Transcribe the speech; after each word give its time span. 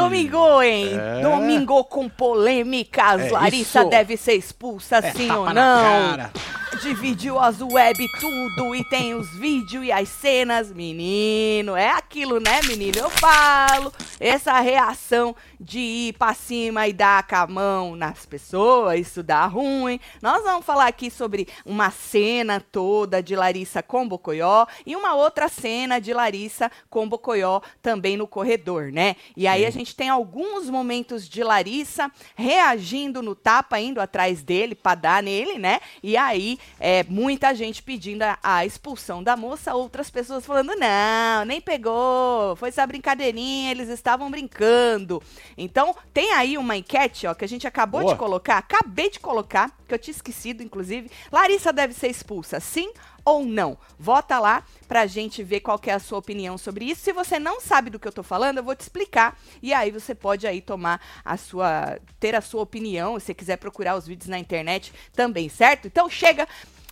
Domingo, 0.00 0.62
hein? 0.62 0.90
É. 0.98 1.20
Domingo 1.22 1.84
com 1.84 2.08
polêmicas. 2.08 3.22
É 3.22 3.30
Larissa 3.30 3.80
isso. 3.80 3.90
deve 3.90 4.16
ser 4.16 4.34
expulsa, 4.34 4.96
É, 4.96 5.12
sim 5.12 5.30
ou 5.30 5.52
não? 5.52 6.16
Dividiu 6.86 7.36
as 7.36 7.60
web 7.60 8.06
tudo 8.20 8.72
e 8.72 8.84
tem 8.84 9.12
os 9.12 9.28
vídeos 9.30 9.84
e 9.84 9.90
as 9.90 10.08
cenas. 10.08 10.72
Menino, 10.72 11.74
é 11.74 11.90
aquilo, 11.90 12.38
né, 12.38 12.60
menino? 12.62 12.98
Eu 12.98 13.10
falo. 13.10 13.92
Essa 14.20 14.60
reação 14.60 15.34
de 15.60 15.78
ir 15.78 16.12
pra 16.14 16.32
cima 16.32 16.86
e 16.86 16.92
dar 16.92 17.26
com 17.26 17.36
a 17.36 17.46
mão 17.46 17.96
nas 17.96 18.24
pessoas, 18.24 19.00
isso 19.00 19.22
dá 19.22 19.46
ruim. 19.46 19.98
Nós 20.22 20.42
vamos 20.44 20.64
falar 20.64 20.86
aqui 20.86 21.10
sobre 21.10 21.48
uma 21.64 21.90
cena 21.90 22.60
toda 22.60 23.22
de 23.22 23.34
Larissa 23.34 23.82
com 23.82 24.08
Bocoió 24.08 24.64
e 24.86 24.94
uma 24.94 25.14
outra 25.14 25.48
cena 25.48 26.00
de 26.00 26.14
Larissa 26.14 26.70
com 26.88 27.08
Bocoió 27.08 27.60
também 27.82 28.16
no 28.16 28.26
corredor, 28.26 28.92
né? 28.92 29.16
E 29.36 29.46
aí 29.46 29.66
a 29.66 29.70
gente 29.70 29.94
tem 29.94 30.08
alguns 30.08 30.70
momentos 30.70 31.28
de 31.28 31.42
Larissa 31.42 32.10
reagindo 32.34 33.20
no 33.20 33.34
tapa, 33.34 33.78
indo 33.78 34.00
atrás 34.00 34.42
dele 34.42 34.74
pra 34.74 34.94
dar 34.94 35.22
nele, 35.22 35.58
né? 35.58 35.80
E 36.02 36.16
aí 36.16 36.58
é, 36.78 37.04
muita 37.04 37.54
gente 37.54 37.82
pedindo 37.82 38.22
a, 38.22 38.38
a 38.42 38.66
expulsão 38.66 39.22
da 39.22 39.36
moça, 39.36 39.74
outras 39.74 40.10
pessoas 40.10 40.44
falando, 40.44 40.74
não, 40.76 41.44
nem 41.46 41.60
pegou, 41.60 42.56
foi 42.56 42.68
essa 42.68 42.86
brincadeirinha, 42.86 43.70
eles 43.70 43.88
estavam 43.88 44.30
brincando. 44.30 45.22
Então, 45.56 45.94
tem 46.12 46.32
aí 46.32 46.58
uma 46.58 46.76
enquete, 46.76 47.26
ó, 47.26 47.34
que 47.34 47.44
a 47.44 47.48
gente 47.48 47.66
acabou 47.66 48.02
Boa. 48.02 48.12
de 48.12 48.18
colocar, 48.18 48.58
acabei 48.58 49.10
de 49.10 49.20
colocar, 49.20 49.70
que 49.86 49.94
eu 49.94 49.98
tinha 49.98 50.14
esquecido, 50.14 50.62
inclusive. 50.62 51.10
Larissa 51.32 51.72
deve 51.72 51.94
ser 51.94 52.08
expulsa, 52.08 52.60
sim 52.60 52.92
ou 53.26 53.44
não? 53.44 53.76
Vota 53.98 54.38
lá 54.38 54.64
pra 54.86 55.04
gente 55.04 55.42
ver 55.42 55.58
qual 55.58 55.80
é 55.84 55.90
a 55.90 55.98
sua 55.98 56.18
opinião 56.18 56.56
sobre 56.56 56.84
isso. 56.84 57.02
Se 57.02 57.12
você 57.12 57.40
não 57.40 57.60
sabe 57.60 57.90
do 57.90 57.98
que 57.98 58.06
eu 58.06 58.12
tô 58.12 58.22
falando, 58.22 58.58
eu 58.58 58.64
vou 58.64 58.76
te 58.76 58.82
explicar. 58.82 59.36
E 59.60 59.74
aí 59.74 59.90
você 59.90 60.14
pode 60.14 60.46
aí 60.46 60.60
tomar 60.60 61.00
a 61.24 61.36
sua, 61.36 61.98
ter 62.20 62.36
a 62.36 62.40
sua 62.40 62.62
opinião, 62.62 63.18
se 63.18 63.34
quiser 63.34 63.56
procurar 63.56 63.96
os 63.96 64.06
vídeos 64.06 64.28
na 64.28 64.38
internet 64.38 64.92
também, 65.12 65.48
certo? 65.48 65.86
Então 65.86 66.08
chega, 66.08 66.46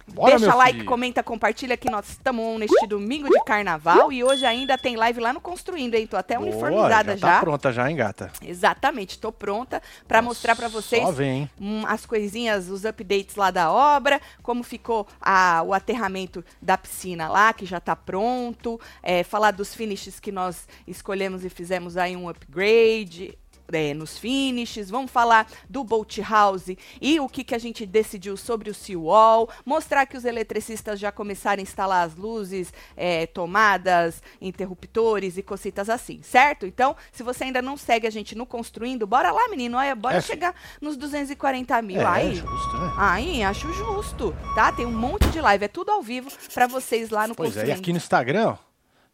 Bora, 0.07 0.37
Deixa 0.39 0.55
like, 0.55 0.79
filho. 0.79 0.85
comenta, 0.89 1.23
compartilha 1.23 1.77
que 1.77 1.91
nós 1.91 2.11
estamos 2.11 2.59
neste 2.61 2.87
domingo 2.87 3.29
de 3.29 3.43
carnaval 3.45 4.13
e 4.13 4.23
hoje 4.23 4.45
ainda 4.45 4.77
tem 4.77 4.97
live 4.97 5.19
lá 5.19 5.33
no 5.33 5.41
Construindo, 5.41 5.95
hein? 5.95 6.07
Tô 6.07 6.17
até 6.17 6.37
Boa, 6.37 6.47
uniformizada 6.49 7.17
já. 7.17 7.27
já. 7.27 7.35
Tá 7.37 7.41
pronta 7.41 7.73
já, 7.73 7.91
hein, 7.91 7.97
gata? 7.97 8.31
Exatamente, 8.43 9.19
tô 9.19 9.33
pronta 9.33 9.83
pra 10.07 10.21
mostrar 10.21 10.55
pra 10.55 10.69
vocês 10.69 11.03
Só 11.03 11.11
vem. 11.11 11.49
hum, 11.61 11.85
as 11.87 12.05
coisinhas, 12.05 12.69
os 12.69 12.85
updates 12.85 13.35
lá 13.37 13.51
da 13.51 13.73
obra, 13.73 14.21
como 14.43 14.63
ficou 14.63 15.07
a- 15.21 15.63
o 15.65 15.73
aterramento 15.73 16.45
da 16.61 16.77
piscina 16.77 17.29
lá, 17.29 17.53
que 17.53 17.65
já 17.65 17.81
tá 17.81 17.97
pronto, 17.97 18.79
é, 19.03 19.25
falar 19.25 19.53
dos 19.53 19.75
finishes 19.75 20.21
que 20.21 20.31
nós 20.31 20.69
escolhemos 20.87 21.45
e 21.45 21.49
fizemos 21.49 21.97
aí 21.97 22.15
um 22.15 22.29
upgrade. 22.29 23.37
É, 23.73 23.95
nos 23.95 24.19
finishes, 24.19 24.91
vamos 24.91 25.11
falar 25.11 25.47
do 25.69 25.83
Bolt 25.85 26.19
House 26.19 26.69
e 27.01 27.19
o 27.21 27.29
que, 27.29 27.43
que 27.45 27.55
a 27.55 27.59
gente 27.59 27.85
decidiu 27.87 28.37
sobre 28.37 28.71
o 28.71 28.75
Seawall, 28.75 29.49
mostrar 29.65 30.07
que 30.07 30.17
os 30.17 30.25
eletricistas 30.25 30.99
já 31.01 31.11
começaram 31.11 31.61
a 31.61 31.63
instalar 31.63 32.07
as 32.07 32.15
luzes, 32.17 32.73
é, 32.97 33.27
tomadas, 33.27 34.23
interruptores 34.41 35.37
e 35.37 35.43
cositas 35.43 35.89
assim, 35.91 36.21
certo? 36.23 36.67
Então, 36.67 36.97
se 37.13 37.23
você 37.23 37.45
ainda 37.45 37.61
não 37.63 37.77
segue 37.77 38.07
a 38.07 38.11
gente 38.11 38.35
no 38.35 38.47
Construindo, 38.47 39.07
bora 39.07 39.33
lá, 39.33 39.49
menino, 39.49 39.77
olha, 39.77 39.95
bora 39.95 40.17
É, 40.17 40.21
chegar 40.21 40.55
nos 40.81 40.97
240 40.97 41.83
mil. 41.83 42.01
É, 42.01 42.05
aí, 42.07 42.35
justo, 42.35 42.79
né? 42.79 42.93
aí, 42.97 43.43
acho 43.43 43.73
justo, 43.73 44.35
tá? 44.55 44.71
Tem 44.73 44.87
um 44.87 44.93
monte 44.93 45.29
de 45.31 45.41
live, 45.41 45.65
é 45.65 45.69
tudo 45.69 45.91
ao 45.91 46.03
vivo 46.03 46.31
pra 46.53 46.67
vocês 46.67 47.11
lá 47.11 47.27
no 47.27 47.35
Pois 47.35 47.49
é, 47.49 47.51
e 47.51 47.55
Construindo. 47.63 47.79
aqui 47.81 47.93
no 47.93 47.97
Instagram, 47.99 48.49
ó, 48.51 48.57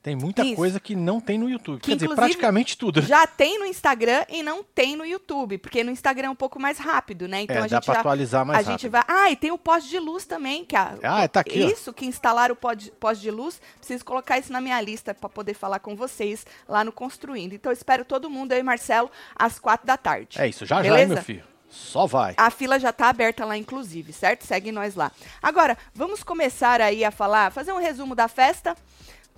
tem 0.03 0.17
muita 0.17 0.43
Isso. 0.43 0.57
coisa 0.57 0.81
que 0.81 0.97
não 0.97 1.21
tem 1.21 1.39
no 1.39 1.49
YouTube. 1.49 1.81
Que, 1.81 1.91
Quer 1.91 1.97
dizer, 1.97 2.15
praticamente 2.15 2.77
tudo. 2.79 3.03
Já 3.03 3.27
tem 3.27 3.59
no 3.59 3.67
Instagram 3.67 4.25
e 4.31 4.43
não 4.43 4.63
tem 4.65 4.97
no 4.97 5.05
YouTube, 5.05 5.59
porque 5.59 5.85
no 5.85 5.91
Instagram 5.91 6.29
é 6.29 6.31
um 6.31 6.35
pouco 6.35 6.59
mais 6.59 6.79
rápido, 6.79 7.29
né? 7.29 7.43
Então 7.43 7.57
é, 7.57 7.59
a 7.59 7.63
dá 7.67 7.69
gente 7.77 7.85
pra 7.85 7.95
já 7.95 8.01
atualizar 8.01 8.47
mais 8.47 8.59
a 8.67 8.71
gente 8.71 8.89
rápido. 8.89 8.93
vai. 8.93 9.05
Ah, 9.07 9.31
e 9.31 9.37
tem 9.37 9.51
o 9.51 9.59
poste 9.59 9.91
de 9.91 9.99
luz 9.99 10.25
também, 10.25 10.65
que 10.65 10.75
a, 10.75 10.95
Ah, 11.03 11.29
tá 11.29 11.41
aqui, 11.41 11.63
ó. 11.63 11.69
Isso, 11.69 11.93
que 11.93 12.07
instalaram 12.07 12.55
o 12.55 12.57
poste 12.57 13.21
de 13.21 13.31
luz. 13.31 13.61
Preciso 13.77 14.05
colocar 14.05 14.39
isso 14.39 14.51
na 14.53 14.61
minha 14.61 14.81
lista 14.81 15.13
para 15.15 15.29
poder 15.29 15.53
falar 15.55 15.81
com 15.81 15.95
vocês 15.95 16.47
lá 16.67 16.83
no 16.83 16.93
Construindo. 16.93 17.53
Então 17.53 17.71
eu 17.71 17.77
espero 17.77 18.03
todo 18.05 18.31
mundo 18.31 18.53
aí, 18.53 18.63
Marcelo, 18.63 19.11
às 19.37 19.59
quatro 19.59 19.87
da 19.87 19.97
tarde. 19.99 20.41
É 20.41 20.49
isso, 20.49 20.65
já 20.65 20.77
já, 20.77 20.83
Beleza? 20.83 21.03
hein, 21.03 21.09
meu 21.09 21.23
filho? 21.23 21.45
Só 21.69 22.07
vai. 22.07 22.35
A 22.37 22.51
fila 22.51 22.81
já 22.81 22.93
tá 22.93 23.09
aberta 23.09 23.45
lá, 23.45 23.57
inclusive, 23.57 24.13
certo? 24.13 24.45
Segue 24.45 24.73
nós 24.73 24.95
lá. 24.97 25.13
Agora, 25.43 25.77
vamos 25.95 26.23
começar 26.25 26.81
aí 26.81 27.05
a 27.05 27.11
falar, 27.11 27.53
fazer 27.53 27.73
um 27.73 27.79
resumo 27.79 28.15
da 28.15 28.27
festa. 28.29 28.75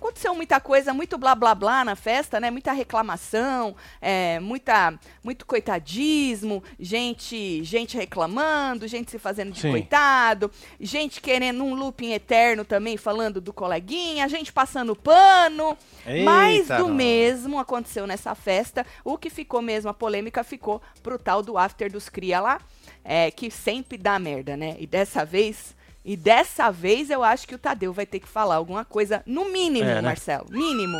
Aconteceu 0.03 0.35
muita 0.35 0.59
coisa, 0.59 0.93
muito 0.93 1.17
blá 1.17 1.33
blá 1.33 1.55
blá 1.55 1.85
na 1.85 1.95
festa, 1.95 2.37
né? 2.37 2.51
Muita 2.51 2.73
reclamação, 2.73 3.73
é, 4.01 4.37
muita, 4.37 4.99
muito 5.23 5.45
coitadismo, 5.45 6.61
gente, 6.77 7.63
gente 7.63 7.95
reclamando, 7.95 8.85
gente 8.85 9.09
se 9.09 9.17
fazendo 9.17 9.53
de 9.53 9.61
Sim. 9.61 9.71
coitado, 9.71 10.51
gente 10.77 11.21
querendo 11.21 11.63
um 11.63 11.73
looping 11.73 12.11
eterno 12.11 12.65
também, 12.65 12.97
falando 12.97 13.39
do 13.39 13.53
coleguinha, 13.53 14.27
gente 14.27 14.51
passando 14.51 14.93
pano. 14.93 15.77
Mais 16.25 16.63
Eita, 16.63 16.79
do 16.79 16.89
nós. 16.89 16.97
mesmo 16.97 17.57
aconteceu 17.57 18.05
nessa 18.05 18.35
festa. 18.35 18.85
O 19.05 19.17
que 19.17 19.29
ficou 19.29 19.61
mesmo, 19.61 19.89
a 19.89 19.93
polêmica 19.93 20.43
ficou 20.43 20.81
pro 21.01 21.17
tal 21.17 21.41
do 21.41 21.57
after 21.57 21.89
dos 21.89 22.09
cria 22.09 22.41
lá, 22.41 22.59
é, 23.05 23.31
que 23.31 23.49
sempre 23.49 23.97
dá 23.97 24.19
merda, 24.19 24.57
né? 24.57 24.75
E 24.79 24.85
dessa 24.85 25.23
vez, 25.23 25.73
e 26.05 26.17
dessa 26.17 26.69
vez 26.71 27.09
eu 27.09 27.23
acho 27.23 27.47
que 27.47 27.55
o 27.55 27.59
Tadeu 27.59 27.93
vai 27.93 28.05
ter 28.05 28.19
que 28.19 28.27
falar 28.27 28.55
alguma 28.55 28.83
coisa, 28.83 29.23
no 29.25 29.45
mínimo, 29.45 29.89
É, 29.89 29.95
né? 29.95 30.01
Marcelo, 30.01 30.47
mínimo. 30.49 30.97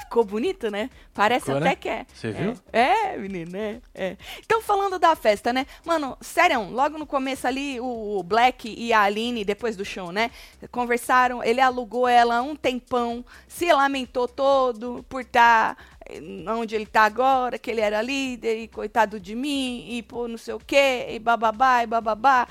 Ficou 0.00 0.24
bonito, 0.24 0.70
né? 0.70 0.88
Parece 1.12 1.46
Ficou, 1.46 1.58
até 1.58 1.70
né? 1.70 1.76
que 1.76 1.88
é. 1.88 2.06
Você 2.14 2.30
viu? 2.30 2.54
É, 2.72 3.14
é, 3.14 3.16
menino, 3.18 3.56
é, 3.56 3.80
é. 3.94 4.16
Então, 4.38 4.62
falando 4.62 4.98
da 4.98 5.14
festa, 5.16 5.52
né? 5.52 5.66
Mano, 5.84 6.16
sério, 6.20 6.70
logo 6.70 6.96
no 6.96 7.06
começo 7.06 7.46
ali, 7.46 7.78
o 7.80 8.22
Black 8.22 8.72
e 8.78 8.92
a 8.92 9.02
Aline, 9.02 9.44
depois 9.44 9.76
do 9.76 9.84
show, 9.84 10.12
né? 10.12 10.30
Conversaram, 10.70 11.42
ele 11.42 11.60
alugou 11.60 12.08
ela 12.08 12.40
um 12.40 12.56
tempão, 12.56 13.24
se 13.48 13.70
lamentou 13.70 14.26
todo 14.28 15.04
por 15.08 15.22
estar 15.22 15.76
onde 16.58 16.74
ele 16.74 16.86
tá 16.86 17.02
agora, 17.02 17.58
que 17.58 17.70
ele 17.70 17.80
era 17.80 18.00
líder, 18.02 18.58
e 18.60 18.68
coitado 18.68 19.18
de 19.20 19.34
mim, 19.34 19.86
e 19.88 20.02
pô, 20.02 20.26
não 20.28 20.38
sei 20.38 20.54
o 20.54 20.58
quê, 20.60 21.06
e 21.10 21.18
bababá, 21.18 21.82
e 21.82 21.86
bababá. 21.86 22.46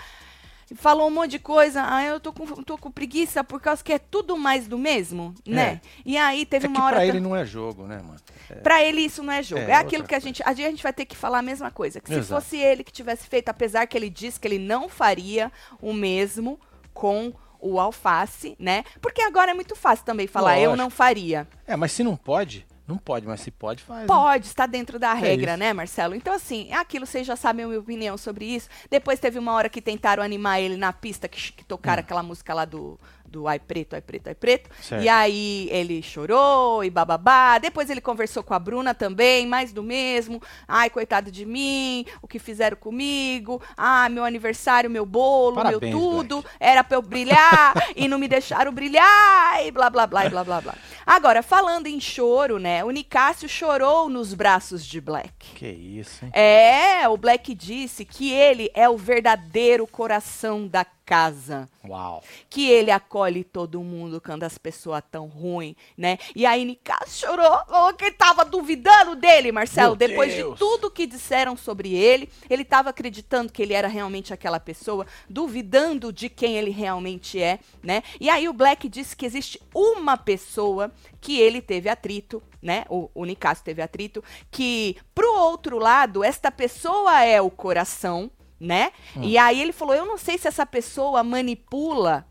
E 0.70 0.74
Falou 0.76 1.08
um 1.08 1.12
monte 1.12 1.32
de 1.32 1.40
coisa, 1.40 1.84
aí 1.88 2.08
eu 2.08 2.20
tô 2.20 2.34
com, 2.34 2.46
tô 2.64 2.76
com 2.76 2.90
preguiça 2.90 3.44
por 3.44 3.62
causa 3.62 3.84
que 3.84 3.94
é 3.94 4.00
tudo 4.00 4.36
mais 4.36 4.68
do 4.68 4.80
mesmo, 4.80 5.36
né? 5.46 5.80
E 6.04 6.18
aí 6.18 6.44
teve 6.44 6.66
É 6.66 6.70
que 6.70 6.76
uma 6.76 6.86
hora. 6.86 6.96
pra 6.96 7.06
ele 7.06 7.20
não 7.20 7.36
é 7.36 7.46
jogo, 7.46 7.84
né, 7.86 7.98
mano? 7.98 8.16
É. 8.50 8.56
Pra 8.56 8.84
ele 8.84 9.02
isso 9.02 9.22
não 9.22 9.32
é 9.32 9.44
jogo. 9.44 9.62
É, 9.62 9.72
É, 9.72 9.76
aquilo 9.76 10.04
que 10.06 10.16
a 10.16 10.20
gente. 10.20 10.42
A 10.44 10.54
gente 10.54 10.82
vai 10.82 10.92
ter 10.92 11.06
que 11.06 11.16
falar 11.16 11.38
a 11.38 11.42
mesma 11.44 11.70
coisa. 11.70 12.02
Que 12.02 12.10
se 12.10 12.16
Exato. 12.16 12.42
fosse 12.42 12.58
ele 12.58 12.84
que 12.84 12.92
tivesse 12.92 13.28
feito, 13.28 13.50
apesar 13.50 13.86
que 13.86 13.96
ele 13.96 14.10
disse 14.10 14.40
que 14.40 14.48
ele 14.48 14.58
não 14.58 14.90
faria 14.90 15.52
o 15.80 15.94
mesmo 15.94 16.60
com 16.96 17.32
o 17.60 17.80
alface, 17.80 18.56
né? 18.60 18.84
Porque 19.00 19.22
agora 19.22 19.52
é 19.52 19.54
muito 19.54 19.76
fácil 19.76 20.04
também 20.04 20.26
falar, 20.26 20.58
eu 20.60 20.72
Lógico. 20.72 20.84
não 20.84 20.90
faria. 20.90 21.48
É, 21.68 21.76
mas 21.76 21.92
se 21.92 22.04
não 22.04 22.16
pode, 22.16 22.66
não 22.88 22.98
pode, 22.98 23.26
mas 23.26 23.42
se 23.42 23.50
pode, 23.50 23.84
faz. 23.84 24.02
né? 24.02 24.08
Pode, 24.08 24.46
está 24.46 24.68
dentro 24.68 25.00
da 25.00 25.14
regra, 25.14 25.52
isso. 25.52 25.60
né, 25.60 25.74
Marcelo? 25.74 26.14
Então, 26.14 26.34
assim, 26.34 26.68
é 26.70 26.76
aquilo, 26.76 27.06
vocês 27.06 27.26
já 27.26 27.36
sabem 27.36 27.66
a 27.66 27.68
minha 27.68 27.80
opinião 27.80 28.18
sobre 28.18 28.46
isso. 28.46 28.70
Depois 28.90 29.20
teve 29.20 29.40
uma 29.40 29.54
hora 29.54 29.70
que 29.70 29.82
tentaram 29.82 30.22
animar 30.22 30.60
ele 30.60 30.78
na 30.78 30.94
pista, 30.94 31.28
que, 31.28 31.52
que 31.52 31.66
tocaram 31.66 32.02
aquela 32.02 32.22
música 32.22 32.54
lá 32.54 32.64
do, 32.64 33.00
do 33.36 33.50
Ai 33.50 33.60
Preto, 33.60 33.96
Ai 33.96 34.02
Preto, 34.02 34.28
Ai 34.28 34.36
Preto. 34.36 34.70
Certo. 34.82 35.04
E 35.04 35.10
aí 35.10 35.68
ele 35.70 36.02
chorou 36.02 36.84
e 36.86 36.90
bababá. 36.90 37.58
Depois 37.58 37.90
ele 37.90 38.00
conversou 38.00 38.42
com 38.42 38.54
a 38.54 38.60
Bruna 38.60 38.94
também, 38.94 39.46
mais 39.46 39.74
do 39.74 39.84
mesmo. 39.84 40.42
Ai, 40.66 40.90
coitado 40.90 41.30
de 41.30 41.46
mim, 41.46 42.06
o 42.22 42.28
que 42.28 42.40
fizeram 42.40 42.78
comigo. 42.78 43.62
Ah, 43.76 44.08
meu 44.08 44.24
aniversário, 44.24 44.90
meu 44.90 45.06
bolo, 45.06 45.56
Parabéns, 45.56 45.82
meu 45.82 45.92
tudo. 45.92 46.46
Era 46.60 46.82
pra 46.82 46.96
eu 46.98 47.02
brilhar 47.02 47.74
e 47.94 48.08
não 48.08 48.18
me 48.18 48.30
deixaram 48.30 48.72
brilhar 48.72 49.66
e 49.66 49.70
blá, 49.70 49.90
blá, 49.90 50.08
blá, 50.08 50.26
e 50.26 50.30
blá, 50.30 50.44
blá, 50.44 50.62
blá. 50.62 50.76
Agora, 51.06 51.44
falando 51.44 51.88
em 51.88 52.00
choro, 52.00 52.58
né? 52.58 52.84
O 52.86 52.90
Nicásio 52.90 53.50
chorou 53.50 54.10
nos 54.10 54.34
braços 54.34 54.86
de 54.86 55.02
Black. 55.02 55.56
Que 55.56 55.68
isso, 55.68 56.24
hein? 56.24 56.32
É, 56.34 57.08
o 57.10 57.18
Black 57.18 57.54
disse 57.54 58.06
que 58.06 58.32
ele 58.32 58.72
é 58.74 58.88
o 58.90 58.98
verdadeiro 58.98 59.86
coração 59.86 60.68
da 60.68 60.86
casa. 61.06 61.70
Uau. 61.88 62.24
Que 62.50 62.70
ele 62.70 62.90
acolhe 62.90 63.44
todo 63.44 63.82
mundo 63.84 64.20
quando 64.20 64.44
as 64.44 64.58
pessoas 64.58 65.04
tão 65.12 65.28
ruim, 65.28 65.76
né? 65.98 66.18
E 66.36 66.46
aí 66.46 66.66
Nicásio 66.66 67.28
chorou, 67.28 67.66
falou 67.68 67.94
que 67.94 68.12
tava 68.12 68.44
duvidando 68.44 69.16
dele, 69.16 69.52
Marcelo. 69.52 69.96
Meu 69.96 70.08
depois 70.08 70.34
Deus. 70.34 70.54
de 70.54 70.60
tudo 70.60 70.90
que 70.90 71.06
disseram 71.06 71.56
sobre 71.56 71.94
ele, 71.94 72.30
ele 72.50 72.66
tava 72.66 72.90
acreditando 72.90 73.52
que 73.52 73.62
ele 73.62 73.74
era 73.74 73.88
realmente 73.88 74.34
aquela 74.34 74.60
pessoa, 74.60 75.06
duvidando 75.30 76.12
de 76.12 76.30
quem 76.30 76.58
ele 76.58 76.72
realmente 76.72 77.42
é, 77.42 77.60
né? 77.84 78.02
E 78.20 78.30
aí 78.30 78.50
o 78.50 78.54
Black 78.54 78.90
disse 78.90 79.16
que 79.16 79.26
existe 79.26 79.62
uma 79.74 80.18
pessoa 80.18 80.92
que 81.22 81.40
ele 81.40 81.62
teve 81.62 81.90
atrito, 81.90 82.42
né? 82.62 82.86
O, 82.90 83.10
o 83.14 83.26
Nicásio 83.26 83.64
teve 83.64 83.82
atrito, 83.82 84.24
que 84.50 84.98
pro 85.14 85.34
outro 85.34 85.78
lado, 85.78 86.24
esta 86.24 86.52
pessoa 86.52 87.24
é 87.24 87.42
o 87.42 87.52
coração, 87.52 88.32
né? 88.60 88.92
Hum. 89.16 89.24
E 89.24 89.38
aí 89.38 89.62
ele 89.62 89.72
falou: 89.72 89.96
Eu 89.96 90.06
não 90.06 90.18
sei 90.18 90.38
se 90.38 90.48
essa 90.48 90.66
pessoa 90.66 91.24
manipula 91.24 92.26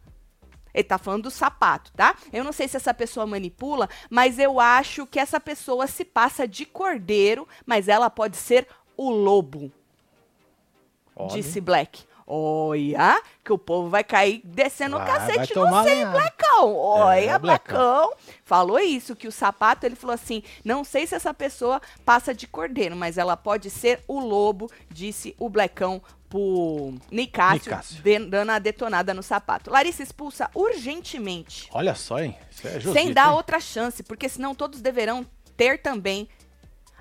Ele 0.73 0.85
tá 0.85 0.99
falando 0.99 1.25
do 1.25 1.31
sapato, 1.31 1.93
tá? 1.93 2.17
Eu 2.33 2.43
não 2.43 2.53
sei 2.53 2.67
se 2.67 2.77
essa 2.77 2.93
pessoa 2.95 3.27
manipula, 3.27 3.89
mas 4.11 4.39
eu 4.39 4.59
acho 4.59 5.07
que 5.07 5.21
essa 5.21 5.39
pessoa 5.39 5.87
se 5.87 6.05
passa 6.05 6.49
de 6.49 6.65
cordeiro, 6.67 7.47
mas 7.65 7.89
ela 7.89 8.11
pode 8.11 8.37
ser 8.37 8.67
o 8.97 9.11
lobo. 9.11 9.71
Olha. 11.15 11.29
Disse 11.29 11.61
Black. 11.61 12.05
Olha, 12.27 13.21
que 13.45 13.53
o 13.53 13.59
povo 13.59 13.89
vai 13.91 14.03
cair 14.03 14.41
descendo 14.45 14.97
o 14.97 14.99
Vai, 14.99 15.07
cacete 15.09 15.37
vai 15.37 15.45
em 15.45 15.49
tomar 15.55 15.83
você, 15.83 15.91
hein, 15.91 15.97
lenhada. 15.99 16.13
Blackão. 16.19 16.75
Olha, 16.77 17.31
É, 17.33 17.39
Blackão. 17.39 18.13
Falou 18.45 18.79
isso, 18.79 19.15
que 19.15 19.29
o 19.29 19.33
sapato, 19.33 19.85
ele 19.85 19.95
falou 19.97 20.15
assim, 20.15 20.43
não 20.65 20.85
sei 20.85 21.07
se 21.07 21.15
essa 21.15 21.35
pessoa 21.35 21.81
passa 22.05 22.33
de 22.35 22.47
cordeiro, 22.47 22.97
mas 22.97 23.19
ela 23.19 23.37
pode 23.37 23.69
ser 23.71 24.03
o 24.09 24.19
lobo, 24.21 24.71
disse 24.91 25.35
o 25.39 25.49
Blackão 25.51 26.01
pro 26.29 26.95
Nicásio, 27.11 27.71
Nicásio. 27.71 28.03
de- 28.03 28.19
dando 28.27 28.51
a 28.51 28.59
detonada 28.59 29.13
no 29.15 29.23
sapato. 29.23 29.71
Larissa 29.71 30.03
expulsa 30.03 30.51
urgentemente, 30.55 31.69
Olha 31.73 31.95
só, 31.95 32.19
hein? 32.21 32.37
Isso 32.51 32.67
é 32.67 32.81
sem 32.81 33.13
dar 33.13 33.29
hein? 33.31 33.35
outra 33.37 33.61
chance, 33.61 34.03
porque 34.03 34.29
senão 34.29 34.55
todos 34.55 34.81
deverão 34.81 35.25
ter 35.57 35.79
também 35.81 36.29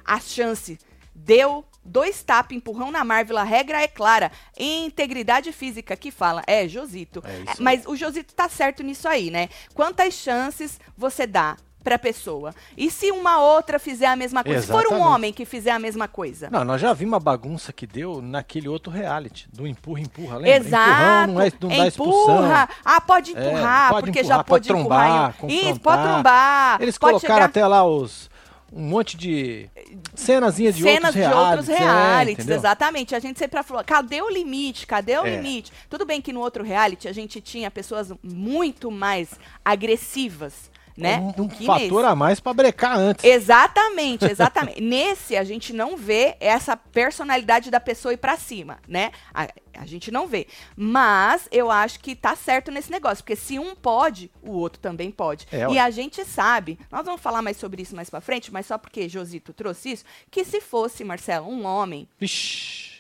a 0.06 0.20
chance. 0.20 0.78
Deu 1.16 1.64
dois 1.86 2.24
tapas, 2.24 2.56
empurrão 2.56 2.92
na 2.92 3.04
Marvel, 3.04 3.38
a 3.38 3.44
regra 3.44 3.82
é 3.82 3.88
clara. 3.88 4.32
Integridade 4.58 5.52
física 5.52 5.96
que 5.96 6.12
fala, 6.12 6.42
é, 6.48 6.68
Josito. 6.68 7.24
É 7.26 7.52
É, 7.52 7.56
mas 7.60 7.86
o 7.86 7.96
Josito 7.96 8.34
tá 8.34 8.48
certo 8.50 8.82
nisso 8.84 9.08
aí, 9.08 9.30
né? 9.30 9.50
Quantas 9.74 10.14
chances 10.14 10.80
você 10.98 11.28
dá 11.28 11.56
pra 11.84 12.00
pessoa? 12.00 12.56
E 12.78 12.90
se 12.90 13.12
uma 13.12 13.40
outra 13.42 13.78
fizer 13.78 14.06
a 14.08 14.16
mesma 14.16 14.42
coisa? 14.44 14.62
Se 14.62 14.68
for 14.68 14.78
um 14.78 14.80
Exatamente. 14.88 15.08
homem 15.08 15.34
que 15.34 15.44
fizer 15.46 15.72
a 15.72 15.80
mesma 15.80 16.08
coisa? 16.08 16.50
Não, 16.50 16.64
nós 16.64 16.80
já 16.80 16.94
vimos 16.94 17.16
a 17.18 17.20
bagunça 17.20 17.74
que 17.74 17.86
deu 17.86 18.22
naquele 18.22 18.70
outro 18.70 18.92
reality, 18.92 19.48
do 19.52 19.68
empurra, 19.68 20.00
empurra, 20.00 20.38
lembra? 20.38 20.56
Exato. 20.68 20.90
Empurrão 20.92 21.28
não, 21.34 21.42
é, 21.42 21.52
não 21.60 21.70
dá 21.70 21.88
expulsão. 21.88 22.36
empurra. 22.36 22.70
Ah, 22.86 23.02
pode 23.02 23.36
É, 23.36 23.48
empurrar, 23.48 23.90
pode 23.90 24.06
porque 24.08 24.20
empurrar, 24.22 24.38
já 24.38 24.44
pode 24.44 24.68
pode 24.70 24.80
empurrar. 24.82 25.34
trombar, 25.34 25.52
em- 25.52 25.70
Isso, 25.72 25.80
pode 25.82 26.04
trombar. 26.04 26.82
Eles 26.82 26.98
pode 26.98 27.12
colocaram 27.12 27.36
chegar- 27.36 27.46
até 27.50 27.68
lá 27.68 27.84
os 27.86 28.32
um 28.76 28.82
monte 28.82 29.16
de 29.16 29.70
cenazinha 30.16 30.74
de 30.74 30.82
cenas 30.82 30.96
outros 30.96 31.14
de 31.14 31.20
realities. 31.20 31.48
outros 31.58 31.70
é, 31.70 31.78
realities, 31.78 32.40
entendeu? 32.46 32.58
exatamente. 32.58 33.14
A 33.16 33.20
gente 33.20 33.38
sempre 33.38 33.62
falou, 33.62 33.84
cadê 33.84 34.20
o 34.22 34.30
limite? 34.30 34.88
Cadê 34.88 35.18
o 35.20 35.26
É. 35.26 35.36
limite? 35.36 35.72
Tudo 35.90 36.06
bem 36.06 36.20
que 36.20 36.34
no 36.34 36.40
outro 36.40 36.64
reality 36.64 37.08
a 37.08 37.14
gente 37.14 37.40
tinha 37.40 37.70
pessoas 37.70 38.12
muito 38.24 38.90
mais 38.90 39.30
agressivas, 39.64 40.72
né? 40.98 41.20
Um, 41.20 41.44
um 41.44 41.50
fator 41.50 42.02
nesse. 42.02 42.12
a 42.12 42.16
mais 42.16 42.40
pra 42.40 42.54
brecar 42.54 42.98
antes. 42.98 43.24
Exatamente, 43.24 44.26
exatamente. 44.30 44.82
Nesse 44.82 45.36
a 45.36 45.44
gente 45.44 45.74
não 45.74 45.98
vê 45.98 46.36
essa 46.40 46.76
personalidade 46.78 47.70
da 47.72 47.80
pessoa 47.80 48.14
ir 48.14 48.18
pra 48.18 48.38
cima, 48.38 48.80
né? 48.88 49.12
A, 49.34 49.48
a 49.78 49.86
gente 49.86 50.12
não 50.12 50.28
vê. 50.28 50.48
Mas 50.76 51.48
eu 51.52 51.72
acho 51.72 52.00
que 52.00 52.16
tá 52.16 52.36
certo 52.36 52.72
nesse 52.72 52.92
negócio, 52.92 53.24
porque 53.24 53.36
se 53.36 53.58
um 53.60 53.76
pode, 53.76 54.32
o 54.42 54.52
outro 54.52 54.80
também 54.80 55.12
pode. 55.12 55.48
É, 55.52 55.68
e 55.70 55.80
a 55.80 55.90
gente 55.90 56.24
sabe, 56.26 56.80
nós 56.92 57.06
vamos 57.06 57.22
falar 57.22 57.42
mais 57.42 57.58
sobre 57.58 57.82
isso 57.82 57.96
mais 57.96 58.10
pra 58.10 58.22
frente, 58.22 58.52
mas 58.52 58.66
só 58.66 58.78
porque 58.78 59.10
Josito 59.10 59.54
trouxe 59.54 59.92
isso, 59.94 60.06
que 60.30 60.44
se 60.44 60.62
fosse, 60.62 61.04
Marcelo, 61.04 61.48
um 61.48 61.66
homem, 61.66 62.08
Vixe, 62.20 62.93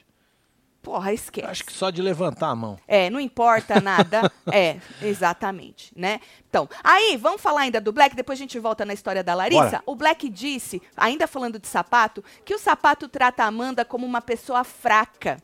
porra, 0.84 1.14
esquece. 1.14 1.48
acho 1.48 1.66
que 1.66 1.72
só 1.72 1.90
de 1.90 2.02
levantar 2.02 2.50
a 2.50 2.56
mão. 2.56 2.78
É, 2.86 3.10
não 3.10 3.20
importa 3.20 3.80
nada. 3.80 4.30
é, 4.52 4.78
exatamente, 5.02 5.92
né? 5.96 6.20
Então, 6.48 6.70
aí, 6.84 7.18
vamos 7.18 7.42
falar 7.42 7.62
ainda 7.62 7.80
do 7.80 7.94
Black, 7.94 8.16
depois 8.16 8.38
a 8.38 8.42
gente 8.42 8.60
volta 8.60 8.86
na 8.86 8.94
história 8.94 9.24
da 9.24 9.34
Larissa. 9.34 9.64
Bora. 9.64 9.84
O 9.86 9.96
Black 9.96 10.30
disse, 10.30 10.82
ainda 10.96 11.26
falando 11.26 11.58
de 11.58 11.68
sapato, 11.68 12.24
que 12.44 12.54
o 12.54 12.60
sapato 12.60 13.08
trata 13.08 13.44
a 13.44 13.48
Amanda 13.48 13.86
como 13.86 14.06
uma 14.06 14.22
pessoa 14.22 14.64
fraca. 14.64 15.38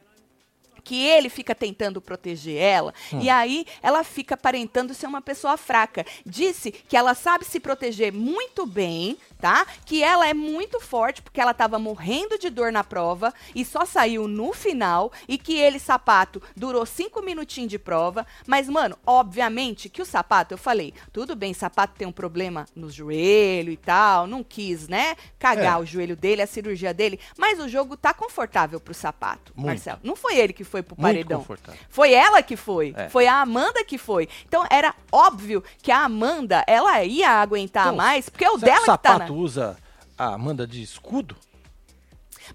Que 0.83 1.01
ele 1.05 1.29
fica 1.29 1.53
tentando 1.55 2.01
proteger 2.01 2.61
ela, 2.61 2.93
Hum. 3.13 3.19
e 3.21 3.29
aí 3.29 3.65
ela 3.81 4.03
fica 4.03 4.35
aparentando 4.35 4.93
ser 4.93 5.07
uma 5.07 5.21
pessoa 5.21 5.57
fraca. 5.57 6.05
Disse 6.25 6.71
que 6.71 6.95
ela 6.97 7.13
sabe 7.13 7.45
se 7.45 7.59
proteger 7.59 8.11
muito 8.13 8.65
bem, 8.65 9.17
tá? 9.39 9.65
Que 9.85 10.03
ela 10.03 10.27
é 10.27 10.33
muito 10.33 10.79
forte, 10.79 11.21
porque 11.21 11.39
ela 11.41 11.53
tava 11.53 11.79
morrendo 11.79 12.37
de 12.37 12.49
dor 12.49 12.71
na 12.71 12.83
prova 12.83 13.33
e 13.55 13.63
só 13.65 13.85
saiu 13.85 14.27
no 14.27 14.53
final. 14.53 15.11
E 15.27 15.37
que 15.37 15.53
ele, 15.55 15.79
sapato, 15.79 16.41
durou 16.55 16.85
cinco 16.85 17.21
minutinhos 17.21 17.69
de 17.69 17.79
prova. 17.79 18.25
Mas, 18.47 18.67
mano, 18.69 18.97
obviamente 19.05 19.89
que 19.89 20.01
o 20.01 20.05
sapato, 20.05 20.53
eu 20.53 20.57
falei, 20.57 20.93
tudo 21.13 21.35
bem, 21.35 21.53
sapato 21.53 21.93
tem 21.97 22.07
um 22.07 22.11
problema 22.11 22.65
no 22.75 22.89
joelho 22.89 23.71
e 23.71 23.77
tal, 23.77 24.27
não 24.27 24.43
quis, 24.43 24.87
né? 24.87 25.15
Cagar 25.37 25.77
É. 25.79 25.81
o 25.81 25.85
joelho 25.85 26.15
dele, 26.15 26.41
a 26.41 26.47
cirurgia 26.47 26.93
dele. 26.93 27.19
Mas 27.37 27.59
o 27.59 27.67
jogo 27.69 27.95
tá 27.95 28.13
confortável 28.13 28.79
pro 28.79 28.93
sapato, 28.93 29.53
Muito. 29.55 29.67
Marcelo. 29.67 29.99
Não 30.03 30.15
foi 30.15 30.37
ele 30.37 30.53
que 30.53 30.63
foi 30.63 30.78
pro 30.83 30.95
Muito 30.97 31.01
paredão. 31.01 31.45
Foi 31.89 32.13
ela 32.13 32.41
que 32.41 32.55
foi. 32.55 32.93
É. 32.95 33.09
Foi 33.09 33.27
a 33.27 33.41
Amanda 33.41 33.83
que 33.83 33.97
foi. 33.97 34.27
Então 34.47 34.65
era 34.69 34.93
óbvio 35.11 35.63
que 35.81 35.91
a 35.91 36.03
Amanda, 36.03 36.63
ela 36.67 37.03
ia 37.03 37.29
aguentar 37.41 37.87
Então, 37.87 37.97
mais, 37.97 38.29
porque 38.29 38.45
é 38.45 38.51
o 38.51 38.57
dela 38.57 38.75
que 38.75 38.91
o 38.91 38.97
que 38.97 39.03
tá 39.03 39.13
sapato 39.13 39.33
na... 39.33 39.39
usa 39.39 39.77
a 40.17 40.33
Amanda 40.33 40.65
de 40.65 40.81
escudo? 40.81 41.35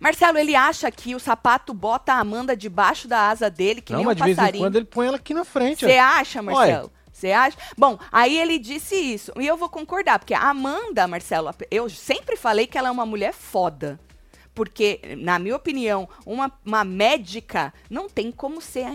Marcelo, 0.00 0.38
ele 0.38 0.54
acha 0.54 0.90
que 0.90 1.14
o 1.14 1.20
sapato 1.20 1.72
bota 1.72 2.14
a 2.14 2.18
Amanda 2.18 2.56
debaixo 2.56 3.06
da 3.06 3.28
asa 3.28 3.48
dele, 3.48 3.80
que 3.80 3.92
não, 3.92 3.98
nem 3.98 4.06
um 4.06 4.10
mas 4.10 4.16
de 4.16 4.22
vez 4.24 4.36
em 4.36 4.40
passarinho. 4.40 4.64
quando 4.64 4.76
ele 4.76 4.84
põe 4.84 5.06
ela 5.06 5.16
aqui 5.16 5.32
na 5.32 5.44
frente. 5.44 5.84
Você 5.84 5.96
acha, 5.96 6.42
Marcelo? 6.42 6.90
Você 7.12 7.30
acha? 7.30 7.56
Bom, 7.78 7.96
aí 8.10 8.36
ele 8.36 8.58
disse 8.58 8.96
isso. 8.96 9.32
E 9.38 9.46
eu 9.46 9.56
vou 9.56 9.68
concordar, 9.68 10.18
porque 10.18 10.34
a 10.34 10.50
Amanda, 10.50 11.06
Marcelo, 11.06 11.54
eu 11.70 11.88
sempre 11.88 12.36
falei 12.36 12.66
que 12.66 12.76
ela 12.76 12.88
é 12.88 12.90
uma 12.90 13.06
mulher 13.06 13.32
foda. 13.32 14.00
Porque, 14.54 15.00
na 15.18 15.38
minha 15.38 15.56
opinião, 15.56 16.08
uma, 16.24 16.52
uma 16.64 16.84
médica 16.84 17.74
não 17.90 18.08
tem 18.08 18.30
como 18.30 18.60
ser. 18.60 18.86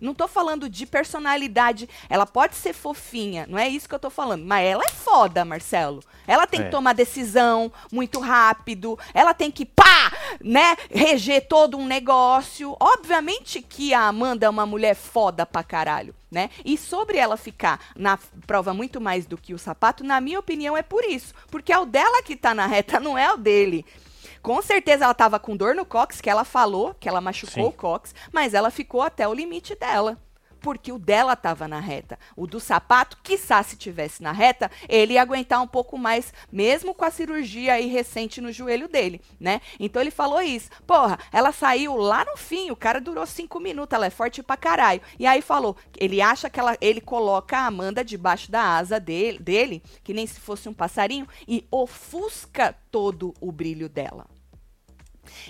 Não 0.00 0.14
tô 0.14 0.26
falando 0.26 0.68
de 0.68 0.86
personalidade. 0.86 1.88
Ela 2.08 2.26
pode 2.26 2.56
ser 2.56 2.72
fofinha, 2.72 3.46
não 3.48 3.58
é 3.58 3.68
isso 3.68 3.88
que 3.88 3.94
eu 3.94 3.98
tô 3.98 4.10
falando. 4.10 4.44
Mas 4.44 4.66
ela 4.66 4.82
é 4.84 4.90
foda, 4.90 5.44
Marcelo. 5.44 6.02
Ela 6.26 6.46
tem 6.46 6.60
É. 6.60 6.64
que 6.64 6.70
tomar 6.70 6.92
decisão 6.94 7.72
muito 7.92 8.20
rápido. 8.20 8.98
Ela 9.14 9.34
tem 9.34 9.50
que, 9.50 9.64
pá, 9.64 10.12
né, 10.40 10.76
reger 10.90 11.46
todo 11.46 11.76
um 11.76 11.86
negócio. 11.86 12.76
Obviamente 12.80 13.62
que 13.62 13.94
a 13.94 14.08
Amanda 14.08 14.46
é 14.46 14.50
uma 14.50 14.66
mulher 14.66 14.94
foda 14.94 15.44
pra 15.46 15.62
caralho. 15.62 16.14
Né? 16.30 16.48
E 16.64 16.78
sobre 16.78 17.18
ela 17.18 17.36
ficar 17.36 17.80
na 17.96 18.16
prova 18.46 18.72
muito 18.72 19.00
mais 19.00 19.26
do 19.26 19.36
que 19.36 19.52
o 19.52 19.58
sapato, 19.58 20.04
na 20.04 20.20
minha 20.20 20.38
opinião, 20.38 20.76
é 20.76 20.82
por 20.82 21.02
isso. 21.04 21.34
Porque 21.50 21.72
é 21.72 21.78
o 21.78 21.84
dela 21.84 22.22
que 22.22 22.36
tá 22.36 22.54
na 22.54 22.66
reta, 22.66 22.98
não 23.00 23.18
é 23.18 23.32
o 23.32 23.36
dele. 23.36 23.84
Com 24.42 24.62
certeza 24.62 25.04
ela 25.04 25.14
tava 25.14 25.38
com 25.38 25.56
dor 25.56 25.74
no 25.74 25.84
cox, 25.84 26.20
que 26.20 26.30
ela 26.30 26.44
falou 26.44 26.94
que 26.98 27.08
ela 27.08 27.20
machucou 27.20 27.64
Sim. 27.64 27.68
o 27.68 27.72
cox, 27.72 28.14
mas 28.32 28.54
ela 28.54 28.70
ficou 28.70 29.02
até 29.02 29.28
o 29.28 29.34
limite 29.34 29.74
dela. 29.74 30.18
Porque 30.60 30.92
o 30.92 30.98
dela 30.98 31.34
tava 31.34 31.66
na 31.66 31.80
reta. 31.80 32.18
O 32.36 32.46
do 32.46 32.60
sapato, 32.60 33.18
quiçá 33.22 33.62
se 33.62 33.76
tivesse 33.76 34.22
na 34.22 34.32
reta, 34.32 34.70
ele 34.88 35.14
ia 35.14 35.22
aguentar 35.22 35.62
um 35.62 35.66
pouco 35.66 35.96
mais, 35.96 36.34
mesmo 36.52 36.94
com 36.94 37.04
a 37.04 37.10
cirurgia 37.10 37.74
aí 37.74 37.86
recente 37.86 38.40
no 38.40 38.52
joelho 38.52 38.86
dele, 38.86 39.22
né? 39.38 39.60
Então 39.78 40.02
ele 40.02 40.10
falou 40.10 40.40
isso. 40.42 40.70
Porra, 40.86 41.18
ela 41.32 41.50
saiu 41.50 41.96
lá 41.96 42.24
no 42.24 42.36
fim, 42.36 42.70
o 42.70 42.76
cara 42.76 43.00
durou 43.00 43.26
cinco 43.26 43.58
minutos, 43.58 43.94
ela 43.94 44.06
é 44.06 44.10
forte 44.10 44.42
pra 44.42 44.56
caralho. 44.56 45.00
E 45.18 45.26
aí 45.26 45.40
falou, 45.40 45.76
ele 45.98 46.20
acha 46.20 46.50
que 46.50 46.60
ela, 46.60 46.76
ele 46.80 47.00
coloca 47.00 47.56
a 47.56 47.66
Amanda 47.66 48.04
debaixo 48.04 48.50
da 48.50 48.76
asa 48.76 49.00
dele, 49.00 49.38
dele, 49.38 49.82
que 50.04 50.12
nem 50.12 50.26
se 50.26 50.40
fosse 50.40 50.68
um 50.68 50.74
passarinho, 50.74 51.26
e 51.48 51.66
ofusca 51.70 52.76
todo 52.90 53.34
o 53.40 53.50
brilho 53.50 53.88
dela. 53.88 54.26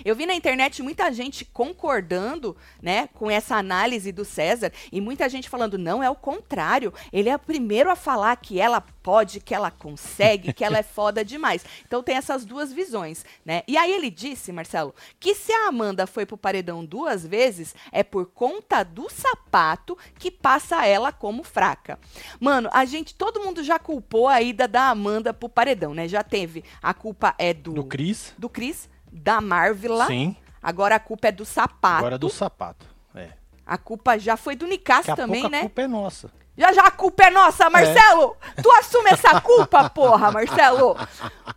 Eu 0.03 0.15
vi 0.15 0.25
na 0.25 0.33
internet 0.33 0.81
muita 0.81 1.11
gente 1.11 1.45
concordando, 1.45 2.55
né, 2.81 3.07
com 3.13 3.29
essa 3.29 3.55
análise 3.55 4.11
do 4.11 4.25
César 4.25 4.71
e 4.91 5.01
muita 5.01 5.27
gente 5.29 5.49
falando 5.49 5.77
não 5.77 6.03
é 6.03 6.09
o 6.09 6.15
contrário. 6.15 6.93
Ele 7.11 7.29
é 7.29 7.35
o 7.35 7.39
primeiro 7.39 7.89
a 7.89 7.95
falar 7.95 8.35
que 8.37 8.59
ela 8.59 8.81
pode, 8.81 9.39
que 9.39 9.53
ela 9.53 9.71
consegue, 9.71 10.53
que 10.53 10.63
ela 10.63 10.77
é 10.77 10.83
foda 10.83 11.23
demais. 11.23 11.65
Então 11.85 12.03
tem 12.03 12.15
essas 12.15 12.45
duas 12.45 12.71
visões, 12.71 13.25
né? 13.45 13.63
E 13.67 13.77
aí 13.77 13.91
ele 13.91 14.09
disse, 14.09 14.51
Marcelo, 14.51 14.93
que 15.19 15.33
se 15.35 15.51
a 15.51 15.67
Amanda 15.67 16.05
foi 16.07 16.25
pro 16.25 16.37
paredão 16.37 16.83
duas 16.85 17.25
vezes 17.25 17.75
é 17.91 18.03
por 18.03 18.27
conta 18.27 18.83
do 18.83 19.09
sapato 19.09 19.97
que 20.17 20.31
passa 20.31 20.85
ela 20.85 21.11
como 21.11 21.43
fraca. 21.43 21.99
Mano, 22.39 22.69
a 22.71 22.85
gente, 22.85 23.13
todo 23.15 23.41
mundo 23.41 23.63
já 23.63 23.79
culpou 23.79 24.27
a 24.27 24.41
ida 24.41 24.67
da 24.67 24.89
Amanda 24.89 25.33
pro 25.33 25.49
paredão, 25.49 25.93
né? 25.93 26.07
Já 26.07 26.23
teve. 26.23 26.63
A 26.81 26.93
culpa 26.93 27.35
é 27.37 27.53
do 27.53 27.73
Do 27.73 27.83
Cris. 27.85 28.33
do 28.37 28.49
Cris, 28.49 28.89
da 29.11 29.41
Marvila. 29.41 30.07
Sim. 30.07 30.35
Agora 30.61 30.95
a 30.95 30.99
culpa 30.99 31.27
é 31.27 31.31
do 31.31 31.45
sapato. 31.45 31.97
Agora 31.97 32.17
do 32.17 32.29
sapato. 32.29 32.85
É. 33.15 33.29
A 33.65 33.77
culpa 33.77 34.17
já 34.17 34.37
foi 34.37 34.55
do 34.55 34.65
Daqui 34.65 34.77
Nicasso 34.77 35.11
a 35.11 35.15
também, 35.15 35.41
pouco 35.41 35.55
a 35.55 35.57
né? 35.57 35.61
culpa 35.61 35.81
é 35.81 35.87
nossa. 35.87 36.31
Já 36.57 36.73
já 36.73 36.83
a 36.83 36.91
culpa 36.91 37.23
é 37.23 37.29
nossa, 37.29 37.69
Marcelo! 37.69 38.35
Tu 38.61 38.69
assume 38.73 39.09
essa 39.09 39.39
culpa, 39.39 39.89
porra, 39.89 40.31
Marcelo! 40.31 40.95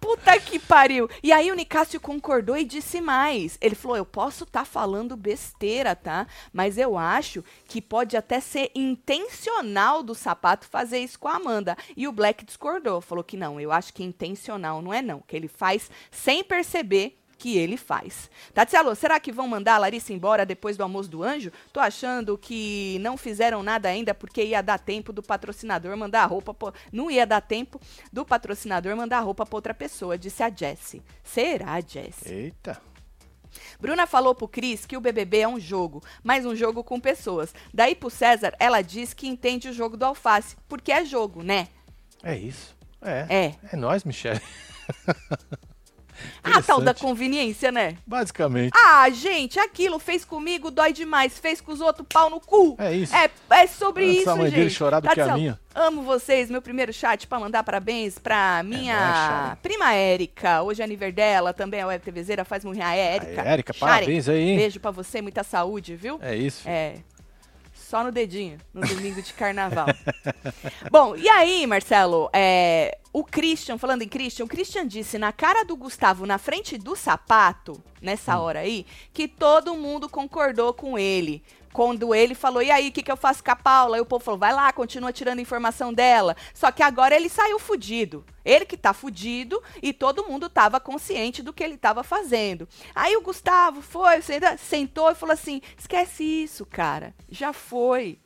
Puta 0.00 0.38
que 0.38 0.58
pariu! 0.58 1.10
E 1.20 1.32
aí 1.32 1.50
o 1.50 1.54
Nicásio 1.54 2.00
concordou 2.00 2.56
e 2.56 2.64
disse 2.64 3.00
mais. 3.00 3.58
Ele 3.60 3.74
falou: 3.74 3.96
eu 3.96 4.06
posso 4.06 4.44
estar 4.44 4.64
falando 4.64 5.16
besteira, 5.16 5.96
tá? 5.96 6.26
Mas 6.52 6.78
eu 6.78 6.96
acho 6.96 7.44
que 7.66 7.82
pode 7.82 8.16
até 8.16 8.38
ser 8.38 8.70
intencional 8.74 10.02
do 10.02 10.14
sapato 10.14 10.66
fazer 10.66 11.00
isso 11.00 11.18
com 11.18 11.28
a 11.28 11.36
Amanda. 11.36 11.76
E 11.96 12.06
o 12.06 12.12
Black 12.12 12.44
discordou, 12.44 13.00
falou 13.00 13.24
que 13.24 13.36
não, 13.36 13.60
eu 13.60 13.72
acho 13.72 13.92
que 13.92 14.04
intencional 14.04 14.80
não 14.80 14.94
é 14.94 15.02
não, 15.02 15.20
que 15.20 15.34
ele 15.34 15.48
faz 15.48 15.90
sem 16.10 16.44
perceber 16.44 17.18
que 17.38 17.56
ele 17.56 17.76
faz. 17.76 18.30
Tatielo, 18.52 18.94
será 18.94 19.18
que 19.20 19.32
vão 19.32 19.48
mandar 19.48 19.74
a 19.74 19.78
Larissa 19.78 20.12
embora 20.12 20.46
depois 20.46 20.76
do 20.76 20.82
almoço 20.82 21.08
do 21.08 21.22
anjo? 21.22 21.52
Tô 21.72 21.80
achando 21.80 22.38
que 22.38 22.98
não 23.00 23.16
fizeram 23.16 23.62
nada 23.62 23.88
ainda 23.88 24.14
porque 24.14 24.44
ia 24.44 24.62
dar 24.62 24.78
tempo 24.78 25.12
do 25.12 25.22
patrocinador 25.22 25.96
mandar 25.96 26.22
a 26.22 26.26
roupa. 26.26 26.54
Pro... 26.54 26.72
Não 26.92 27.10
ia 27.10 27.26
dar 27.26 27.40
tempo 27.40 27.80
do 28.12 28.24
patrocinador 28.24 28.96
mandar 28.96 29.18
a 29.18 29.22
roupa 29.22 29.44
para 29.44 29.56
outra 29.56 29.74
pessoa, 29.74 30.18
disse 30.18 30.42
a 30.42 30.50
Jessie. 30.50 31.02
Será, 31.22 31.80
Jessie? 31.80 32.32
Eita. 32.32 32.80
Bruna 33.78 34.06
falou 34.06 34.34
pro 34.34 34.48
Cris 34.48 34.84
que 34.86 34.96
o 34.96 35.00
BBB 35.00 35.40
é 35.40 35.48
um 35.48 35.60
jogo, 35.60 36.02
mas 36.22 36.44
um 36.44 36.54
jogo 36.54 36.82
com 36.82 36.98
pessoas. 36.98 37.54
Daí 37.72 37.94
pro 37.94 38.10
César, 38.10 38.54
ela 38.58 38.82
diz 38.82 39.14
que 39.14 39.28
entende 39.28 39.68
o 39.68 39.72
jogo 39.72 39.96
do 39.96 40.04
alface, 40.04 40.56
porque 40.68 40.90
é 40.90 41.04
jogo, 41.04 41.42
né? 41.42 41.68
É 42.22 42.36
isso. 42.36 42.74
É. 43.00 43.26
É. 43.28 43.54
É 43.72 43.76
nós, 43.76 44.02
Michele. 44.04 44.40
Ah, 46.42 46.60
tal 46.60 46.80
da 46.80 46.92
conveniência, 46.92 47.70
né? 47.70 47.96
Basicamente. 48.06 48.72
Ah, 48.74 49.08
gente, 49.10 49.58
aquilo 49.58 49.98
fez 49.98 50.24
comigo, 50.24 50.70
dói 50.70 50.92
demais. 50.92 51.38
Fez 51.38 51.60
com 51.60 51.72
os 51.72 51.80
outros, 51.80 52.06
pau 52.12 52.28
no 52.28 52.40
cu. 52.40 52.76
É 52.78 52.92
isso. 52.92 53.14
É, 53.14 53.30
é 53.50 53.66
sobre 53.66 54.04
Antes 54.04 54.20
isso, 54.20 54.30
a 54.30 54.36
mãe 54.36 54.46
gente. 54.46 54.56
dele 54.56 54.70
chorar 54.70 55.00
do 55.00 55.08
que 55.08 55.20
a 55.20 55.34
minha. 55.34 55.58
Amo 55.74 56.02
vocês. 56.02 56.50
Meu 56.50 56.62
primeiro 56.62 56.92
chat 56.92 57.26
pra 57.26 57.38
mandar 57.40 57.62
parabéns 57.62 58.18
pra 58.18 58.62
minha 58.64 58.94
nóis, 58.96 59.16
Shari. 59.16 59.58
prima 59.62 59.94
Érica. 59.94 60.62
Hoje 60.62 60.80
é 60.82 60.84
aniversário 60.84 61.04
dela, 61.04 61.52
também 61.52 61.80
é 61.80 61.86
web 61.86 62.02
TVzeira, 62.02 62.44
faz 62.44 62.64
morrer 62.64 62.82
a 62.82 62.94
Érica. 62.94 63.42
Érica, 63.42 63.74
parabéns 63.74 64.28
aí, 64.28 64.40
hein? 64.40 64.56
Beijo 64.56 64.80
pra 64.80 64.90
você, 64.90 65.20
muita 65.20 65.42
saúde, 65.44 65.96
viu? 65.96 66.18
É 66.22 66.34
isso. 66.34 66.66
É. 66.66 66.94
Só 67.84 68.02
no 68.02 68.10
dedinho, 68.10 68.58
no 68.72 68.80
domingo 68.80 69.20
de 69.20 69.32
carnaval. 69.34 69.86
Bom, 70.90 71.14
e 71.16 71.28
aí, 71.28 71.66
Marcelo, 71.66 72.30
é, 72.32 72.96
o 73.12 73.22
Christian, 73.22 73.76
falando 73.76 74.00
em 74.00 74.08
Christian, 74.08 74.46
o 74.46 74.48
Christian 74.48 74.86
disse 74.86 75.18
na 75.18 75.32
cara 75.32 75.64
do 75.64 75.76
Gustavo, 75.76 76.24
na 76.24 76.38
frente 76.38 76.78
do 76.78 76.96
sapato, 76.96 77.80
nessa 78.00 78.38
hora 78.38 78.60
aí, 78.60 78.86
que 79.12 79.28
todo 79.28 79.76
mundo 79.76 80.08
concordou 80.08 80.72
com 80.72 80.98
ele. 80.98 81.42
Quando 81.74 82.14
ele 82.14 82.36
falou, 82.36 82.62
e 82.62 82.70
aí, 82.70 82.88
o 82.88 82.92
que, 82.92 83.02
que 83.02 83.10
eu 83.10 83.16
faço 83.16 83.42
com 83.42 83.50
a 83.50 83.56
Paula? 83.56 83.96
Aí 83.96 84.00
o 84.00 84.06
povo 84.06 84.24
falou, 84.24 84.38
vai 84.38 84.52
lá, 84.52 84.72
continua 84.72 85.12
tirando 85.12 85.40
informação 85.40 85.92
dela. 85.92 86.36
Só 86.54 86.70
que 86.70 86.84
agora 86.84 87.16
ele 87.16 87.28
saiu 87.28 87.58
fudido. 87.58 88.24
Ele 88.44 88.64
que 88.64 88.76
tá 88.76 88.92
fudido 88.94 89.60
e 89.82 89.92
todo 89.92 90.24
mundo 90.24 90.48
tava 90.48 90.78
consciente 90.78 91.42
do 91.42 91.52
que 91.52 91.64
ele 91.64 91.76
tava 91.76 92.04
fazendo. 92.04 92.68
Aí 92.94 93.16
o 93.16 93.22
Gustavo 93.22 93.82
foi, 93.82 94.20
sentou 94.56 95.10
e 95.10 95.16
falou 95.16 95.32
assim: 95.32 95.60
esquece 95.76 96.22
isso, 96.22 96.64
cara. 96.64 97.12
Já 97.28 97.52
foi. 97.52 98.20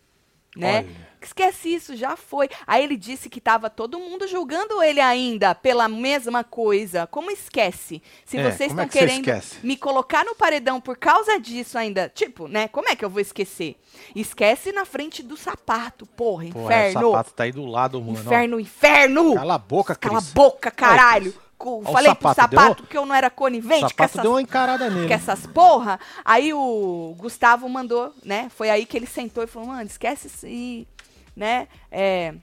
Né? 0.57 0.79
Olha. 0.79 1.09
Esquece 1.21 1.75
isso, 1.75 1.97
já 1.97 2.17
foi. 2.17 2.49
Aí 2.65 2.83
ele 2.85 2.97
disse 2.97 3.29
que 3.29 3.41
tava 3.41 3.69
todo 3.69 3.99
mundo 3.99 4.27
julgando 4.29 4.81
ele 4.83 5.01
ainda 5.01 5.53
pela 5.53 5.89
mesma 5.89 6.45
coisa. 6.45 7.09
Como 7.09 7.29
esquece? 7.31 8.01
Se 8.25 8.39
É, 8.39 8.45
vocês 8.51 8.69
como 8.71 8.81
é 8.81 8.85
estão 8.85 8.89
que 8.89 9.07
querendo 9.07 9.43
me 9.65 9.77
colocar 9.77 10.25
no 10.25 10.35
paredão 10.37 10.81
por 10.81 10.97
causa 10.97 11.39
disso 11.41 11.77
ainda, 11.77 12.09
tipo, 12.09 12.47
né? 12.47 12.69
Como 12.69 12.89
é 12.89 12.95
que 12.95 13.05
eu 13.05 13.11
vou 13.11 13.21
esquecer? 13.21 13.77
Esquece 14.15 14.71
na 14.71 14.85
frente 14.85 15.23
do 15.23 15.37
sapato, 15.37 16.07
porra, 16.07 16.47
Pô, 16.53 16.61
é, 16.71 16.87
o 16.87 16.91
inferno. 16.91 17.11
sapato 17.11 17.33
tá 17.33 17.43
aí 17.43 17.53
do 17.53 17.67
lado, 17.67 18.01
mano. 18.01 18.13
inferno, 18.13 18.61
inferno. 18.61 19.35
Cala 19.35 19.55
a 19.55 19.59
boca, 19.59 19.95
Cris. 19.97 20.11
Cala 20.13 20.19
a 20.25 20.35
boca, 20.35 20.71
caralho. 20.71 21.33
Cris. 21.33 21.48
O 21.61 21.83
Falei 21.83 22.15
pro 22.15 22.29
sapato, 22.35 22.55
sapato 22.57 22.83
deu- 22.83 22.87
que 22.91 22.97
eu 22.99 23.05
não 23.07 23.15
era 23.15 23.27
O 23.29 23.31
conivente 23.31 23.83
com 23.83 23.89
sapato 23.89 24.03
essas, 24.05 24.23
deu 24.23 24.31
uma 24.33 24.43
encarada 24.43 24.89
nele. 24.89 25.09
com 25.09 25.15
essas 25.15 25.47
porra. 25.47 25.99
Aí 26.25 26.53
o 26.55 27.15
Gustavo 27.19 27.69
mandou, 27.69 28.13
né? 28.25 28.49
Foi 28.55 28.71
aí 28.71 28.87
que 28.87 28.97
ele 28.97 29.07
sentou 29.07 29.43
e 29.43 29.47
falou, 29.47 29.69
mano, 29.69 29.83
esquece 29.83 30.29
isso 30.29 30.47
aí, 30.47 30.87
né? 31.37 31.67
É, 31.91 32.35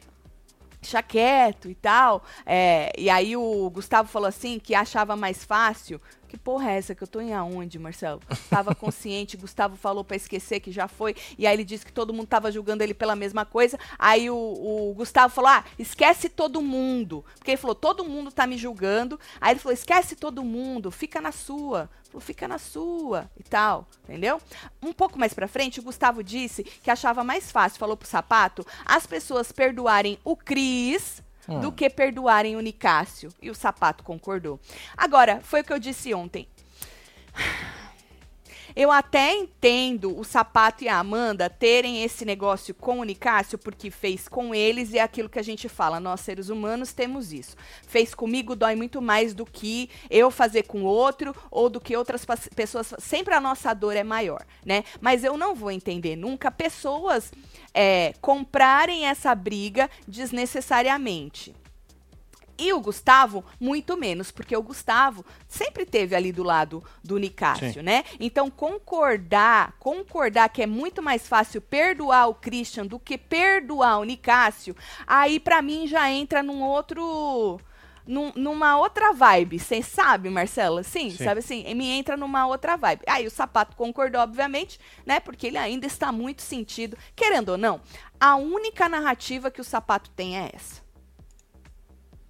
deixa 0.82 1.02
quieto 1.02 1.70
e 1.70 1.76
tal. 1.76 2.24
É, 2.46 2.92
e 2.98 3.10
aí 3.10 3.36
o 3.38 3.70
Gustavo 3.70 4.10
falou 4.10 4.28
assim 4.28 4.60
que 4.60 4.76
achava 4.76 5.16
mais 5.16 5.44
fácil. 5.44 6.00
Que 6.36 6.40
porra 6.40 6.72
é 6.72 6.78
essa 6.78 6.94
que 6.94 7.02
eu 7.02 7.08
tô 7.08 7.22
em 7.22 7.34
aonde, 7.34 7.80
Marcelo? 7.80 8.22
Tava 8.50 8.76
consciente, 8.76 9.38
Gustavo 9.40 9.78
falou 9.78 10.04
pra 10.04 10.18
esquecer 10.18 10.60
que 10.60 10.70
já 10.70 10.86
foi. 10.86 11.16
E 11.38 11.48
aí 11.48 11.56
ele 11.56 11.64
disse 11.64 11.86
que 11.86 11.94
todo 11.94 12.14
mundo 12.14 12.28
tava 12.28 12.52
julgando 12.52 12.84
ele 12.84 12.94
pela 12.94 13.16
mesma 13.16 13.46
coisa. 13.46 13.80
Aí 13.98 14.30
o, 14.30 14.36
o 14.36 14.94
Gustavo 14.94 15.34
falou: 15.34 15.50
ah, 15.50 15.64
esquece 15.80 16.28
todo 16.28 16.62
mundo. 16.62 17.24
Porque 17.38 17.52
ele 17.52 17.58
falou: 17.58 17.74
todo 17.74 18.04
mundo 18.04 18.34
tá 18.34 18.46
me 18.46 18.58
julgando. 18.58 19.18
Aí 19.40 19.54
ele 19.54 19.62
falou: 19.62 19.74
esquece 19.74 20.14
todo 20.14 20.44
mundo, 20.44 20.92
fica 20.92 21.22
na 21.22 21.32
sua. 21.32 21.90
Fica 22.20 22.50
na 22.50 22.58
sua 22.58 23.30
e 23.38 23.44
tal, 23.44 23.88
entendeu? 24.04 24.42
Um 24.82 24.94
pouco 24.94 25.20
mais 25.20 25.34
pra 25.34 25.50
frente, 25.50 25.82
o 25.82 25.84
Gustavo 25.84 26.24
disse 26.24 26.64
que 26.64 26.90
achava 26.90 27.26
mais 27.26 27.52
fácil, 27.52 27.78
falou 27.78 27.98
pro 27.98 28.08
sapato, 28.08 28.66
as 28.86 29.06
pessoas 29.06 29.52
perdoarem 29.52 30.18
o 30.24 30.34
Cris 30.34 31.22
Hum. 31.48 31.60
do 31.60 31.72
que 31.72 31.90
perdoarem 31.90 32.56
o 32.56 32.60
Nicásio. 32.60 33.30
E 33.42 33.50
o 33.50 33.56
sapato 33.56 34.04
concordou. 34.04 34.60
Agora, 34.98 35.42
foi 35.42 35.62
o 35.62 35.64
que 35.64 35.74
eu 35.74 35.80
disse 35.80 36.14
ontem. 36.14 36.48
Eu 38.76 38.92
até 38.92 39.34
entendo 39.34 40.20
o 40.20 40.26
Sapato 40.26 40.84
e 40.84 40.90
a 40.90 41.00
Amanda 41.00 41.50
terem 41.50 42.04
esse 42.04 42.26
negócio 42.26 42.76
com 42.76 43.00
o 43.00 43.04
Nicásio, 43.06 43.58
porque 43.58 43.90
fez 43.90 44.28
com 44.28 44.54
eles 44.54 44.92
e 44.92 44.98
é 44.98 45.02
aquilo 45.02 45.30
que 45.30 45.40
a 45.40 45.44
gente 45.44 45.70
fala, 45.70 45.98
nós 45.98 46.20
seres 46.20 46.50
humanos 46.50 46.92
temos 46.92 47.32
isso. 47.32 47.56
Fez 47.88 48.14
comigo 48.14 48.54
dói 48.54 48.76
muito 48.76 49.02
mais 49.02 49.34
do 49.34 49.46
que 49.46 49.90
eu 50.10 50.30
fazer 50.30 50.64
com 50.64 50.84
outro 50.84 51.34
ou 51.50 51.70
do 51.70 51.80
que 51.80 51.96
outras 51.96 52.26
pessoas. 52.54 52.94
Sempre 53.00 53.34
a 53.34 53.40
nossa 53.40 53.74
dor 53.74 53.96
é 53.96 54.04
maior, 54.04 54.46
né? 54.66 54.84
Mas 55.00 55.24
eu 55.24 55.38
não 55.38 55.56
vou 55.56 55.72
entender 55.72 56.18
nunca 56.18 56.52
pessoas 56.52 57.32
é, 57.74 58.14
comprarem 58.20 59.06
essa 59.06 59.34
briga 59.34 59.90
desnecessariamente. 60.06 61.56
E 62.58 62.72
o 62.72 62.80
Gustavo, 62.80 63.44
muito 63.60 63.98
menos, 63.98 64.32
porque 64.32 64.56
o 64.56 64.64
Gustavo 64.64 65.26
sempre 65.48 65.86
teve 65.86 66.16
ali 66.16 66.32
do 66.32 66.42
lado 66.44 66.84
do 67.04 67.18
Nicásio, 67.18 67.74
Sim. 67.74 67.82
né? 67.82 68.04
Então, 68.20 68.50
concordar, 68.50 69.74
concordar 69.80 70.48
que 70.50 70.62
é 70.62 70.66
muito 70.68 71.02
mais 71.02 71.28
fácil 71.28 71.60
perdoar 71.62 72.28
o 72.30 72.34
Christian 72.36 72.86
do 72.88 72.98
que 72.98 73.18
perdoar 73.18 74.00
o 74.00 74.04
Nicásio, 74.06 74.76
aí 75.06 75.40
pra 75.40 75.62
mim 75.62 75.86
já 75.86 76.10
entra 76.10 76.42
num 76.42 76.62
outro. 76.64 77.60
num- 78.08 78.32
numa 78.36 78.78
outra 78.78 79.12
vibe, 79.14 79.58
você 79.58 79.82
sabe, 79.82 80.30
Marcela? 80.30 80.84
Sim, 80.84 81.10
Sim. 81.10 81.24
sabe 81.24 81.40
assim? 81.40 81.74
Me 81.74 81.88
entra 81.90 82.16
numa 82.16 82.46
outra 82.46 82.78
vibe. 82.78 83.02
Aí 83.08 83.26
o 83.26 83.32
sapato 83.32 83.76
concordou, 83.76 84.22
obviamente, 84.22 84.80
né? 85.04 85.20
Porque 85.20 85.48
ele 85.48 85.58
ainda 85.58 85.88
está 85.88 86.12
muito 86.12 86.44
sentido. 86.44 86.96
Querendo 87.16 87.50
ou 87.50 87.58
não, 87.58 87.82
a 88.20 88.36
única 88.36 88.88
narrativa 88.88 89.50
que 89.50 89.60
o 89.60 89.64
sapato 89.64 90.12
tem 90.12 90.38
é 90.38 90.52
essa. 90.54 90.85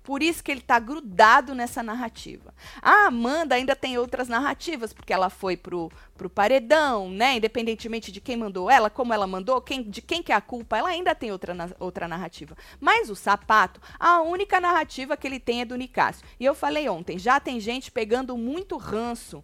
Por 0.05 0.21
isso 0.21 0.43
que 0.43 0.51
ele 0.51 0.61
tá 0.61 0.77
grudado 0.77 1.55
nessa 1.55 1.81
narrativa. 1.81 2.53
A 2.79 3.07
Amanda 3.07 3.55
ainda 3.55 3.75
tem 3.75 3.97
outras 3.97 4.27
narrativas, 4.27 4.93
porque 4.93 5.11
ela 5.11 5.31
foi 5.31 5.57
pro, 5.57 5.91
pro 6.15 6.29
paredão, 6.29 7.09
né? 7.09 7.37
Independentemente 7.37 8.11
de 8.11 8.21
quem 8.21 8.37
mandou 8.37 8.69
ela, 8.69 8.87
como 8.87 9.11
ela 9.11 9.25
mandou, 9.25 9.59
quem, 9.59 9.81
de 9.81 10.03
quem 10.03 10.21
que 10.21 10.31
é 10.31 10.35
a 10.35 10.41
culpa, 10.41 10.77
ela 10.77 10.89
ainda 10.89 11.15
tem 11.15 11.31
outra, 11.31 11.55
outra 11.79 12.07
narrativa. 12.07 12.55
Mas 12.79 13.09
o 13.09 13.15
sapato, 13.15 13.81
a 13.99 14.21
única 14.21 14.61
narrativa 14.61 15.17
que 15.17 15.25
ele 15.25 15.39
tem 15.39 15.61
é 15.61 15.65
do 15.65 15.75
Nicásio. 15.75 16.23
E 16.39 16.45
eu 16.45 16.53
falei 16.53 16.87
ontem, 16.87 17.17
já 17.17 17.39
tem 17.39 17.59
gente 17.59 17.91
pegando 17.91 18.37
muito 18.37 18.77
ranço 18.77 19.43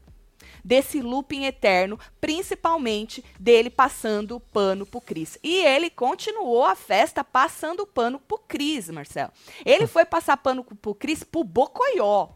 desse 0.63 1.01
looping 1.01 1.45
eterno, 1.45 1.99
principalmente 2.19 3.23
dele 3.39 3.69
passando 3.69 4.35
o 4.35 4.39
pano 4.39 4.85
pro 4.85 5.01
Cris. 5.01 5.37
E 5.43 5.65
ele 5.65 5.89
continuou 5.89 6.65
a 6.65 6.75
festa 6.75 7.23
passando 7.23 7.81
o 7.81 7.87
pano 7.87 8.19
pro 8.19 8.37
Cris, 8.37 8.89
Marcelo. 8.89 9.31
Ele 9.65 9.87
foi 9.87 10.05
passar 10.05 10.37
pano 10.37 10.63
pro 10.63 10.95
Cris 10.95 11.23
pro 11.23 11.43
Bocoió. 11.43 12.29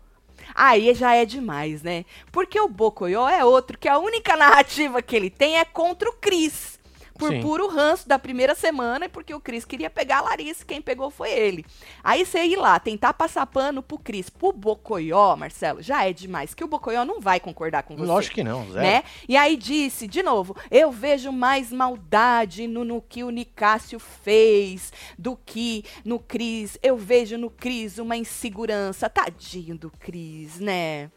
Aí 0.54 0.94
já 0.94 1.16
é 1.16 1.26
demais, 1.26 1.82
né? 1.82 2.06
Porque 2.32 2.60
o 2.60 2.68
Bocoió 2.68 3.28
é 3.28 3.44
outro, 3.44 3.78
que 3.78 3.88
a 3.88 3.98
única 3.98 4.36
narrativa 4.36 5.02
que 5.02 5.16
ele 5.16 5.30
tem 5.30 5.58
é 5.58 5.66
contra 5.66 6.10
o 6.10 6.14
Cris. 6.14 6.80
Por 7.18 7.32
Sim. 7.32 7.42
puro 7.42 7.68
ranço 7.68 8.08
da 8.08 8.20
primeira 8.20 8.54
semana 8.54 9.06
e 9.06 9.10
porque 9.10 9.34
o 9.34 9.40
Cris 9.40 9.64
queria 9.64 9.90
pegar 9.90 10.18
a 10.18 10.22
Larissa, 10.22 10.66
quem 10.66 10.82
pegou 10.82 11.10
foi 11.10 11.32
ele. 11.32 11.66
Aí 12.04 12.26
você 12.26 12.44
ir 12.44 12.58
lá, 12.58 12.78
tentar 12.80 13.14
passar 13.14 13.46
pano 13.46 13.82
pro 13.82 13.98
Cris, 13.98 14.30
pro 14.30 14.52
Bocoió, 14.52 15.36
Marcelo, 15.36 15.82
já 15.82 16.06
é 16.06 16.12
demais, 16.12 16.54
que 16.54 16.64
o 16.64 16.68
Bocoió 16.68 17.06
não 17.06 17.22
vai 17.22 17.40
concordar 17.40 17.84
com 17.84 17.96
você 17.96 18.06
Lógico 18.06 18.36
que 18.36 18.44
não, 18.44 18.70
Zé. 18.70 18.82
né? 18.82 19.04
E 19.30 19.38
aí 19.38 19.56
disse, 19.56 20.08
de 20.08 20.22
novo, 20.22 20.56
eu 20.70 20.92
vejo 20.92 21.32
mais 21.32 21.72
maldade 21.72 22.68
no, 22.68 22.84
no 22.84 23.02
que 23.02 23.24
o 23.24 23.30
Nicásio 23.30 24.00
fez 24.00 24.92
do 25.18 25.38
que 25.38 25.84
no 26.04 26.20
Cris. 26.20 26.78
Eu 26.84 26.98
vejo 26.98 27.38
no 27.38 27.50
Cris 27.50 27.98
uma 27.98 28.18
insegurança. 28.18 29.10
Tadinho 29.10 29.78
do 29.78 29.90
Cris, 29.90 30.60
né? 30.60 31.10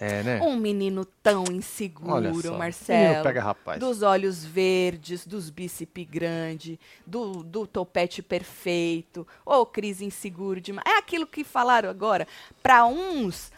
É, 0.00 0.22
né? 0.22 0.40
Um 0.40 0.56
menino 0.56 1.04
tão 1.04 1.44
inseguro. 1.50 2.56
Marcelo. 2.56 3.24
Pega 3.24 3.42
rapaz. 3.42 3.80
Dos 3.80 4.02
olhos 4.02 4.44
verdes, 4.44 5.26
dos 5.26 5.50
bíceps 5.50 6.06
grande, 6.08 6.78
do, 7.04 7.42
do 7.42 7.66
topete 7.66 8.22
perfeito. 8.22 9.26
Ô, 9.44 9.66
Cris 9.66 10.00
inseguro 10.00 10.60
demais. 10.60 10.86
É 10.86 10.98
aquilo 10.98 11.26
que 11.26 11.42
falaram 11.42 11.90
agora. 11.90 12.28
Para 12.62 12.86
uns 12.86 13.50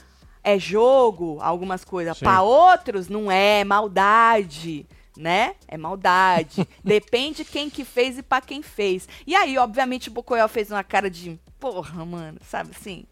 é 0.43 0.59
jogo, 0.59 1.39
algumas 1.43 1.85
coisas. 1.85 2.19
Para 2.19 2.41
outros 2.41 3.09
não 3.09 3.31
é, 3.31 3.61
é 3.61 3.65
maldade. 3.65 4.87
Né? 5.19 5.55
É 5.69 5.77
maldade. 5.77 6.67
Depende 6.83 7.45
quem 7.45 7.69
que 7.69 7.85
fez 7.85 8.17
e 8.17 8.23
pra 8.23 8.41
quem 8.41 8.63
fez. 8.63 9.07
E 9.27 9.35
aí, 9.35 9.59
obviamente, 9.59 10.09
o 10.09 10.13
Bocoyó 10.13 10.49
fez 10.49 10.71
uma 10.71 10.83
cara 10.83 11.11
de 11.11 11.39
porra, 11.59 12.07
mano, 12.07 12.39
sabe 12.43 12.71
assim? 12.75 13.05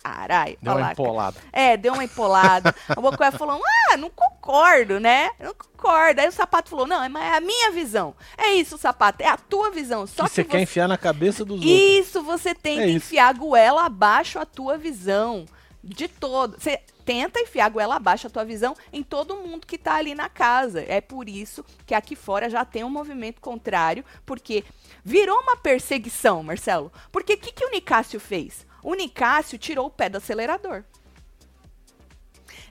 Caralho. 0.00 0.56
Deu 0.60 0.72
uma 0.72 0.80
lá, 0.80 0.92
empolada. 0.92 1.40
É, 1.52 1.76
deu 1.76 1.92
uma 1.92 2.04
empolada. 2.04 2.74
a 2.88 3.00
Bocoé 3.00 3.30
falou, 3.30 3.60
ah, 3.90 3.96
não 3.96 4.10
concordo, 4.10 4.98
né? 4.98 5.30
Não 5.38 5.54
concordo. 5.54 6.20
Aí 6.20 6.28
o 6.28 6.32
sapato 6.32 6.70
falou, 6.70 6.86
não, 6.86 7.08
mas 7.08 7.22
é 7.22 7.36
a 7.36 7.40
minha 7.40 7.70
visão. 7.70 8.14
É 8.36 8.52
isso, 8.54 8.78
sapato, 8.78 9.22
é 9.22 9.28
a 9.28 9.36
tua 9.36 9.70
visão. 9.70 10.06
Só 10.06 10.24
que 10.24 10.30
que, 10.30 10.34
você 10.36 10.44
quer 10.44 10.60
enfiar 10.60 10.88
na 10.88 10.98
cabeça 10.98 11.44
dos 11.44 11.56
outros. 11.56 11.70
Isso, 11.70 12.22
você 12.22 12.54
tem 12.54 12.78
É 12.78 12.84
que 12.84 12.90
isso. 12.90 13.06
enfiar 13.06 13.28
a 13.28 13.32
goela 13.32 13.84
abaixo 13.84 14.38
a 14.38 14.46
tua 14.46 14.76
visão. 14.76 15.44
De 15.84 16.06
todo. 16.06 16.56
Você 16.60 16.78
tenta 17.04 17.40
enfiar 17.40 17.66
a 17.66 17.68
goela 17.68 17.96
abaixo 17.96 18.28
a 18.28 18.30
tua 18.30 18.44
visão 18.44 18.76
em 18.92 19.02
todo 19.02 19.38
mundo 19.38 19.66
que 19.66 19.76
tá 19.76 19.94
ali 19.94 20.14
na 20.14 20.28
casa. 20.28 20.84
É 20.86 21.00
por 21.00 21.28
isso 21.28 21.64
que 21.84 21.92
aqui 21.92 22.14
fora 22.14 22.48
já 22.48 22.64
tem 22.64 22.84
um 22.84 22.88
movimento 22.88 23.40
contrário, 23.40 24.04
porque 24.24 24.64
virou 25.04 25.36
uma 25.40 25.56
perseguição, 25.56 26.40
Marcelo. 26.40 26.92
Porque 27.10 27.34
o 27.34 27.38
que, 27.38 27.50
que 27.50 27.64
o 27.64 27.70
Nicásio 27.70 28.20
fez? 28.20 28.64
O 28.82 28.94
Nicásio 28.94 29.58
tirou 29.58 29.86
o 29.86 29.90
pé 29.90 30.08
do 30.08 30.18
acelerador. 30.18 30.84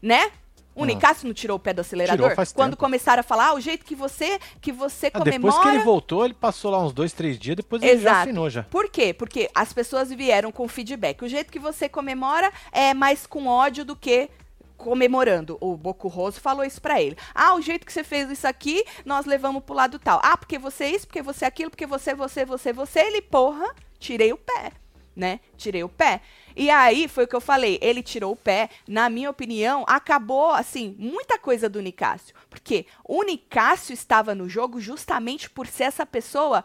Né? 0.02 0.32
O. 0.74 0.86
Nicásio 0.86 1.28
não 1.28 1.34
tirou 1.34 1.58
o 1.58 1.60
pé 1.60 1.74
do 1.74 1.82
acelerador? 1.82 2.34
Quando 2.54 2.72
tempo. 2.72 2.78
começaram 2.78 3.20
a 3.20 3.24
falar, 3.24 3.48
ah, 3.48 3.54
o 3.54 3.60
jeito 3.60 3.86
que 3.86 3.94
você 3.94 4.40
que 4.62 4.72
você 4.72 5.08
Ah, 5.08 5.20
comemora... 5.20 5.40
depois 5.40 5.60
que 5.60 5.68
ele 5.68 5.84
voltou, 5.84 6.24
ele 6.26 6.34
passou 6.34 6.72
lá 6.72 6.84
uns 6.84 6.94
dois, 6.94 7.12
três 7.12 7.38
dias, 7.38 7.58
depois 7.58 7.82
ele 7.82 7.98
já 7.98 8.10
Exato. 8.10 8.22
afinou 8.22 8.50
já. 8.50 8.64
Por 8.64 8.90
quê? 8.90 9.14
Porque 9.14 9.50
as 9.54 9.74
pessoas 9.74 10.10
vieram 10.10 10.52
com 10.52 10.68
feedback. 10.68 11.24
O 11.24 11.28
jeito 11.28 11.52
que 11.52 11.60
você 11.60 11.90
comemora 11.90 12.52
é 12.72 12.94
mais 12.94 13.28
com 13.28 13.48
ódio 13.48 13.84
do 13.84 13.96
que 13.96 14.30
comemorando. 14.78 15.58
O 15.62 15.76
Boco 15.78 16.08
Roso 16.08 16.40
falou 16.40 16.64
isso 16.64 16.82
pra 16.82 17.02
ele. 17.02 17.18
Ah, 17.36 17.54
o 17.54 17.62
jeito 17.62 17.86
que 17.86 17.94
você 17.94 18.04
fez 18.04 18.30
isso 18.32 18.48
aqui, 18.48 18.84
nós 19.06 19.26
levamos 19.26 19.64
pro 19.64 19.76
lado 19.76 20.00
tal. 20.00 20.20
Ah, 20.24 20.38
porque 20.38 20.58
você 20.58 20.88
isso, 20.88 21.06
porque 21.06 21.22
você 21.22 21.46
aquilo, 21.46 21.70
porque 21.70 21.86
você, 21.86 22.16
você, 22.16 22.46
você, 22.46 22.74
você. 22.74 23.00
Ele, 23.02 23.22
porra, 23.22 23.76
tirei 24.00 24.32
o 24.34 24.38
pé, 24.38 24.72
né? 25.16 25.40
Tirei 25.58 25.84
o 25.84 25.90
pé. 25.90 26.22
E 26.56 26.70
aí 26.70 27.08
foi 27.08 27.24
o 27.24 27.28
que 27.28 27.36
eu 27.36 27.42
falei, 27.42 27.80
ele 27.82 28.04
tirou 28.04 28.34
o 28.34 28.36
pé, 28.36 28.70
na 28.88 29.10
minha 29.10 29.30
opinião, 29.30 29.86
acabou 29.88 30.52
assim, 30.52 30.96
muita 30.98 31.38
coisa 31.38 31.70
do 31.70 31.82
Nicásio. 31.82 32.36
Porque 32.50 32.86
o 33.04 33.24
Nicásio 33.24 33.94
estava 33.94 34.36
no 34.36 34.50
jogo 34.50 34.80
justamente 34.80 35.50
por 35.50 35.68
ser 35.68 35.86
essa 35.86 36.06
pessoa 36.06 36.64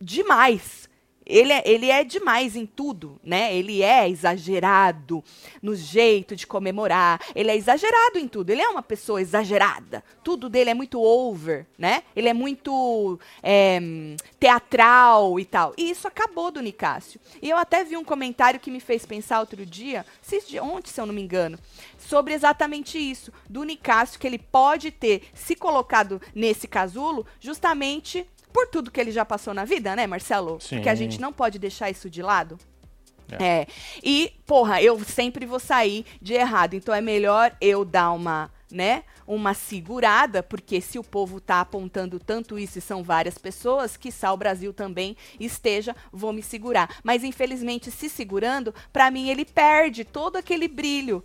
demais. 0.00 0.88
Ele 1.26 1.52
é, 1.52 1.62
ele 1.66 1.90
é 1.90 2.04
demais 2.04 2.54
em 2.54 2.64
tudo, 2.64 3.20
né? 3.24 3.54
Ele 3.54 3.82
é 3.82 4.08
exagerado 4.08 5.24
no 5.60 5.74
jeito 5.74 6.36
de 6.36 6.46
comemorar. 6.46 7.20
Ele 7.34 7.50
é 7.50 7.56
exagerado 7.56 8.18
em 8.18 8.28
tudo. 8.28 8.50
Ele 8.50 8.62
é 8.62 8.68
uma 8.68 8.82
pessoa 8.82 9.20
exagerada. 9.20 10.04
Tudo 10.22 10.48
dele 10.48 10.70
é 10.70 10.74
muito 10.74 11.00
over, 11.02 11.66
né? 11.76 12.04
Ele 12.14 12.28
é 12.28 12.32
muito 12.34 13.18
é, 13.42 13.80
teatral 14.38 15.40
e 15.40 15.44
tal. 15.44 15.74
E 15.76 15.90
isso 15.90 16.06
acabou 16.06 16.50
do 16.50 16.60
Nicásio. 16.60 17.20
E 17.42 17.50
eu 17.50 17.56
até 17.56 17.82
vi 17.82 17.96
um 17.96 18.04
comentário 18.04 18.60
que 18.60 18.70
me 18.70 18.78
fez 18.80 19.04
pensar 19.04 19.40
outro 19.40 19.66
dia, 19.66 20.06
se- 20.22 20.60
ontem, 20.60 20.90
se 20.90 21.00
eu 21.00 21.06
não 21.06 21.14
me 21.14 21.22
engano, 21.22 21.58
sobre 21.98 22.34
exatamente 22.34 22.98
isso, 22.98 23.32
do 23.48 23.64
Nicásio, 23.64 24.20
que 24.20 24.26
ele 24.26 24.38
pode 24.38 24.90
ter 24.92 25.24
se 25.34 25.56
colocado 25.56 26.20
nesse 26.34 26.68
casulo 26.68 27.26
justamente 27.40 28.24
por 28.56 28.68
tudo 28.68 28.90
que 28.90 28.98
ele 28.98 29.12
já 29.12 29.22
passou 29.22 29.52
na 29.52 29.66
vida, 29.66 29.94
né, 29.94 30.06
Marcelo? 30.06 30.58
Sim. 30.62 30.76
Porque 30.76 30.88
a 30.88 30.94
gente 30.94 31.20
não 31.20 31.30
pode 31.30 31.58
deixar 31.58 31.90
isso 31.90 32.08
de 32.08 32.22
lado. 32.22 32.58
É. 33.38 33.66
E, 34.02 34.32
porra, 34.46 34.80
eu 34.80 34.98
sempre 35.04 35.44
vou 35.44 35.60
sair 35.60 36.06
de 36.22 36.32
errado. 36.32 36.72
Então 36.72 36.94
é 36.94 37.02
melhor 37.02 37.54
eu 37.60 37.84
dar 37.84 38.12
uma, 38.12 38.50
né, 38.72 39.04
uma 39.26 39.52
segurada, 39.52 40.42
porque 40.42 40.80
se 40.80 40.98
o 40.98 41.04
povo 41.04 41.38
tá 41.38 41.60
apontando 41.60 42.18
tanto 42.18 42.58
isso 42.58 42.78
e 42.78 42.80
são 42.80 43.02
várias 43.02 43.36
pessoas, 43.36 43.94
que 43.94 44.08
o 44.08 44.36
Brasil 44.38 44.72
também 44.72 45.18
esteja, 45.38 45.94
vou 46.10 46.32
me 46.32 46.42
segurar. 46.42 46.96
Mas 47.04 47.24
infelizmente, 47.24 47.90
se 47.90 48.08
segurando, 48.08 48.74
pra 48.90 49.10
mim 49.10 49.28
ele 49.28 49.44
perde 49.44 50.02
todo 50.02 50.36
aquele 50.36 50.66
brilho 50.66 51.22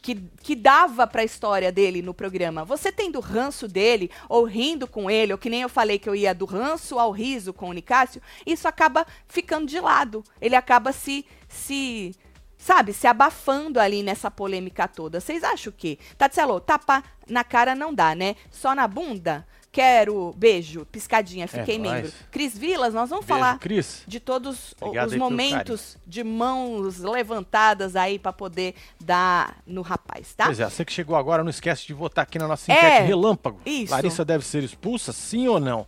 que, 0.00 0.14
que 0.42 0.54
dava 0.54 1.06
pra 1.06 1.24
história 1.24 1.72
dele 1.72 2.02
no 2.02 2.14
programa. 2.14 2.64
Você 2.64 2.90
tendo 2.92 3.20
ranço 3.20 3.66
dele, 3.66 4.10
ou 4.28 4.44
rindo 4.44 4.86
com 4.86 5.10
ele, 5.10 5.32
ou 5.32 5.38
que 5.38 5.50
nem 5.50 5.62
eu 5.62 5.68
falei 5.68 5.98
que 5.98 6.08
eu 6.08 6.14
ia 6.14 6.34
do 6.34 6.44
ranço 6.44 6.98
ao 6.98 7.10
riso 7.10 7.52
com 7.52 7.68
o 7.68 7.72
Nicásio, 7.72 8.22
isso 8.46 8.68
acaba 8.68 9.06
ficando 9.28 9.66
de 9.66 9.80
lado. 9.80 10.24
Ele 10.40 10.56
acaba 10.56 10.92
se. 10.92 11.26
se 11.48 12.14
sabe, 12.56 12.92
se 12.92 13.06
abafando 13.06 13.78
ali 13.78 14.02
nessa 14.02 14.30
polêmica 14.30 14.88
toda. 14.88 15.20
Vocês 15.20 15.44
acham 15.44 15.70
o 15.70 15.76
quê? 15.76 15.98
Tatselo, 16.16 16.60
tapa 16.60 17.04
na 17.28 17.44
cara 17.44 17.74
não 17.74 17.94
dá, 17.94 18.14
né? 18.14 18.34
Só 18.50 18.74
na 18.74 18.88
bunda? 18.88 19.46
Quero. 19.70 20.32
Beijo, 20.36 20.86
piscadinha, 20.86 21.46
fiquei 21.46 21.76
É 21.76 21.78
membro. 21.78 22.12
Cris 22.30 22.56
Vilas, 22.56 22.94
nós 22.94 23.10
vamos 23.10 23.24
Beijo, 23.26 23.40
falar 23.40 23.58
Cris. 23.58 24.02
de 24.06 24.18
todos 24.18 24.74
Obrigado 24.80 25.08
os 25.08 25.16
momentos 25.16 25.96
de 26.06 26.24
mãos 26.24 26.98
levantadas 26.98 27.94
aí 27.94 28.18
pra 28.18 28.32
poder 28.32 28.74
dar 28.98 29.58
no 29.66 29.82
rapaz, 29.82 30.32
tá? 30.34 30.46
Pois 30.46 30.58
é, 30.58 30.68
você 30.68 30.84
que 30.84 30.92
chegou 30.92 31.16
agora, 31.16 31.42
não 31.44 31.50
esquece 31.50 31.86
de 31.86 31.92
votar 31.92 32.22
aqui 32.24 32.38
na 32.38 32.48
nossa 32.48 32.72
É, 32.72 32.74
enquete 32.76 33.02
relâmpago. 33.06 33.60
isso. 33.66 33.92
Larissa 33.92 34.24
deve 34.24 34.44
ser 34.44 34.62
expulsa, 34.64 35.12
sim 35.12 35.46
ou 35.48 35.60
não? 35.60 35.86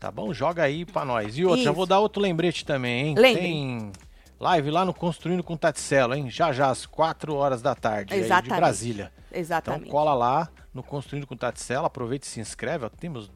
Tá 0.00 0.10
bom? 0.10 0.34
Joga 0.34 0.64
aí 0.64 0.84
pra 0.84 1.04
nós. 1.04 1.38
E 1.38 1.44
outra, 1.44 1.62
já 1.62 1.70
Isso. 1.70 1.76
vou 1.76 1.86
dar 1.86 2.00
outro 2.00 2.20
lembrete 2.20 2.64
também, 2.64 3.08
hein? 3.10 3.14
Lembre. 3.16 3.40
Tem 3.42 3.92
live 4.42 4.70
lá 4.72 4.84
no 4.84 4.92
Construindo 4.92 5.42
com 5.44 5.56
Taticelo, 5.56 6.14
hein? 6.14 6.28
Já 6.28 6.52
já, 6.52 6.68
às 6.68 6.84
4 6.84 7.32
horas 7.34 7.62
da 7.62 7.74
tarde, 7.76 8.12
aí 8.12 8.18
de 8.20 8.26
Exatamente. 8.26 8.56
Brasília. 8.58 9.12
Exatamente. 9.32 9.82
Então 9.84 9.92
cola 9.92 10.12
lá 10.14 10.48
no 10.74 10.82
Construindo 10.82 11.26
com 11.26 11.36
Taticelo, 11.36 11.86
aproveita 11.86 12.26
e 12.26 12.28
se 12.28 12.40
inscreve. 12.40 12.84
ó, 12.84 12.88
Temos 12.88 13.30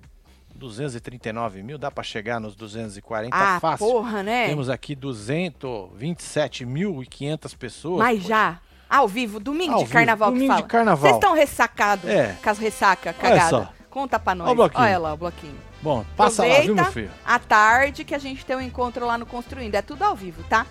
239 0.55 1.63
mil, 1.63 1.79
dá 1.79 1.91
pra 1.91 2.03
chegar 2.03 2.41
nos 2.41 2.55
240 2.57 3.35
ah, 3.37 3.61
fácil. 3.61 3.87
porra, 3.87 4.23
né? 4.23 4.49
Temos 4.49 4.69
aqui 4.69 4.95
227.500 4.97 7.57
pessoas. 7.57 7.99
Mas 7.99 8.23
já. 8.23 8.59
Ao 8.89 9.09
vivo, 9.09 9.41
domingo 9.41 9.75
Ao 9.75 9.83
de 9.85 9.91
carnaval 9.91 10.31
vivo, 10.31 10.41
que 10.43 10.47
domingo 10.47 10.53
fala. 10.55 10.63
de 10.63 10.69
carnaval. 10.69 11.01
Vocês 11.03 11.15
estão 11.17 11.35
ressacados 11.35 12.09
É. 12.09 12.37
com 12.43 12.51
as 12.51 12.59
ressaca 12.59 13.11
Olha 13.11 13.19
cagada? 13.31 13.51
só. 13.51 13.69
Conta 13.91 14.19
pra 14.19 14.35
nós. 14.35 14.49
Ó 14.49 14.53
o 14.53 14.55
bloquinho. 14.55 14.85
Olha 14.85 14.99
lá 14.99 15.13
o 15.15 15.17
bloquinho. 15.17 15.57
Bom, 15.83 16.05
passa 16.17 16.47
lá, 16.47 16.61
viu, 16.61 16.75
meu 16.75 16.85
Aproveita 16.85 17.11
filho? 17.13 17.23
à 17.25 17.39
tarde 17.39 18.05
que 18.05 18.15
a 18.15 18.19
gente 18.19 18.45
tem 18.47 18.57
um 18.57 18.61
encontro 18.61 19.05
lá 19.07 19.17
no 19.19 19.27
Construindo. 19.27 19.75
É 19.75 19.83
tudo 19.83 20.03
ao 20.05 20.15
vivo, 20.15 20.43
tá? 20.45 20.67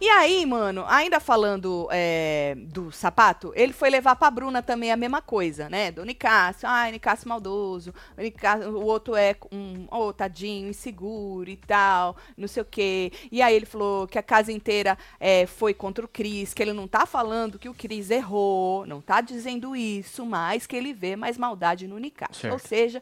E 0.00 0.08
aí, 0.08 0.44
mano, 0.44 0.84
ainda 0.88 1.20
falando 1.20 1.88
é, 1.90 2.54
do 2.56 2.90
sapato, 2.90 3.52
ele 3.54 3.72
foi 3.72 3.90
levar 3.90 4.16
pra 4.16 4.30
Bruna 4.30 4.62
também 4.62 4.90
a 4.92 4.96
mesma 4.96 5.22
coisa, 5.22 5.68
né? 5.68 5.90
Do 5.90 6.04
Nicásio, 6.04 6.68
ai, 6.68 6.92
Nicásio 6.92 7.28
maldoso, 7.28 7.94
o, 8.16 8.20
Nicásio- 8.20 8.70
o 8.70 8.84
outro 8.84 9.14
é 9.14 9.36
um, 9.52 9.86
oh, 9.90 10.12
tadinho, 10.12 10.68
inseguro 10.68 11.48
e 11.48 11.56
tal, 11.56 12.16
não 12.36 12.48
sei 12.48 12.62
o 12.62 12.66
quê. 12.66 13.12
E 13.30 13.40
aí 13.40 13.54
ele 13.54 13.66
falou 13.66 14.06
que 14.06 14.18
a 14.18 14.22
casa 14.22 14.52
inteira 14.52 14.98
é, 15.18 15.46
foi 15.46 15.72
contra 15.72 16.04
o 16.04 16.08
Cris, 16.08 16.52
que 16.52 16.62
ele 16.62 16.72
não 16.72 16.88
tá 16.88 17.06
falando 17.06 17.58
que 17.58 17.68
o 17.68 17.74
Cris 17.74 18.10
errou, 18.10 18.86
não 18.86 19.00
tá 19.00 19.20
dizendo 19.20 19.74
isso, 19.76 20.26
mas 20.26 20.66
que 20.66 20.76
ele 20.76 20.92
vê 20.92 21.16
mais 21.16 21.38
maldade 21.38 21.86
no 21.86 21.98
Nicásio. 21.98 22.52
Ou 22.52 22.58
seja, 22.58 23.00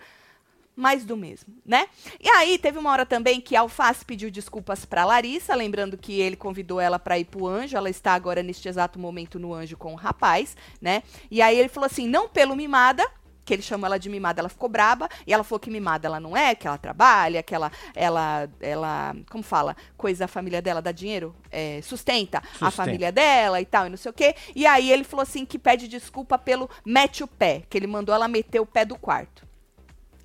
mais 0.75 1.05
do 1.05 1.17
mesmo, 1.17 1.55
né? 1.65 1.87
E 2.21 2.29
aí 2.29 2.59
teve 2.59 2.79
uma 2.79 2.91
hora 2.91 3.05
também 3.05 3.41
que 3.41 3.55
a 3.55 3.61
Alface 3.61 4.05
pediu 4.05 4.31
desculpas 4.31 4.85
pra 4.85 5.05
Larissa, 5.05 5.55
lembrando 5.55 5.99
que 5.99 6.21
ele 6.21 6.37
convidou 6.37 6.81
ela 6.81 6.99
pra 6.99 7.19
ir 7.19 7.25
pro 7.27 7.47
Anjo, 7.47 7.77
ela 7.77 7.91
está 7.91 8.15
agora 8.15 8.43
neste 8.43 8.69
exato 8.69 8.99
momento 8.99 9.39
no 9.39 9.53
Anjo 9.53 9.77
com 9.77 9.93
o 9.93 9.97
rapaz, 9.97 10.57
né? 10.81 11.03
E 11.31 11.43
aí 11.43 11.59
ele 11.59 11.69
falou 11.69 11.87
assim, 11.87 12.09
não 12.09 12.29
pelo 12.29 12.57
mimada, 12.57 13.07
que 13.45 13.53
ele 13.53 13.63
chamou 13.63 13.87
ela 13.87 13.99
de 13.99 14.09
mimada, 14.09 14.41
ela 14.41 14.49
ficou 14.49 14.69
braba, 14.69 15.09
e 15.27 15.33
ela 15.33 15.45
falou 15.45 15.61
que 15.61 15.71
mimada 15.71 16.07
ela 16.07 16.21
não 16.21 16.37
é, 16.37 16.55
que 16.55 16.67
ela 16.67 16.79
trabalha, 16.79 17.43
que 17.43 17.55
ela, 17.55 17.71
ela, 17.95 18.49
ela, 18.61 19.17
como 19.29 19.43
fala, 19.43 19.77
coisa 19.97 20.25
a 20.25 20.29
família 20.29 20.63
dela 20.63 20.81
dá 20.81 20.93
dinheiro, 20.93 21.35
é, 21.51 21.81
sustenta, 21.83 22.39
a 22.39 22.43
Sustenta. 22.43 22.71
família 22.71 23.13
dela 23.13 23.61
e 23.61 23.67
tal, 23.67 23.87
e 23.87 23.91
não 23.91 23.97
sei 23.97 24.11
o 24.11 24.15
quê. 24.15 24.35
E 24.55 24.67
aí 24.67 24.91
ele 24.91 25.05
falou 25.05 25.23
assim 25.23 25.45
que 25.45 25.59
pede 25.59 25.89
desculpa 25.89 26.39
pelo 26.39 26.71
mete 26.85 27.23
o 27.23 27.29
pé, 27.29 27.65
que 27.69 27.77
ele 27.77 27.87
mandou 27.87 28.15
ela 28.15 28.29
meter 28.29 28.61
o 28.61 28.67
pé 28.67 28.85
do 28.85 28.97
quarto 28.97 29.52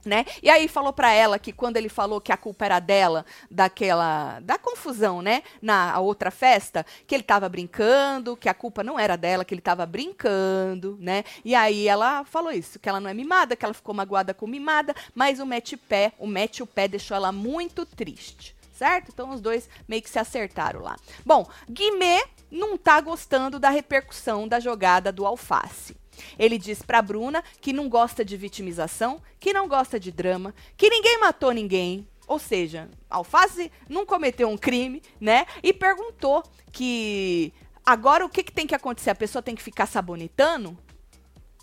né? 0.08 0.26
E 0.42 0.50
aí 0.50 0.68
falou 0.68 0.94
pra 0.94 1.12
ela 1.12 1.38
que 1.38 1.52
quando 1.52 1.78
ele 1.78 1.90
falou 1.90 2.22
que 2.22 2.32
a 2.32 2.38
culpa 2.38 2.66
era 2.66 2.80
dela, 2.80 3.26
daquela 3.52 4.40
da 4.40 4.58
confusão, 4.58 5.22
né, 5.22 5.44
na 5.62 6.00
outra 6.00 6.32
festa, 6.32 6.86
que 7.06 7.14
ele 7.14 7.24
tava 7.24 7.48
brincando, 7.50 8.38
que 8.38 8.50
a 8.50 8.54
culpa 8.54 8.84
não 8.84 8.98
era 8.98 9.16
dela, 9.16 9.46
que 9.46 9.54
ele 9.54 9.62
tava 9.62 9.86
brincando, 9.86 10.98
né? 11.00 11.24
E 11.44 11.54
aí 11.54 11.88
ela 11.88 12.24
falou 12.24 12.52
isso, 12.52 12.80
que 12.80 12.90
ela 12.90 13.00
não 13.00 13.10
é 13.10 13.14
mimada, 13.14 13.56
que 13.56 13.66
ela 13.66 13.74
ficou 13.74 13.94
magoada 13.94 14.34
com 14.34 14.48
mimada, 14.48 14.96
mas 15.14 15.40
o 15.40 15.46
mete 15.46 15.76
pé, 15.76 16.14
o 16.18 16.26
mete 16.26 16.64
o 16.64 16.68
pé 16.68 16.88
deixou 16.88 17.16
ela 17.16 17.32
muito 17.32 17.86
triste. 17.86 18.56
Certo? 18.74 19.10
Então 19.12 19.32
os 19.32 19.42
dois 19.42 19.68
meio 19.88 20.04
que 20.04 20.10
se 20.10 20.20
acertaram 20.20 20.82
lá. 20.82 20.96
Bom, 21.26 21.50
Guimê 21.68 22.24
não 22.52 22.78
tá 22.78 23.02
gostando 23.02 23.60
da 23.60 23.72
repercussão 23.72 24.48
da 24.48 24.60
jogada 24.60 25.12
do 25.12 25.26
alface. 25.26 25.98
Ele 26.38 26.58
diz 26.58 26.82
pra 26.82 27.02
Bruna 27.02 27.44
que 27.62 27.74
não 27.74 27.90
gosta 27.90 28.24
de 28.24 28.36
vitimização, 28.38 29.22
que 29.40 29.54
não 29.54 29.68
gosta 29.68 30.00
de 30.00 30.12
drama, 30.12 30.54
que 30.76 30.90
ninguém 30.90 31.20
matou 31.20 31.52
ninguém. 31.52 32.08
Ou 32.28 32.40
seja, 32.40 32.90
Alface 33.10 33.72
não 33.88 34.06
cometeu 34.06 34.50
um 34.50 34.58
crime, 34.58 35.02
né? 35.20 35.46
E 35.64 35.72
perguntou 35.72 36.44
que 36.72 37.54
agora 37.86 38.26
o 38.26 38.30
que, 38.30 38.44
que 38.44 38.52
tem 38.52 38.68
que 38.68 38.76
acontecer? 38.76 39.10
A 39.10 39.16
pessoa 39.16 39.42
tem 39.42 39.56
que 39.56 39.64
ficar 39.64 39.86
sabonetando? 39.86 40.78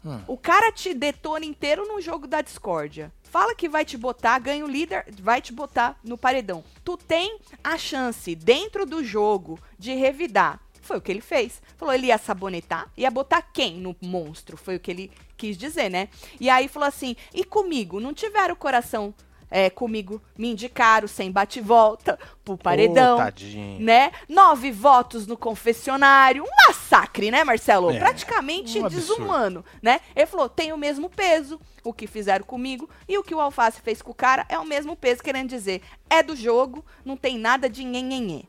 Hum. 0.05 0.21
O 0.27 0.37
cara 0.37 0.73
te 0.73 0.95
detona 0.95 1.45
inteiro 1.45 1.87
no 1.87 2.01
jogo 2.01 2.27
da 2.27 2.41
discórdia. 2.43 3.13
Fala 3.23 3.55
que 3.55 3.69
vai 3.69 3.85
te 3.85 3.97
botar, 3.97 4.39
ganha 4.39 4.65
o 4.65 4.69
líder, 4.69 5.07
vai 5.21 5.43
te 5.43 5.53
botar 5.53 5.99
no 6.05 6.17
paredão. 6.17 6.63
Tu 6.85 6.97
tem 6.97 7.39
a 7.63 7.77
chance, 7.77 8.35
dentro 8.35 8.87
do 8.87 9.03
jogo, 9.03 9.59
de 9.79 9.93
revidar. 9.95 10.61
Foi 10.85 10.99
o 10.99 11.01
que 11.01 11.11
ele 11.11 11.21
fez. 11.23 11.63
Falou, 11.77 11.95
ele 11.95 12.09
ia 12.09 12.19
sabonetar, 12.19 12.91
ia 12.97 13.11
botar 13.11 13.41
quem 13.41 13.79
no 13.79 13.97
monstro? 14.03 14.57
Foi 14.57 14.77
o 14.77 14.81
que 14.81 14.91
ele 14.91 15.11
quis 15.37 15.57
dizer, 15.57 15.89
né? 15.89 16.09
E 16.39 16.51
aí 16.51 16.69
falou 16.69 16.87
assim: 16.87 17.17
e 17.33 17.43
comigo? 17.43 18.01
Não 18.01 18.13
tiveram 18.13 18.53
o 18.53 18.57
coração 18.57 19.15
é, 19.51 19.71
comigo, 19.71 20.21
me 20.37 20.51
indicaram 20.51 21.07
sem 21.07 21.31
bate-volta 21.31 22.19
pro 22.45 22.59
paredão. 22.59 23.19
Oh, 23.19 23.83
né? 23.83 24.13
Nove 24.29 24.71
votos 24.71 25.27
no 25.27 25.37
confessionário. 25.37 26.43
Um 26.43 26.67
massacre, 26.67 27.31
né, 27.31 27.45
Marcelo? 27.45 27.91
É, 27.91 27.99
Praticamente 27.99 28.79
um 28.79 28.89
desumano, 28.89 29.65
né? 29.81 30.01
Ele 30.15 30.27
falou: 30.27 30.49
tem 30.49 30.73
o 30.73 30.79
mesmo 30.79 31.09
peso. 31.09 31.61
O 31.83 31.93
que 31.93 32.07
fizeram 32.07 32.45
comigo 32.45 32.89
e 33.09 33.17
o 33.17 33.23
que 33.23 33.35
o 33.35 33.41
Alface 33.41 33.81
fez 33.81 34.03
com 34.03 34.11
o 34.11 34.15
cara 34.15 34.45
é 34.49 34.59
o 34.59 34.65
mesmo 34.65 34.97
peso, 34.97 35.23
querendo 35.23 35.51
dizer, 35.51 35.83
é 36.09 36.23
do 36.23 36.35
jogo, 36.35 36.85
não 37.05 37.17
tem 37.17 37.39
nada 37.39 37.69
de 37.69 37.85
nhenhenhê. 37.85 38.45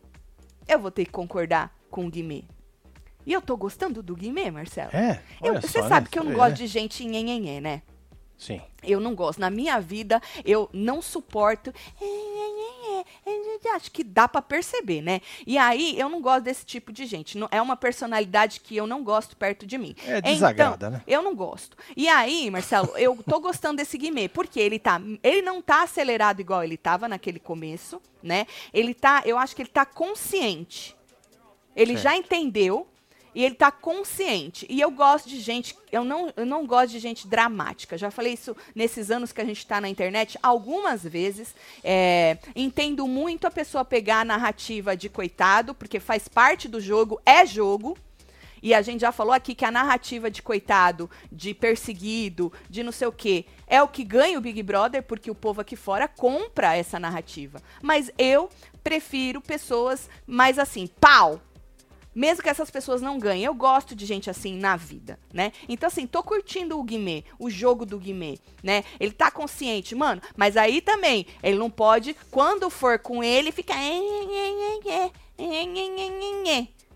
Eu 0.68 0.80
vou 0.80 0.90
ter 0.90 1.06
que 1.06 1.12
concordar 1.12 1.75
com 1.96 2.06
o 2.06 2.10
Guimê. 2.10 2.44
E 3.26 3.32
eu 3.32 3.42
tô 3.42 3.56
gostando 3.56 4.04
do 4.04 4.18
Guimê, 4.18 4.52
Marcelo. 4.52 4.92
É? 4.94 5.22
Eu, 5.42 5.62
você 5.62 5.80
só, 5.82 5.88
sabe 5.88 6.08
né? 6.08 6.10
que 6.12 6.20
eu 6.20 6.26
não 6.26 6.32
Você 6.32 6.38
gosto 6.38 6.56
de 6.58 6.68
gente 6.68 7.06
nhenhenhê, 7.06 7.62
né? 7.62 7.84
Sim. 8.38 8.62
Eu 8.84 9.00
não 9.00 9.16
gosto. 9.16 9.40
Na 9.40 9.50
minha 9.50 9.80
vida, 9.80 10.22
eu 10.44 10.70
não 10.74 11.02
suporto. 11.02 11.74
Acho 13.74 13.90
que 13.92 14.04
dá 14.04 14.28
pra 14.28 14.42
perceber, 14.42 15.02
né? 15.02 15.22
E 15.48 15.58
aí, 15.58 15.98
eu 15.98 16.10
não 16.10 16.22
gosto 16.22 16.44
desse 16.44 16.66
tipo 16.66 16.92
de 16.92 17.06
gente. 17.06 17.40
É 17.50 17.62
uma 17.62 17.78
personalidade 17.78 18.60
que 18.60 18.76
eu 18.76 18.86
não 18.86 19.02
gosto 19.02 19.38
perto 19.38 19.66
de 19.66 19.78
mim. 19.78 19.96
É, 20.06 20.20
desagrada, 20.20 20.76
então, 20.76 20.90
né? 20.92 21.02
Eu 21.08 21.22
não 21.22 21.34
gosto. 21.34 21.78
E 21.96 22.10
aí, 22.10 22.52
Marcelo, 22.52 22.90
eu 22.98 23.18
tô 23.24 23.40
gostando 23.40 23.78
desse 23.78 23.98
Guimê, 23.98 24.28
porque 24.28 24.60
ele 24.60 24.80
tá. 24.80 25.02
Ele 25.24 25.42
não 25.42 25.62
tá 25.62 25.84
acelerado 25.84 26.42
igual 26.42 26.62
ele 26.62 26.76
tava 26.76 27.08
naquele 27.08 27.40
começo, 27.40 28.02
né? 28.22 28.46
Ele 28.74 28.94
tá. 28.94 29.24
Eu 29.26 29.38
acho 29.38 29.56
que 29.56 29.62
ele 29.62 29.70
tá 29.70 29.86
consciente. 29.86 30.94
Ele 31.76 31.94
Certo. 31.94 32.04
já 32.04 32.18
entendeu 32.18 32.88
e 33.36 33.44
ele 33.44 33.56
tá 33.56 33.70
consciente. 33.70 34.66
E 34.70 34.80
eu 34.80 34.90
gosto 34.90 35.28
de 35.28 35.42
gente, 35.42 35.76
eu 35.92 36.06
não, 36.06 36.32
eu 36.38 36.46
não 36.46 36.66
gosto 36.66 36.92
de 36.92 37.00
gente 37.00 37.28
dramática. 37.28 37.98
Já 37.98 38.10
falei 38.10 38.34
isso 38.34 38.56
nesses 38.74 39.12
anos 39.12 39.34
que 39.34 39.42
a 39.42 39.46
gente 39.46 39.68
tá 39.68 39.82
na 39.82 39.90
internet 39.90 40.40
algumas 40.42 41.04
vezes. 41.04 41.54
É, 41.84 42.38
entendo 42.56 43.06
muito 43.06 43.46
a 43.46 43.52
pessoa 43.52 43.84
pegar 43.84 44.22
a 44.22 44.26
narrativa 44.26 44.96
de 44.96 45.10
coitado, 45.10 45.76
porque 45.76 46.00
faz 46.00 46.30
parte 46.30 46.70
do 46.70 46.80
jogo, 46.80 47.22
é 47.26 47.46
jogo. 47.46 47.98
E 48.64 48.74
a 48.74 48.82
gente 48.82 49.02
já 49.02 49.12
falou 49.12 49.34
aqui 49.34 49.54
que 49.54 49.66
a 49.66 49.70
narrativa 49.70 50.32
de 50.32 50.42
coitado, 50.42 51.08
de 51.32 51.54
perseguido, 51.54 52.52
de 52.70 52.84
não 52.84 52.92
sei 52.92 53.08
o 53.08 53.12
quê, 53.12 53.46
é 53.68 53.80
o 53.82 53.88
que 53.88 54.04
ganha 54.04 54.40
o 54.40 54.42
Big 54.42 54.64
Brother, 54.64 55.04
porque 55.04 55.30
o 55.30 55.36
povo 55.36 55.62
aqui 55.62 55.76
fora 55.76 56.08
compra 56.08 56.76
essa 56.76 56.98
narrativa. 56.98 57.62
Mas 57.82 58.10
eu 58.18 58.50
prefiro 58.84 59.40
pessoas 59.42 60.10
mais 60.26 60.58
assim, 60.58 60.88
pau, 61.00 61.40
mesmo 62.16 62.42
que 62.42 62.50
essas 62.50 62.72
pessoas 62.72 63.02
não 63.02 63.20
ganhem, 63.20 63.44
eu 63.44 63.54
gosto 63.54 63.94
de 63.94 64.06
gente 64.06 64.30
assim 64.30 64.58
na 64.58 64.78
vida, 64.78 65.20
né? 65.34 65.52
Então, 65.68 65.88
assim, 65.88 66.08
tô 66.08 66.24
curtindo 66.24 66.80
o 66.80 66.84
Guimê, 66.84 67.26
o 67.38 67.50
jogo 67.50 67.86
do 67.86 68.00
Guimê, 68.00 68.40
né? 68.64 68.84
Ele 69.00 69.12
tá 69.12 69.30
consciente, 69.30 69.94
mano, 69.94 70.22
mas 70.38 70.56
aí 70.56 70.80
também, 70.80 71.28
ele 71.44 71.58
não 71.58 71.70
pode, 71.70 72.16
quando 72.32 72.70
for 72.70 72.98
com 72.98 73.22
ele, 73.22 73.52
ficar. 73.52 73.76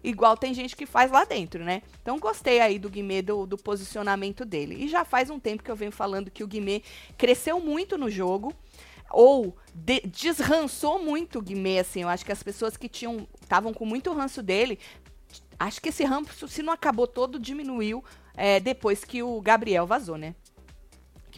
Igual 0.01 0.37
tem 0.37 0.53
gente 0.53 0.77
que 0.77 0.85
faz 0.85 1.11
lá 1.11 1.25
dentro, 1.25 1.63
né? 1.63 1.81
Então 2.01 2.17
gostei 2.17 2.61
aí 2.61 2.79
do 2.79 2.89
Guimê, 2.89 3.21
do, 3.21 3.45
do 3.45 3.57
posicionamento 3.57 4.45
dele. 4.45 4.75
E 4.85 4.87
já 4.87 5.03
faz 5.03 5.29
um 5.29 5.37
tempo 5.39 5.61
que 5.61 5.69
eu 5.69 5.75
venho 5.75 5.91
falando 5.91 6.31
que 6.31 6.43
o 6.43 6.47
Guimê 6.47 6.81
cresceu 7.17 7.59
muito 7.59 7.97
no 7.97 8.09
jogo 8.09 8.53
ou 9.11 9.57
de- 9.73 10.01
desrançou 10.05 10.99
muito 11.03 11.39
o 11.39 11.41
Guimê, 11.41 11.79
assim. 11.79 12.03
Eu 12.03 12.07
acho 12.09 12.23
que 12.25 12.31
as 12.31 12.41
pessoas 12.41 12.77
que 12.77 12.87
tinham 12.87 13.27
estavam 13.41 13.73
com 13.73 13.83
muito 13.85 14.13
ranço 14.13 14.41
dele, 14.41 14.79
acho 15.59 15.81
que 15.81 15.89
esse 15.89 16.03
ranço, 16.03 16.47
se 16.47 16.63
não 16.63 16.73
acabou 16.73 17.05
todo, 17.05 17.39
diminuiu 17.39 18.03
é, 18.33 18.59
depois 18.59 19.03
que 19.03 19.21
o 19.21 19.41
Gabriel 19.41 19.85
vazou, 19.85 20.17
né? 20.17 20.33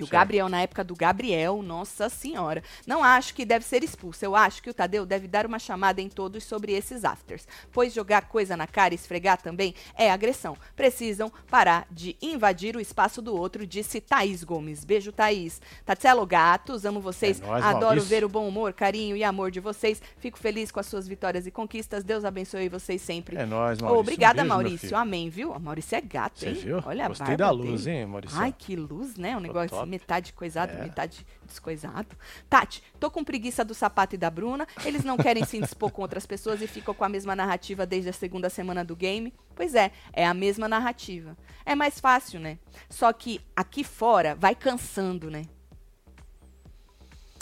Que 0.01 0.05
o 0.05 0.07
Certo. 0.07 0.19
Gabriel, 0.19 0.49
na 0.49 0.61
época 0.61 0.83
do 0.83 0.95
Gabriel, 0.95 1.61
nossa 1.61 2.09
senhora. 2.09 2.63
Não 2.87 3.03
acho 3.03 3.33
que 3.33 3.45
deve 3.45 3.63
ser 3.65 3.83
expulso. 3.83 4.23
Eu 4.25 4.35
acho 4.35 4.61
que 4.63 4.69
o 4.69 4.73
Tadeu 4.73 5.05
deve 5.05 5.27
dar 5.27 5.45
uma 5.45 5.59
chamada 5.59 6.01
em 6.01 6.09
todos 6.09 6.43
sobre 6.43 6.73
esses 6.73 7.05
afters. 7.05 7.47
Pois 7.71 7.93
jogar 7.93 8.27
coisa 8.27 8.57
na 8.57 8.65
cara 8.67 8.93
e 8.93 8.95
esfregar 8.95 9.41
também 9.41 9.73
é 9.95 10.11
agressão. 10.11 10.57
Precisam 10.75 11.31
parar 11.49 11.85
de 11.91 12.15
invadir 12.21 12.75
o 12.75 12.79
espaço 12.79 13.21
do 13.21 13.35
outro, 13.35 13.65
disse 13.67 14.01
Thaís 14.01 14.43
Gomes. 14.43 14.83
Beijo, 14.83 15.11
Thaís. 15.11 15.61
Tatselo 15.85 16.25
Gatos, 16.25 16.85
amo 16.85 16.99
vocês. 16.99 17.39
É 17.41 17.45
nóis, 17.45 17.63
Adoro 17.63 17.85
Maurício. 17.85 18.09
ver 18.09 18.23
o 18.23 18.29
bom 18.29 18.47
humor, 18.47 18.73
carinho 18.73 19.15
e 19.15 19.23
amor 19.23 19.51
de 19.51 19.59
vocês. 19.59 20.01
Fico 20.17 20.37
feliz 20.39 20.71
com 20.71 20.79
as 20.79 20.85
suas 20.87 21.07
vitórias 21.07 21.45
e 21.45 21.51
conquistas. 21.51 22.03
Deus 22.03 22.25
abençoe 22.25 22.69
vocês 22.69 23.01
sempre. 23.01 23.37
É 23.37 23.45
nóis, 23.45 23.79
Maurício. 23.79 23.99
Obrigada, 24.01 24.41
Um 24.41 24.45
beijo, 24.45 24.49
Maurício. 24.55 24.97
Amém, 24.97 25.29
viu? 25.29 25.53
A 25.53 25.59
Maurício 25.59 25.95
é 25.95 26.01
gato, 26.01 26.39
Você 26.39 26.49
hein? 26.49 26.53
viu? 26.55 26.81
Olha 26.85 27.05
a 27.05 27.07
Gostei 27.09 27.27
barba 27.27 27.43
da 27.43 27.51
luz, 27.51 27.83
dele. 27.83 27.97
hein, 27.97 28.05
Maurício? 28.05 28.39
Ai, 28.39 28.53
que 28.57 28.75
luz, 28.75 29.15
né? 29.17 29.35
Um 29.35 29.39
negócio. 29.39 29.75
Metade 29.91 30.33
coisado, 30.33 30.71
É. 30.71 30.83
metade 30.83 31.25
descoisado. 31.45 32.15
Tati, 32.49 32.81
tô 32.99 33.11
com 33.11 33.23
preguiça 33.23 33.63
do 33.63 33.73
sapato 33.75 34.15
e 34.15 34.17
da 34.17 34.29
Bruna. 34.29 34.65
Eles 34.85 35.03
não 35.03 35.17
querem 35.17 35.43
se 35.45 35.57
indispor 35.57 35.91
com 35.91 36.01
outras 36.01 36.25
pessoas 36.25 36.61
e 36.61 36.67
ficam 36.67 36.93
com 36.93 37.03
a 37.03 37.09
mesma 37.09 37.35
narrativa 37.35 37.85
desde 37.85 38.09
a 38.09 38.13
segunda 38.13 38.49
semana 38.49 38.83
do 38.83 38.95
game. 38.95 39.33
Pois 39.53 39.75
é, 39.75 39.91
é 40.13 40.25
a 40.25 40.33
mesma 40.33 40.67
narrativa. 40.67 41.37
É 41.65 41.75
mais 41.75 41.99
fácil, 41.99 42.39
né? 42.39 42.57
Só 42.89 43.11
que 43.11 43.41
aqui 43.55 43.83
fora 43.83 44.33
vai 44.33 44.55
cansando, 44.55 45.29
né? 45.29 45.43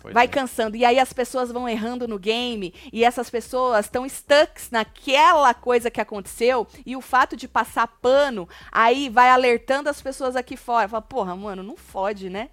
Pois 0.01 0.13
vai 0.13 0.25
é. 0.25 0.27
cansando. 0.27 0.77
E 0.77 0.85
aí 0.85 0.99
as 0.99 1.11
pessoas 1.11 1.51
vão 1.51 1.67
errando 1.67 2.07
no 2.07 2.17
game 2.17 2.73
e 2.91 3.03
essas 3.03 3.29
pessoas 3.29 3.85
estão 3.85 4.07
stucks 4.07 4.71
naquela 4.71 5.53
coisa 5.53 5.91
que 5.91 5.99
aconteceu 5.99 6.67
e 6.85 6.95
o 6.95 7.01
fato 7.01 7.35
de 7.35 7.47
passar 7.47 7.87
pano 7.87 8.47
aí 8.71 9.09
vai 9.09 9.29
alertando 9.29 9.89
as 9.89 10.01
pessoas 10.01 10.35
aqui 10.35 10.55
fora. 10.55 10.87
Fala, 10.87 11.01
porra, 11.01 11.35
mano, 11.35 11.63
não 11.63 11.75
fode, 11.75 12.29
né? 12.29 12.49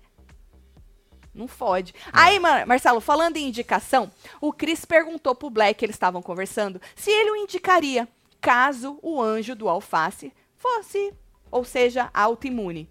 Não 1.33 1.47
fode. 1.47 1.95
Aí, 2.13 2.39
Mar- 2.39 2.67
Marcelo, 2.67 3.01
falando 3.01 3.37
em 3.37 3.49
indicação, 3.49 4.11
o 4.41 4.53
Chris 4.53 4.87
perguntou 4.87 5.35
pro 5.35 5.51
Black, 5.51 5.85
eles 5.85 5.95
estavam 5.95 6.23
conversando, 6.23 6.81
se 6.95 7.11
ele 7.11 7.31
o 7.31 7.37
indicaria 7.37 8.09
caso 8.41 8.99
o 9.03 9.21
anjo 9.21 9.55
do 9.55 9.69
alface 9.69 10.33
fosse, 10.57 11.13
ou 11.51 11.63
seja, 11.63 12.11
autoimune. 12.15 12.89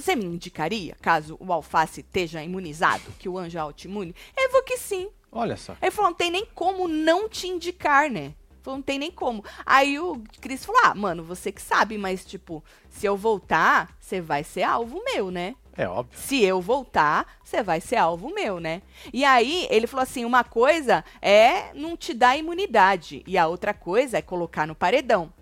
Você 0.00 0.16
me 0.16 0.24
indicaria, 0.24 0.96
caso 1.00 1.36
o 1.38 1.52
alface 1.52 2.00
esteja 2.00 2.42
imunizado, 2.42 3.02
que 3.18 3.28
o 3.28 3.38
anjo 3.38 3.58
é 3.58 3.60
autoimune? 3.60 4.14
Ele 4.36 4.48
falou 4.48 4.64
que 4.64 4.78
sim. 4.78 5.10
Olha 5.30 5.56
só. 5.56 5.76
Ele 5.80 5.90
falou, 5.90 6.10
não 6.10 6.16
tem 6.16 6.30
nem 6.30 6.46
como 6.54 6.88
não 6.88 7.28
te 7.28 7.46
indicar, 7.46 8.10
né? 8.10 8.34
Falou, 8.62 8.78
não 8.78 8.82
tem 8.82 8.98
nem 8.98 9.10
como. 9.10 9.44
Aí 9.64 9.98
o 9.98 10.22
Cris 10.40 10.64
falou, 10.64 10.80
ah, 10.84 10.94
mano, 10.94 11.22
você 11.22 11.52
que 11.52 11.62
sabe, 11.62 11.96
mas, 11.96 12.24
tipo, 12.24 12.64
se 12.88 13.06
eu 13.06 13.16
voltar, 13.16 13.96
você 13.98 14.20
vai 14.20 14.42
ser 14.42 14.62
alvo 14.62 15.02
meu, 15.04 15.30
né? 15.30 15.54
É 15.76 15.88
óbvio. 15.88 16.18
Se 16.18 16.42
eu 16.42 16.60
voltar, 16.60 17.38
você 17.42 17.62
vai 17.62 17.80
ser 17.80 17.96
alvo 17.96 18.34
meu, 18.34 18.60
né? 18.60 18.82
E 19.12 19.24
aí 19.24 19.66
ele 19.70 19.86
falou 19.86 20.02
assim: 20.02 20.24
uma 20.24 20.44
coisa 20.44 21.04
é 21.22 21.72
não 21.72 21.96
te 21.96 22.12
dar 22.12 22.36
imunidade, 22.36 23.22
e 23.26 23.38
a 23.38 23.46
outra 23.46 23.72
coisa 23.72 24.18
é 24.18 24.22
colocar 24.22 24.66
no 24.66 24.74
paredão. 24.74 25.32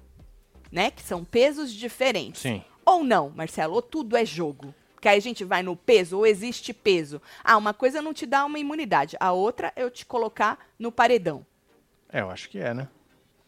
Né? 0.71 0.91
Que 0.91 1.03
são 1.03 1.25
pesos 1.25 1.73
diferentes. 1.73 2.43
Sim. 2.43 2.63
Ou 2.89 3.05
não, 3.05 3.31
Marcelo, 3.37 3.75
ou 3.75 3.83
tudo 3.83 4.17
é 4.17 4.25
jogo. 4.25 4.75
Que 5.01 5.09
aí 5.09 5.19
a 5.19 5.21
gente 5.21 5.45
vai 5.45 5.63
no 5.63 5.77
peso, 5.77 6.17
ou 6.17 6.27
existe 6.27 6.73
peso. 6.73 7.21
Ah, 7.45 7.57
uma 7.59 7.75
coisa 7.75 8.01
não 8.01 8.15
te 8.15 8.25
dá 8.25 8.45
uma 8.47 8.59
imunidade, 8.59 9.15
a 9.21 9.31
outra 9.31 9.73
é 9.77 9.83
eu 9.83 9.91
te 9.91 10.07
colocar 10.07 10.59
no 10.79 10.91
paredão. 10.91 11.45
É, 12.11 12.21
eu 12.23 12.31
acho 12.31 12.49
que 12.49 12.59
é, 12.59 12.73
né? 12.73 12.89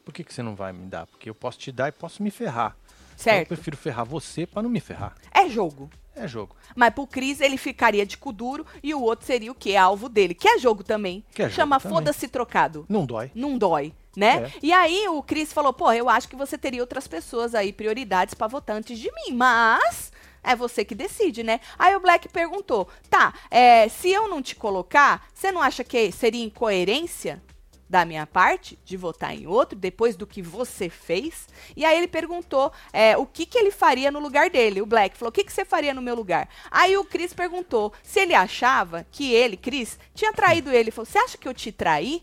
Por 0.04 0.12
que, 0.12 0.22
que 0.22 0.32
você 0.34 0.42
não 0.42 0.54
vai 0.54 0.72
me 0.72 0.86
dar? 0.86 1.06
Porque 1.06 1.30
eu 1.30 1.34
posso 1.34 1.58
te 1.58 1.72
dar 1.72 1.88
e 1.88 1.92
posso 1.92 2.22
me 2.22 2.30
ferrar. 2.30 2.76
Então, 2.76 3.14
Eu 3.14 3.18
Certo? 3.36 3.48
prefiro 3.48 3.76
ferrar 3.76 4.04
você 4.04 4.46
pra 4.46 4.62
não 4.62 4.68
me 4.70 4.80
ferrar. 4.80 5.14
É 5.32 5.48
jogo. 5.48 5.90
É 6.14 6.28
jogo. 6.28 6.54
Mas 6.76 6.92
pro 6.92 7.06
Cris 7.06 7.40
ele 7.40 7.56
ficaria 7.56 8.04
de 8.04 8.18
cu 8.18 8.32
duro 8.32 8.66
e 8.82 8.94
o 8.94 9.00
outro 9.00 9.24
seria 9.26 9.50
o 9.50 9.54
quê? 9.54 9.74
Alvo 9.76 10.08
dele. 10.08 10.34
Que 10.34 10.48
é 10.48 10.58
jogo 10.58 10.84
também. 10.84 11.24
Que 11.34 11.42
é 11.42 11.44
jogo 11.46 11.54
Chama 11.56 11.80
foda-se 11.80 12.28
trocado. 12.28 12.84
Não 12.88 13.06
dói. 13.06 13.30
não 13.34 13.56
dói, 13.56 13.92
né? 14.16 14.44
É. 14.44 14.52
E 14.62 14.72
aí 14.72 15.08
o 15.08 15.22
Cris 15.22 15.52
falou, 15.52 15.72
pô, 15.72 15.92
eu 15.92 16.08
acho 16.08 16.28
que 16.28 16.36
você 16.36 16.58
teria 16.58 16.80
outras 16.80 17.06
pessoas 17.06 17.54
aí, 17.54 17.72
prioridades 17.72 18.34
pra 18.34 18.46
votar 18.46 18.76
antes 18.76 18.98
de 18.98 19.10
mim, 19.12 19.34
mas 19.34 20.12
é 20.42 20.56
você 20.56 20.84
que 20.84 20.94
decide, 20.94 21.42
né? 21.42 21.60
Aí 21.78 21.94
o 21.94 22.00
Black 22.00 22.28
perguntou, 22.28 22.88
tá, 23.08 23.34
é, 23.50 23.88
se 23.88 24.10
eu 24.10 24.28
não 24.28 24.42
te 24.42 24.56
colocar, 24.56 25.28
você 25.34 25.52
não 25.52 25.60
acha 25.62 25.84
que 25.84 26.10
seria 26.10 26.44
incoerência 26.44 27.42
da 27.88 28.04
minha 28.04 28.24
parte 28.24 28.78
de 28.84 28.96
votar 28.96 29.34
em 29.34 29.48
outro 29.48 29.76
depois 29.76 30.14
do 30.14 30.26
que 30.26 30.40
você 30.40 30.88
fez? 30.88 31.48
E 31.76 31.84
aí 31.84 31.98
ele 31.98 32.06
perguntou 32.06 32.72
é, 32.92 33.16
o 33.16 33.26
que, 33.26 33.44
que 33.44 33.58
ele 33.58 33.72
faria 33.72 34.12
no 34.12 34.20
lugar 34.20 34.48
dele. 34.48 34.80
O 34.80 34.86
Black 34.86 35.16
falou, 35.16 35.30
o 35.30 35.32
que, 35.32 35.44
que 35.44 35.52
você 35.52 35.64
faria 35.64 35.92
no 35.92 36.00
meu 36.00 36.14
lugar? 36.14 36.48
Aí 36.70 36.96
o 36.96 37.04
Chris 37.04 37.34
perguntou 37.34 37.92
se 38.02 38.20
ele 38.20 38.32
achava 38.32 39.04
que 39.10 39.32
ele, 39.32 39.56
Chris, 39.56 39.98
tinha 40.14 40.32
traído 40.32 40.70
ele. 40.70 40.78
Ele 40.78 40.90
falou, 40.92 41.06
você 41.06 41.18
acha 41.18 41.36
que 41.36 41.48
eu 41.48 41.52
te 41.52 41.72
traí? 41.72 42.22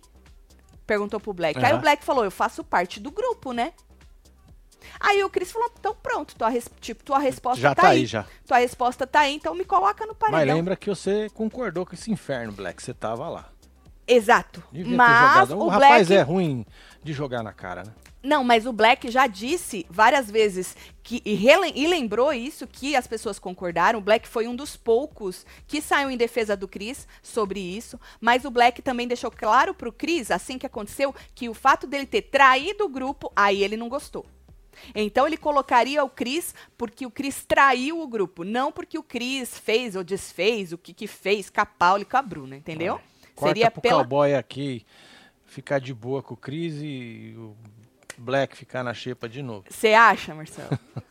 Perguntou 0.87 1.19
pro 1.19 1.33
Black. 1.33 1.59
Aí 1.59 1.65
Aham. 1.71 1.77
o 1.77 1.81
Black 1.81 2.03
falou, 2.03 2.23
eu 2.23 2.31
faço 2.31 2.63
parte 2.63 2.99
do 2.99 3.11
grupo, 3.11 3.51
né? 3.51 3.73
Aí 4.99 5.23
o 5.23 5.29
Chris 5.29 5.51
falou, 5.51 5.69
então 5.77 5.95
pronto, 6.01 6.35
tua, 6.35 6.49
res- 6.49 6.69
tipo, 6.79 7.03
tua 7.03 7.19
resposta 7.19 7.61
Já 7.61 7.75
tá, 7.75 7.83
tá 7.83 7.87
aí. 7.89 7.99
aí, 7.99 8.05
já. 8.05 8.25
Tua 8.47 8.57
resposta 8.57 9.05
tá 9.05 9.19
aí, 9.19 9.35
então 9.35 9.53
me 9.53 9.65
coloca 9.65 10.05
no 10.05 10.15
paredão. 10.15 10.39
Mas 10.45 10.55
lembra 10.55 10.75
que 10.75 10.89
você 10.89 11.29
concordou 11.33 11.85
com 11.85 11.93
esse 11.93 12.09
inferno, 12.09 12.51
Black. 12.53 12.81
Você 12.81 12.93
tava 12.93 13.27
lá. 13.29 13.49
Exato. 14.07 14.63
Devia 14.71 14.95
Mas 14.95 15.51
O, 15.51 15.67
rapaz 15.67 16.07
Black. 16.07 16.13
é 16.19 16.23
ruim 16.23 16.65
de 17.07 17.13
jogar 17.13 17.41
na 17.41 17.53
cara, 17.53 17.83
né? 17.83 17.93
Não, 18.21 18.43
mas 18.43 18.65
o 18.65 18.73
Black 18.73 19.09
já 19.09 19.25
disse 19.25 19.85
várias 19.89 20.29
vezes 20.29 20.75
que 21.01 21.21
e, 21.23 21.47
e 21.75 21.87
lembrou 21.87 22.33
isso 22.33 22.67
que 22.67 22.95
as 22.95 23.07
pessoas 23.07 23.39
concordaram. 23.39 23.99
O 23.99 24.01
Black 24.01 24.27
foi 24.27 24.47
um 24.47 24.55
dos 24.55 24.75
poucos 24.75 25.45
que 25.65 25.81
saiu 25.81 26.11
em 26.11 26.17
defesa 26.17 26.57
do 26.57 26.67
Chris 26.67 27.07
sobre 27.23 27.59
isso, 27.59 27.97
mas 28.19 28.43
o 28.43 28.51
Black 28.51 28.81
também 28.81 29.07
deixou 29.07 29.31
claro 29.31 29.73
pro 29.73 29.93
Chris, 29.93 30.29
assim 30.29 30.57
que 30.57 30.65
aconteceu, 30.65 31.15
que 31.33 31.47
o 31.47 31.53
fato 31.53 31.87
dele 31.87 32.05
ter 32.05 32.23
traído 32.23 32.83
o 32.83 32.89
grupo, 32.89 33.31
aí 33.33 33.63
ele 33.63 33.77
não 33.77 33.87
gostou. 33.87 34.25
Então 34.93 35.25
ele 35.25 35.37
colocaria 35.37 36.03
o 36.03 36.09
Chris 36.09 36.53
porque 36.77 37.05
o 37.05 37.11
Chris 37.11 37.45
traiu 37.47 38.01
o 38.01 38.07
grupo, 38.07 38.43
não 38.43 38.71
porque 38.71 38.97
o 38.97 39.03
Chris 39.03 39.57
fez 39.57 39.95
ou 39.95 40.03
desfez 40.03 40.73
o 40.73 40.77
que 40.77 40.93
que 40.93 41.07
fez 41.07 41.49
com 41.49 41.61
a 41.61 41.65
Paula 41.65 42.01
e 42.01 42.05
com 42.05 42.17
a 42.17 42.21
Bruna, 42.21 42.57
entendeu? 42.57 42.99
Corta 43.33 43.53
Seria 43.53 43.71
pro 43.71 43.81
pela 43.81 44.03
cowboy 44.03 44.35
aqui 44.35 44.85
ficar 45.47 45.79
de 45.79 45.93
boa 45.93 46.21
com 46.21 46.35
o 46.35 46.37
Chris 46.37 46.75
e 46.81 47.33
o 47.37 47.55
Black 48.17 48.55
ficar 48.55 48.83
na 48.83 48.93
xepa 48.93 49.27
de 49.27 49.41
novo. 49.41 49.65
Você 49.69 49.93
acha, 49.93 50.35
Marcelo? 50.35 50.77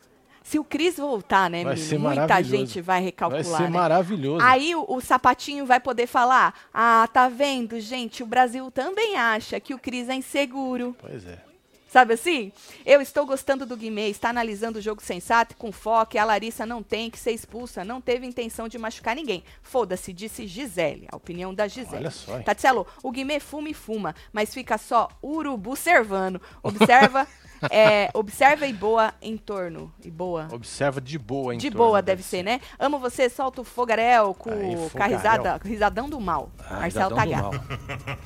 Se 0.47 0.57
o 0.57 0.63
Cris 0.63 0.95
voltar, 0.95 1.49
né, 1.49 1.61
Vai 1.61 1.75
menino? 1.75 1.99
Muita 1.99 2.41
gente 2.41 2.79
vai 2.79 3.01
recalcular, 3.01 3.43
Vai 3.43 3.57
ser 3.57 3.63
né? 3.63 3.69
maravilhoso. 3.69 4.45
Aí 4.45 4.73
o, 4.75 4.85
o 4.87 5.01
sapatinho 5.01 5.65
vai 5.65 5.77
poder 5.77 6.07
falar: 6.07 6.53
Ah, 6.73 7.05
tá 7.11 7.27
vendo, 7.27 7.77
gente? 7.81 8.23
O 8.23 8.25
Brasil 8.25 8.71
também 8.71 9.17
acha 9.17 9.59
que 9.59 9.73
o 9.73 9.77
Cris 9.77 10.07
é 10.07 10.15
inseguro. 10.15 10.95
Pois 11.01 11.27
é. 11.27 11.46
Sabe 11.87 12.13
assim? 12.13 12.51
Eu 12.85 13.01
estou 13.01 13.25
gostando 13.25 13.65
do 13.65 13.77
Guimê, 13.77 14.09
está 14.09 14.29
analisando 14.29 14.79
o 14.79 14.81
jogo 14.81 15.01
sensato 15.01 15.55
com 15.55 15.71
foco. 15.71 16.15
E 16.15 16.19
a 16.19 16.25
Larissa 16.25 16.65
não 16.65 16.83
tem 16.83 17.09
que 17.09 17.17
ser 17.17 17.31
expulsa, 17.31 17.85
não 17.85 18.01
teve 18.01 18.27
intenção 18.27 18.67
de 18.67 18.77
machucar 18.77 19.15
ninguém. 19.15 19.43
Foda-se, 19.61 20.11
disse 20.11 20.45
Gisele. 20.47 21.07
A 21.11 21.15
opinião 21.15 21.53
da 21.53 21.67
Gisele. 21.67 21.97
Olha 21.97 22.11
só, 22.11 22.37
hein? 22.37 22.43
Tatselo, 22.43 22.85
o 23.01 23.11
Guimê 23.11 23.39
fuma 23.39 23.69
e 23.69 23.73
fuma, 23.73 24.13
mas 24.33 24.53
fica 24.53 24.77
só 24.77 25.07
urubu 25.23 25.77
servando. 25.77 26.41
Observa, 26.61 27.25
é, 27.71 28.09
observa 28.13 28.67
e 28.67 28.73
boa 28.73 29.13
em 29.21 29.37
torno. 29.37 29.91
E 30.03 30.11
boa. 30.11 30.49
Observa 30.51 30.99
de 30.99 31.17
boa, 31.17 31.55
em 31.55 31.57
De 31.57 31.71
torno, 31.71 31.85
boa 31.85 32.01
deve 32.01 32.21
ser, 32.21 32.43
né? 32.43 32.59
Amo 32.77 32.99
você, 32.99 33.29
solta 33.29 33.61
o 33.61 33.63
fogarel 33.63 34.33
com, 34.33 34.51
Aí, 34.51 34.75
com 34.75 34.85
a 34.85 34.89
fogarel. 34.89 35.17
risada, 35.17 35.59
risadão 35.63 36.09
do 36.09 36.19
mal. 36.19 36.51
Ah, 36.59 36.89
Tagato. 36.91 37.25
mal. 37.25 37.51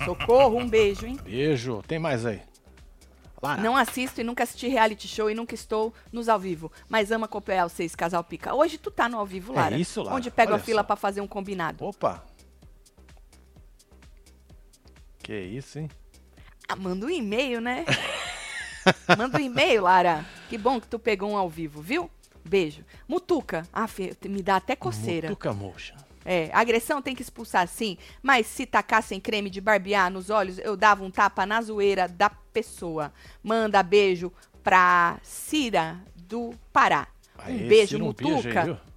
Socorro, 0.03 0.57
um 0.57 0.67
beijo, 0.67 1.05
hein? 1.05 1.19
Beijo. 1.23 1.83
Tem 1.87 1.99
mais 1.99 2.25
aí. 2.25 2.41
Lara. 3.41 3.61
Não 3.61 3.75
assisto 3.75 4.21
e 4.21 4.23
nunca 4.23 4.43
assisti 4.43 4.67
reality 4.67 5.07
show 5.07 5.29
e 5.29 5.33
nunca 5.33 5.55
estou 5.55 5.93
nos 6.11 6.29
ao 6.29 6.39
vivo. 6.39 6.71
Mas 6.87 7.11
amo 7.11 7.25
acompanhar 7.25 7.67
vocês, 7.67 7.95
casal 7.95 8.23
pica. 8.23 8.53
Hoje 8.53 8.77
tu 8.77 8.91
tá 8.91 9.09
no 9.09 9.17
ao 9.17 9.25
vivo, 9.25 9.53
É 9.53 9.55
Lara. 9.55 9.77
isso, 9.77 10.03
Lara. 10.03 10.15
Onde 10.15 10.29
pega 10.29 10.55
a 10.55 10.59
fila 10.59 10.83
pra 10.83 10.95
fazer 10.95 11.21
um 11.21 11.27
combinado. 11.27 11.83
Opa. 11.83 12.23
Que 15.23 15.39
isso, 15.39 15.79
hein? 15.79 15.89
Ah, 16.67 16.75
manda 16.75 17.05
um 17.05 17.09
e-mail, 17.09 17.59
né? 17.59 17.85
manda 19.17 19.37
um 19.37 19.41
e-mail, 19.41 19.83
Lara. 19.83 20.25
Que 20.49 20.57
bom 20.57 20.79
que 20.79 20.87
tu 20.87 20.99
pegou 20.99 21.31
um 21.31 21.37
ao 21.37 21.49
vivo, 21.49 21.81
viu? 21.81 22.09
Beijo. 22.47 22.83
Mutuca. 23.07 23.67
Ah, 23.73 23.87
me 24.27 24.41
dá 24.41 24.55
até 24.57 24.75
coceira. 24.75 25.29
Mutuca 25.29 25.53
Motion. 25.53 25.95
É, 26.23 26.49
agressão 26.53 27.01
tem 27.01 27.15
que 27.15 27.21
expulsar 27.21 27.67
sim, 27.67 27.97
mas 28.21 28.45
se 28.45 28.65
tacassem 28.65 29.19
creme 29.19 29.49
de 29.49 29.59
barbear 29.59 30.11
nos 30.11 30.29
olhos, 30.29 30.59
eu 30.59 30.77
dava 30.77 31.03
um 31.03 31.11
tapa 31.11 31.45
na 31.45 31.61
zoeira 31.61 32.07
da 32.07 32.29
pessoa. 32.29 33.11
Manda 33.43 33.81
beijo 33.81 34.31
pra 34.63 35.19
Cira 35.23 35.99
do 36.15 36.53
Pará. 36.71 37.07
Um 37.39 37.41
Aê, 37.43 37.67
beijo, 37.67 37.97
Ciro, 37.97 38.05
um 38.05 38.13
beijo 38.13 38.47
aí, 38.47 38.65
viu? 38.65 38.65
Tem 38.73 38.73
mais. 38.73 38.90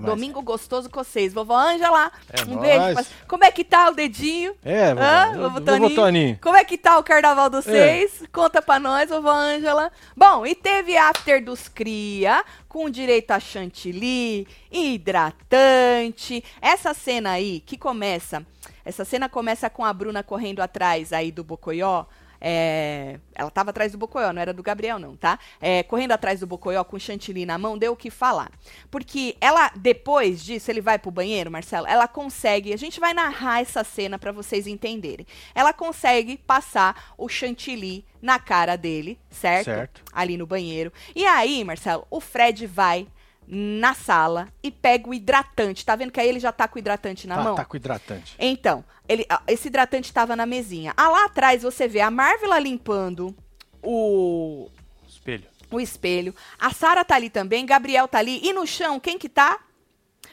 Domingo 0.00 0.40
gostoso 0.40 0.88
com 0.88 1.04
vocês. 1.04 1.34
Vovó 1.34 1.54
Ângela, 1.56 2.10
É 2.32 2.42
um 2.44 2.54
nóis. 2.54 2.60
beijo. 2.60 2.94
pra- 2.94 3.04
Como 3.28 3.44
é 3.44 3.50
que 3.52 3.62
tá 3.62 3.90
o 3.90 3.94
dedinho? 3.94 4.54
É, 4.64 4.94
vovô 5.36 5.60
Toninho? 5.60 5.94
Toninho. 5.94 6.38
Como 6.40 6.56
é 6.56 6.64
que 6.64 6.78
tá 6.78 6.98
o 6.98 7.04
carnaval 7.04 7.50
dos 7.50 7.66
É. 7.68 7.70
seis? 7.70 8.22
Conta 8.32 8.62
pra 8.62 8.78
nós, 8.78 9.10
vovó 9.10 9.30
Ângela. 9.30 9.92
Bom, 10.16 10.46
e 10.46 10.54
teve 10.54 10.96
after 10.96 11.44
dos 11.44 11.68
cria, 11.68 12.42
com 12.68 12.88
direito 12.88 13.30
a 13.32 13.38
chantilly, 13.40 14.48
hidratante. 14.72 16.42
Essa 16.60 16.94
cena 16.94 17.32
aí, 17.32 17.60
que 17.60 17.76
começa... 17.76 18.44
Essa 18.86 19.02
cena 19.04 19.30
começa 19.30 19.70
com 19.70 19.82
a 19.82 19.92
Bruna 19.94 20.22
correndo 20.22 20.60
atrás 20.60 21.10
aí 21.12 21.32
do 21.32 21.42
Bocoió. 21.42 22.04
É, 22.40 23.18
ela 23.34 23.50
tava 23.50 23.70
atrás 23.70 23.92
do 23.92 23.98
Bocoió, 23.98 24.32
não 24.32 24.40
era 24.40 24.52
do 24.52 24.62
Gabriel, 24.62 24.98
não, 24.98 25.16
tá? 25.16 25.38
É, 25.60 25.82
correndo 25.82 26.12
atrás 26.12 26.40
do 26.40 26.46
Bocoió 26.46 26.82
com 26.84 26.98
chantilly 26.98 27.46
na 27.46 27.58
mão, 27.58 27.78
deu 27.78 27.92
o 27.92 27.96
que 27.96 28.10
falar. 28.10 28.50
Porque 28.90 29.36
ela, 29.40 29.70
depois 29.76 30.44
disso, 30.44 30.70
ele 30.70 30.80
vai 30.80 30.98
pro 30.98 31.10
banheiro, 31.10 31.50
Marcelo, 31.50 31.86
ela 31.86 32.06
consegue. 32.06 32.72
A 32.72 32.78
gente 32.78 33.00
vai 33.00 33.14
narrar 33.14 33.60
essa 33.60 33.82
cena 33.84 34.18
pra 34.18 34.32
vocês 34.32 34.66
entenderem. 34.66 35.26
Ela 35.54 35.72
consegue 35.72 36.36
passar 36.36 37.14
o 37.16 37.28
chantilly 37.28 38.04
na 38.20 38.38
cara 38.38 38.76
dele, 38.76 39.18
certo? 39.30 39.66
Certo. 39.66 40.02
Ali 40.12 40.36
no 40.36 40.46
banheiro. 40.46 40.92
E 41.14 41.26
aí, 41.26 41.62
Marcelo, 41.62 42.06
o 42.10 42.20
Fred 42.20 42.66
vai 42.66 43.06
na 43.46 43.94
sala 43.94 44.48
e 44.62 44.70
pega 44.70 45.08
o 45.08 45.14
hidratante. 45.14 45.84
Tá 45.84 45.94
vendo 45.96 46.10
que 46.12 46.20
aí 46.20 46.28
ele 46.28 46.40
já 46.40 46.50
tá 46.52 46.66
com 46.68 46.76
o 46.76 46.78
hidratante 46.78 47.26
na 47.26 47.36
Tá, 47.36 47.42
mão? 47.42 47.54
tá 47.54 47.64
com 47.64 47.76
hidratante. 47.76 48.34
Então, 48.38 48.84
ele, 49.08 49.26
esse 49.46 49.68
hidratante 49.68 50.08
estava 50.08 50.34
na 50.34 50.46
mesinha. 50.46 50.92
Ah, 50.96 51.08
lá 51.08 51.24
atrás 51.26 51.62
você 51.62 51.86
vê 51.86 52.00
a 52.00 52.10
Marvela 52.10 52.58
limpando 52.58 53.34
o, 53.82 54.68
Espelho. 55.06 55.44
o 55.70 55.80
espelho. 55.80 56.34
A 56.58 56.70
Sara 56.72 57.04
tá 57.04 57.14
ali 57.16 57.28
também, 57.30 57.66
Gabriel 57.66 58.08
tá 58.08 58.18
ali. 58.18 58.40
E 58.42 58.52
no 58.52 58.66
chão, 58.66 58.98
quem 58.98 59.18
que 59.18 59.28
tá? 59.28 59.58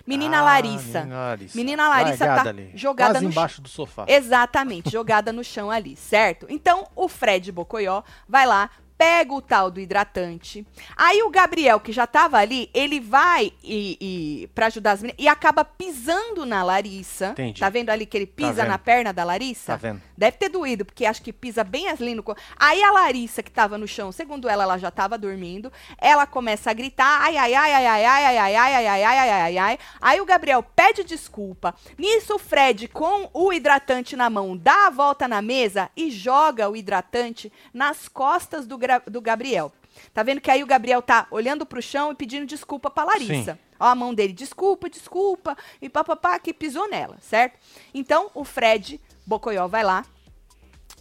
Menina 0.07 0.39
Ah, 0.39 0.43
Larissa. 0.43 0.99
Menina 1.01 1.19
Larissa. 1.19 1.57
Menina 1.57 1.89
Larissa 1.89 2.25
Largada 2.25 2.43
tá 2.43 2.49
ali. 2.49 2.71
jogada 2.73 3.11
Quase 3.13 3.25
no 3.25 3.31
embaixo 3.31 3.61
do 3.61 3.69
sofá. 3.69 4.05
Exatamente, 4.07 4.89
jogada 4.89 5.31
no 5.31 5.43
chão 5.43 5.69
ali, 5.69 5.95
certo? 5.95 6.47
Então, 6.49 6.87
o 6.95 7.07
Fred 7.07 7.51
Bocoió 7.51 8.01
vai 8.27 8.47
lá, 8.47 8.71
pega 9.01 9.33
o 9.33 9.41
tal 9.41 9.71
do 9.71 9.79
hidratante. 9.79 10.63
Aí 10.95 11.23
o 11.23 11.29
Gabriel, 11.31 11.79
que 11.79 11.91
já 11.91 12.05
tava 12.05 12.37
ali, 12.37 12.69
ele 12.71 12.99
vai 12.99 13.51
e, 13.63 13.97
e 14.43 14.47
para 14.53 14.67
ajudar 14.67 14.91
as 14.91 15.01
meninas 15.01 15.19
e 15.23 15.27
acaba 15.27 15.65
pisando 15.65 16.45
na 16.45 16.61
Larissa. 16.63 17.29
Entendi. 17.29 17.59
Tá 17.59 17.67
vendo 17.67 17.89
ali 17.89 18.05
que 18.05 18.15
ele 18.15 18.27
pisa 18.27 18.53
vendo. 18.61 18.67
na 18.67 18.77
perna 18.77 19.11
da 19.11 19.23
Larissa? 19.23 19.73
Tá 19.73 19.75
vendo? 19.75 19.99
Deve 20.15 20.37
ter 20.37 20.49
doído, 20.49 20.85
porque 20.85 21.03
acho 21.03 21.23
que 21.23 21.33
pisa 21.33 21.63
bem 21.63 21.87
ali 21.87 22.13
no. 22.13 22.23
Aí 22.59 22.83
a 22.83 22.91
Larissa, 22.91 23.41
que 23.41 23.49
tava 23.49 23.75
no 23.75 23.87
chão, 23.87 24.11
segundo 24.11 24.47
ela, 24.47 24.61
ela 24.63 24.77
já 24.77 24.91
tava 24.91 25.17
dormindo. 25.17 25.73
Ela 25.97 26.27
começa 26.27 26.69
a 26.69 26.73
gritar: 26.73 27.21
ai, 27.23 27.37
ai, 27.37 27.55
ai, 27.55 27.73
ai, 27.73 27.85
ai, 27.87 28.05
ai, 28.05 28.25
ai, 28.27 28.37
ai, 28.37 28.55
ai, 28.55 28.75
ai, 28.75 28.75
ai, 28.75 29.03
ai, 29.03 29.17
ai, 29.17 29.41
ai, 29.41 29.57
ai. 29.57 29.79
Aí 29.99 30.21
o 30.21 30.25
Gabriel 30.25 30.61
pede 30.61 31.03
desculpa. 31.03 31.73
Nisso, 31.97 32.35
o 32.35 32.39
Fred, 32.39 32.87
com 32.87 33.31
o 33.33 33.51
hidratante 33.51 34.15
na 34.15 34.29
mão, 34.29 34.55
dá 34.55 34.85
a 34.85 34.89
volta 34.91 35.27
na 35.27 35.41
mesa 35.41 35.89
e 35.97 36.11
joga 36.11 36.69
o 36.69 36.75
hidratante 36.75 37.51
nas 37.73 38.07
costas 38.07 38.67
do, 38.67 38.77
Gra- 38.77 38.90
do 38.99 39.21
Gabriel. 39.21 39.71
Tá 40.13 40.23
vendo 40.23 40.41
que 40.41 40.49
aí 40.49 40.63
o 40.63 40.67
Gabriel 40.67 41.01
tá 41.01 41.27
olhando 41.31 41.65
pro 41.65 41.81
chão 41.81 42.11
e 42.11 42.15
pedindo 42.15 42.45
desculpa 42.45 42.89
pra 42.89 43.03
Larissa. 43.03 43.53
Sim. 43.53 43.59
Ó, 43.79 43.85
a 43.85 43.95
mão 43.95 44.13
dele, 44.13 44.31
desculpa, 44.31 44.89
desculpa, 44.89 45.57
e 45.81 45.89
papapá, 45.89 46.37
que 46.37 46.53
pisou 46.53 46.87
nela, 46.87 47.17
certo? 47.19 47.57
Então, 47.93 48.29
o 48.35 48.43
Fred 48.43 49.01
Bocoió 49.25 49.67
vai 49.67 49.83
lá, 49.83 50.05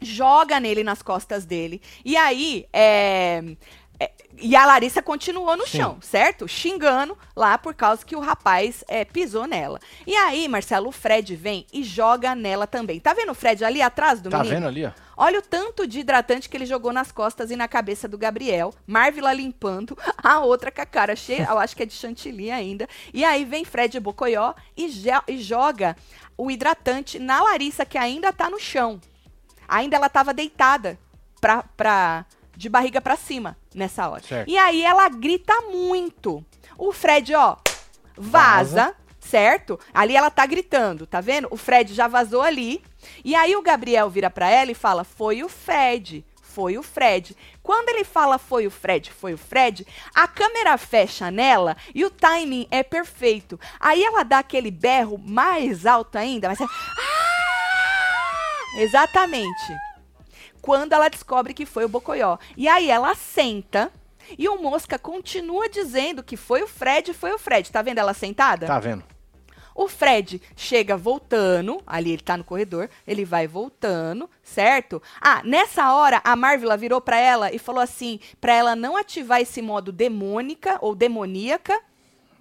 joga 0.01 0.59
nele 0.59 0.83
nas 0.83 1.03
costas 1.03 1.45
dele, 1.45 1.83
e 2.03 2.17
aí, 2.17 2.67
é, 2.73 3.43
é, 3.43 3.57
e 4.39 4.57
a 4.57 4.65
Larissa 4.65 5.03
continuou 5.03 5.57
no 5.57 5.67
Sim. 5.67 5.79
chão, 5.79 5.99
certo? 6.01 6.49
Xingando 6.49 7.17
lá 7.37 7.59
por 7.59 7.75
causa 7.75 8.05
que 8.05 8.17
o 8.17 8.21
rapaz 8.21 8.83
é, 8.89 9.05
pisou 9.05 9.47
nela. 9.47 9.79
E 10.07 10.17
aí, 10.17 10.49
Marcelo, 10.49 10.89
o 10.89 10.93
Fred 10.93 11.37
vem 11.37 11.67
e 11.73 11.83
joga 11.83 12.35
nela 12.35 12.67
também. 12.67 12.99
Tá 12.99 13.13
vendo 13.13 13.33
o 13.33 13.35
Fred 13.35 13.63
ali 13.65 13.83
atrás 13.83 14.21
do 14.21 14.31
Tá 14.31 14.39
menino? 14.39 14.55
vendo 14.55 14.67
ali, 14.69 14.87
ó? 14.87 14.91
Olha 15.17 15.41
o 15.41 15.43
tanto 15.43 15.87
de 15.87 16.01
hidratante 16.01 16.49
que 16.49 16.57
ele 16.57 16.65
jogou 16.65 16.95
nas 16.95 17.13
costas 17.13 17.51
e 17.51 17.57
na 17.57 17.69
cabeça 17.69 18.09
do 18.09 18.17
Gabriel. 18.17 18.73
Marvila 18.87 19.35
limpando, 19.35 19.99
a 20.17 20.41
outra 20.41 20.71
com 20.73 20.81
a 20.81 20.87
cara 20.87 21.15
cheia, 21.15 21.47
eu 21.51 21.59
acho 21.59 21.77
que 21.77 21.83
é 21.83 21.87
de 21.87 21.93
chantilly 21.93 22.51
ainda. 22.51 22.89
E 23.13 23.23
aí 23.23 23.45
vem 23.45 23.67
Fred 23.67 24.01
Bocoió 24.01 24.55
e, 24.75 24.91
e 25.29 25.37
joga 25.39 25.95
o 26.39 26.51
hidratante 26.51 27.19
na 27.19 27.43
Larissa, 27.43 27.85
que 27.85 27.99
ainda 27.99 28.33
tá 28.33 28.49
no 28.49 28.59
chão. 28.59 28.99
Ainda 29.69 29.97
ela 29.97 30.09
tava 30.09 30.33
deitada 30.33 30.99
pra, 31.39 31.63
pra, 31.77 32.25
de 32.61 32.69
barriga 32.69 33.01
pra 33.01 33.17
cima 33.17 33.57
nessa 33.75 34.07
hora. 34.07 34.23
Certo. 34.23 34.49
E 34.49 34.59
aí 34.59 34.83
ela 34.83 35.09
grita 35.09 35.63
muito. 35.63 36.45
O 36.77 36.93
Fred, 36.93 37.35
ó, 37.35 37.57
vaza, 38.17 38.85
Vaza. 38.85 38.95
certo? 39.19 39.81
Ali 39.95 40.15
ela 40.15 40.31
tá 40.31 40.45
gritando, 40.45 41.07
tá 41.07 41.23
vendo? 41.23 41.49
O 41.51 41.57
Fred 41.57 41.95
já 41.95 42.07
vazou 42.07 42.43
ali. 42.43 42.85
E 43.25 43.35
aí 43.35 43.57
o 43.57 43.63
Gabriel 43.63 44.11
vira 44.11 44.29
pra 44.29 44.51
ela 44.51 44.71
e 44.71 44.75
fala: 44.75 45.05
"Foi 45.05 45.43
o 45.43 45.49
Fred". 45.49 46.23
Foi 46.43 46.77
o 46.77 46.83
Fred. 46.83 47.35
Quando 47.63 47.89
ele 47.91 48.03
fala 48.05 48.37
foi 48.37 48.67
o 48.67 48.71
Fred, 48.73 49.13
foi 49.13 49.33
o 49.33 49.39
Fred, 49.39 49.87
a 50.13 50.27
câmera 50.27 50.77
fecha 50.77 51.31
nela 51.31 51.77
e 51.95 52.05
o 52.05 52.11
timing 52.11 52.67
é 52.73 52.83
perfeito. 52.83 53.59
Aí 53.79 54.03
ela 54.03 54.25
dá 54.25 54.41
aquele 54.41 54.71
berro 54.71 55.17
mais 55.17 55.87
alto 55.87 56.19
ainda, 56.19 56.49
mas 56.49 56.61
é... 56.61 56.65
Ah! 56.65 56.69
Exatamente. 58.79 59.77
Quando 60.61 60.93
ela 60.93 61.09
descobre 61.09 61.55
que 61.55 61.67
foi 61.67 61.85
o 61.85 61.89
Bocoió. 61.89 62.39
E 62.57 62.69
aí 62.69 62.91
ela 62.91 63.15
senta 63.15 63.93
e 64.39 64.49
o 64.49 64.61
Mosca 64.61 64.99
continua 64.99 65.69
dizendo 65.69 66.23
que 66.23 66.37
foi 66.37 66.63
o 66.63 66.69
Fred, 66.69 67.13
foi 67.13 67.33
o 67.33 67.39
Fred. 67.39 67.71
Tá 67.71 67.83
vendo 67.83 67.99
ela 67.99 68.15
sentada? 68.15 68.67
Tá 68.67 68.79
vendo? 68.79 69.05
O 69.75 69.89
Fred 69.89 70.43
chega 70.57 70.97
voltando, 70.97 71.81
ali 71.87 72.13
ele 72.13 72.23
tá 72.23 72.37
no 72.37 72.45
corredor, 72.45 72.91
ele 73.07 73.25
vai 73.25 73.47
voltando, 73.47 74.29
certo? 74.43 75.01
Ah, 75.21 75.43
nessa 75.45 75.95
hora 75.95 76.21
a 76.23 76.37
Marvel 76.37 76.77
virou 76.77 77.01
para 77.01 77.19
ela 77.19 77.53
e 77.53 77.59
falou 77.59 77.81
assim, 77.81 78.21
para 78.41 78.53
ela 78.53 78.77
não 78.77 78.97
ativar 78.97 79.41
esse 79.41 79.63
modo 79.63 79.91
demônica 79.91 80.77
ou 80.83 80.95
demoníaca, 80.95 81.81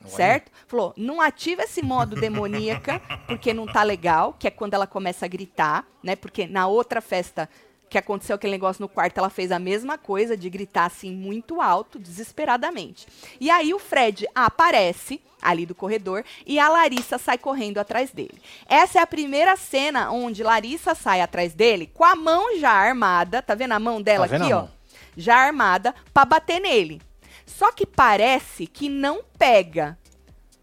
certo? 0.05 0.51
Falou, 0.67 0.93
não 0.97 1.21
ativa 1.21 1.63
esse 1.63 1.82
modo 1.82 2.15
demoníaca, 2.15 2.99
porque 3.27 3.53
não 3.53 3.65
tá 3.65 3.84
legal, 3.84 4.36
que 4.38 4.47
é 4.47 4.51
quando 4.51 4.73
ela 4.73 4.88
começa 4.88 5.25
a 5.25 5.29
gritar, 5.29 5.86
né? 6.03 6.15
Porque 6.15 6.47
na 6.47 6.67
outra 6.67 6.99
festa 6.99 7.49
que 7.89 7.97
aconteceu 7.97 8.36
aquele 8.36 8.52
negócio 8.52 8.82
no 8.82 8.88
quarto, 8.88 9.17
ela 9.17 9.30
fez 9.30 9.52
a 9.52 9.60
mesma 9.60 9.97
coisa 9.97 10.38
de 10.38 10.49
gritar 10.49 10.86
assim 10.86 11.12
muito 11.12 11.60
alto, 11.62 11.97
desesperadamente. 11.97 13.08
E 13.39 13.49
aí 13.49 13.73
o 13.73 13.80
Fred 13.80 14.28
aparece 14.34 15.19
ali 15.41 15.65
do 15.65 15.73
corredor 15.73 16.23
e 16.45 16.60
a 16.60 16.69
Larissa 16.69 17.17
sai 17.17 17.38
correndo 17.38 17.78
atrás 17.80 18.12
dele. 18.12 18.41
Essa 18.67 18.99
é 18.99 19.02
a 19.02 19.08
primeira 19.08 19.56
cena 19.56 20.12
onde 20.12 20.43
Larissa 20.43 20.93
sai 20.93 21.21
atrás 21.21 21.54
dele 21.54 21.89
com 21.93 22.04
a 22.04 22.15
mão 22.15 22.58
já 22.60 22.71
armada, 22.71 23.41
tá 23.41 23.56
vendo 23.56 23.71
a 23.73 23.80
mão 23.80 24.02
dela 24.02 24.28
Tá 24.28 24.36
aqui, 24.36 24.54
ó? 24.54 24.60
mão? 24.62 24.71
Já 25.17 25.36
armada 25.38 25.95
pra 26.13 26.25
bater 26.25 26.60
nele. 26.62 27.02
Só 27.45 27.71
que 27.71 27.86
parece 27.86 28.67
que 28.67 28.88
não 28.88 29.21
pega. 29.38 29.97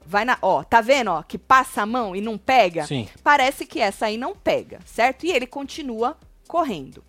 Vai 0.08 0.24
na, 0.24 0.38
ó, 0.40 0.62
tá 0.62 0.80
vendo, 0.80 1.10
ó, 1.10 1.22
que 1.22 1.36
passa 1.36 1.82
a 1.82 1.86
mão 1.86 2.14
e 2.14 2.20
não 2.20 2.38
pega? 2.38 2.86
Sim. 2.86 3.08
Parece 3.24 3.66
que 3.66 3.80
essa 3.80 4.06
aí 4.06 4.16
não 4.16 4.36
pega, 4.36 4.78
certo? 4.86 5.26
E 5.26 5.32
ele 5.32 5.48
continua 5.48 6.16
correndo. 6.46 7.02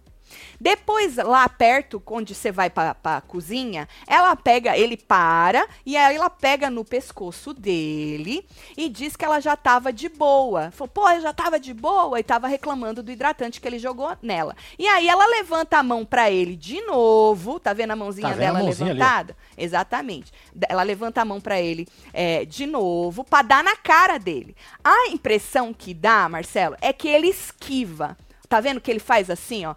Depois, 0.60 1.16
lá 1.18 1.48
perto, 1.48 2.02
onde 2.08 2.34
você 2.36 2.52
vai 2.52 2.70
pra, 2.70 2.94
pra 2.96 3.22
cozinha, 3.22 3.88
ela 4.08 4.36
pega, 4.36 4.78
ele 4.78 4.98
para, 4.98 5.68
e 5.86 5.96
aí 5.96 6.16
ela 6.16 6.30
pega 6.30 6.70
no 6.70 6.84
pescoço 6.86 7.54
dele 7.54 8.46
e 8.76 8.90
diz 8.90 9.16
que 9.16 9.24
ela 9.26 9.40
já 9.40 9.56
tava 9.56 9.92
de 9.94 10.10
boa. 10.10 10.72
Falou, 10.72 10.90
pô, 10.90 11.10
eu 11.10 11.22
já 11.22 11.34
tava 11.34 11.60
de 11.60 11.74
boa, 11.74 12.20
e 12.20 12.24
tava 12.24 12.48
reclamando 12.48 13.04
do 13.04 13.12
hidratante 13.12 13.62
que 13.62 13.68
ele 13.68 13.80
jogou 13.80 14.16
nela. 14.22 14.56
E 14.78 14.88
aí 14.88 15.08
ela 15.08 15.26
levanta 15.28 15.78
a 15.78 15.84
mão 15.84 16.06
pra 16.06 16.30
ele 16.32 16.56
de 16.56 16.82
novo, 16.82 17.60
tá 17.60 17.74
vendo 17.74 17.92
a 17.92 17.96
mãozinha 17.96 18.28
Tá 18.30 18.34
vendo 18.34 18.44
a 18.44 18.46
dela 18.54 18.60
mãozinha 18.64 18.92
ali, 18.92 19.00
ó? 19.00 19.04
levantada? 19.04 19.38
Exatamente. 19.58 20.32
D- 20.54 20.66
Ela 20.70 20.84
levanta 20.84 21.22
a 21.22 21.26
mão 21.26 21.40
pra 21.42 21.60
ele 21.62 21.88
é, 22.14 22.46
de 22.46 22.66
novo, 22.66 23.24
pra 23.24 23.42
dar 23.42 23.64
na 23.64 23.76
cara 23.76 24.18
dele. 24.18 24.56
A 24.84 25.08
impressão 25.10 25.74
que 25.74 25.94
dá, 25.94 26.28
Marcelo, 26.30 26.76
é 26.82 26.92
que 26.94 27.08
ele 27.08 27.28
esquiva. 27.28 28.18
Tá 28.48 28.60
vendo 28.62 28.82
que 28.82 28.90
ele 28.90 29.00
faz 29.00 29.30
assim, 29.30 29.66
ó? 29.66 29.76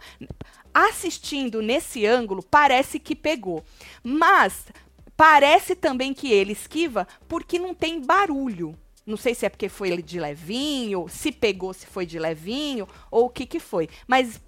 Assistindo 0.72 1.60
nesse 1.60 2.06
ângulo, 2.06 2.42
parece 2.42 2.98
que 2.98 3.16
pegou. 3.16 3.64
Mas 4.02 4.66
parece 5.16 5.74
também 5.74 6.14
que 6.14 6.32
ele 6.32 6.52
esquiva 6.52 7.06
porque 7.28 7.58
não 7.58 7.74
tem 7.74 8.00
barulho. 8.00 8.78
Não 9.04 9.16
sei 9.16 9.34
se 9.34 9.44
é 9.44 9.48
porque 9.48 9.68
foi 9.68 9.90
ele 9.90 10.02
de 10.02 10.20
levinho, 10.20 11.06
se 11.08 11.32
pegou, 11.32 11.72
se 11.72 11.86
foi 11.86 12.06
de 12.06 12.18
levinho, 12.18 12.86
ou 13.10 13.26
o 13.26 13.30
que 13.30 13.44
que 13.44 13.58
foi. 13.58 13.88
Mas 14.06 14.40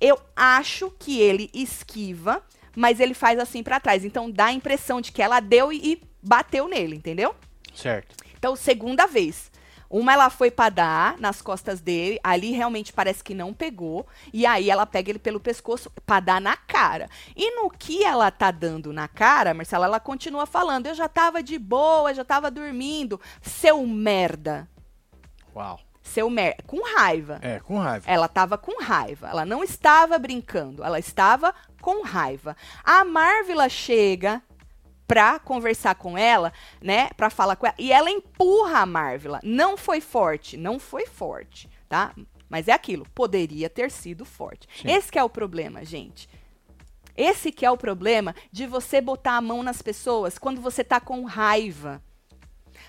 eu 0.00 0.20
acho 0.36 0.90
que 0.98 1.20
ele 1.20 1.50
esquiva, 1.54 2.42
mas 2.76 3.00
ele 3.00 3.14
faz 3.14 3.38
assim 3.38 3.62
pra 3.62 3.80
trás. 3.80 4.04
Então 4.04 4.30
dá 4.30 4.46
a 4.46 4.52
impressão 4.52 5.00
de 5.00 5.10
que 5.12 5.22
ela 5.22 5.40
deu 5.40 5.72
e, 5.72 5.92
e 5.92 6.02
bateu 6.22 6.68
nele, 6.68 6.96
entendeu? 6.96 7.34
Certo. 7.74 8.14
Então, 8.36 8.56
segunda 8.56 9.06
vez. 9.06 9.49
Uma 9.90 10.12
ela 10.12 10.30
foi 10.30 10.52
pra 10.52 10.68
dar 10.68 11.18
nas 11.18 11.42
costas 11.42 11.80
dele, 11.80 12.20
ali 12.22 12.52
realmente 12.52 12.92
parece 12.92 13.24
que 13.24 13.34
não 13.34 13.52
pegou, 13.52 14.06
e 14.32 14.46
aí 14.46 14.70
ela 14.70 14.86
pega 14.86 15.10
ele 15.10 15.18
pelo 15.18 15.40
pescoço 15.40 15.90
pra 16.06 16.20
dar 16.20 16.40
na 16.40 16.56
cara. 16.56 17.10
E 17.34 17.56
no 17.56 17.68
que 17.68 18.04
ela 18.04 18.30
tá 18.30 18.52
dando 18.52 18.92
na 18.92 19.08
cara, 19.08 19.52
Marcela, 19.52 19.86
ela 19.86 19.98
continua 19.98 20.46
falando: 20.46 20.86
"Eu 20.86 20.94
já 20.94 21.08
tava 21.08 21.42
de 21.42 21.58
boa, 21.58 22.14
já 22.14 22.24
tava 22.24 22.52
dormindo, 22.52 23.20
seu 23.42 23.84
merda". 23.84 24.68
Uau. 25.54 25.80
Seu 26.02 26.30
merda, 26.30 26.62
com 26.66 26.82
raiva. 26.96 27.38
É, 27.42 27.60
com 27.60 27.78
raiva. 27.78 28.04
Ela 28.08 28.26
estava 28.26 28.56
com 28.56 28.82
raiva. 28.82 29.28
Ela 29.28 29.44
não 29.44 29.62
estava 29.62 30.18
brincando. 30.18 30.82
Ela 30.82 30.98
estava 30.98 31.54
com 31.80 32.02
raiva. 32.02 32.56
A 32.82 33.04
Marvila 33.04 33.68
chega 33.68 34.42
pra 35.10 35.40
conversar 35.40 35.96
com 35.96 36.16
ela, 36.16 36.52
né? 36.80 37.10
Pra 37.16 37.30
falar 37.30 37.56
com 37.56 37.66
ela. 37.66 37.74
E 37.76 37.92
ela 37.92 38.08
empurra 38.08 38.78
a 38.78 38.86
Marvila. 38.86 39.40
Não 39.42 39.76
foi 39.76 40.00
forte. 40.00 40.56
Não 40.56 40.78
foi 40.78 41.04
forte, 41.04 41.68
tá? 41.88 42.14
Mas 42.48 42.68
é 42.68 42.72
aquilo. 42.72 43.04
Poderia 43.12 43.68
ter 43.68 43.90
sido 43.90 44.24
forte. 44.24 44.68
Sim. 44.80 44.88
Esse 44.88 45.10
que 45.10 45.18
é 45.18 45.24
o 45.24 45.28
problema, 45.28 45.84
gente. 45.84 46.28
Esse 47.16 47.50
que 47.50 47.66
é 47.66 47.70
o 47.72 47.76
problema 47.76 48.36
de 48.52 48.68
você 48.68 49.00
botar 49.00 49.32
a 49.32 49.40
mão 49.40 49.64
nas 49.64 49.82
pessoas 49.82 50.38
quando 50.38 50.60
você 50.60 50.84
tá 50.84 51.00
com 51.00 51.24
raiva. 51.24 52.00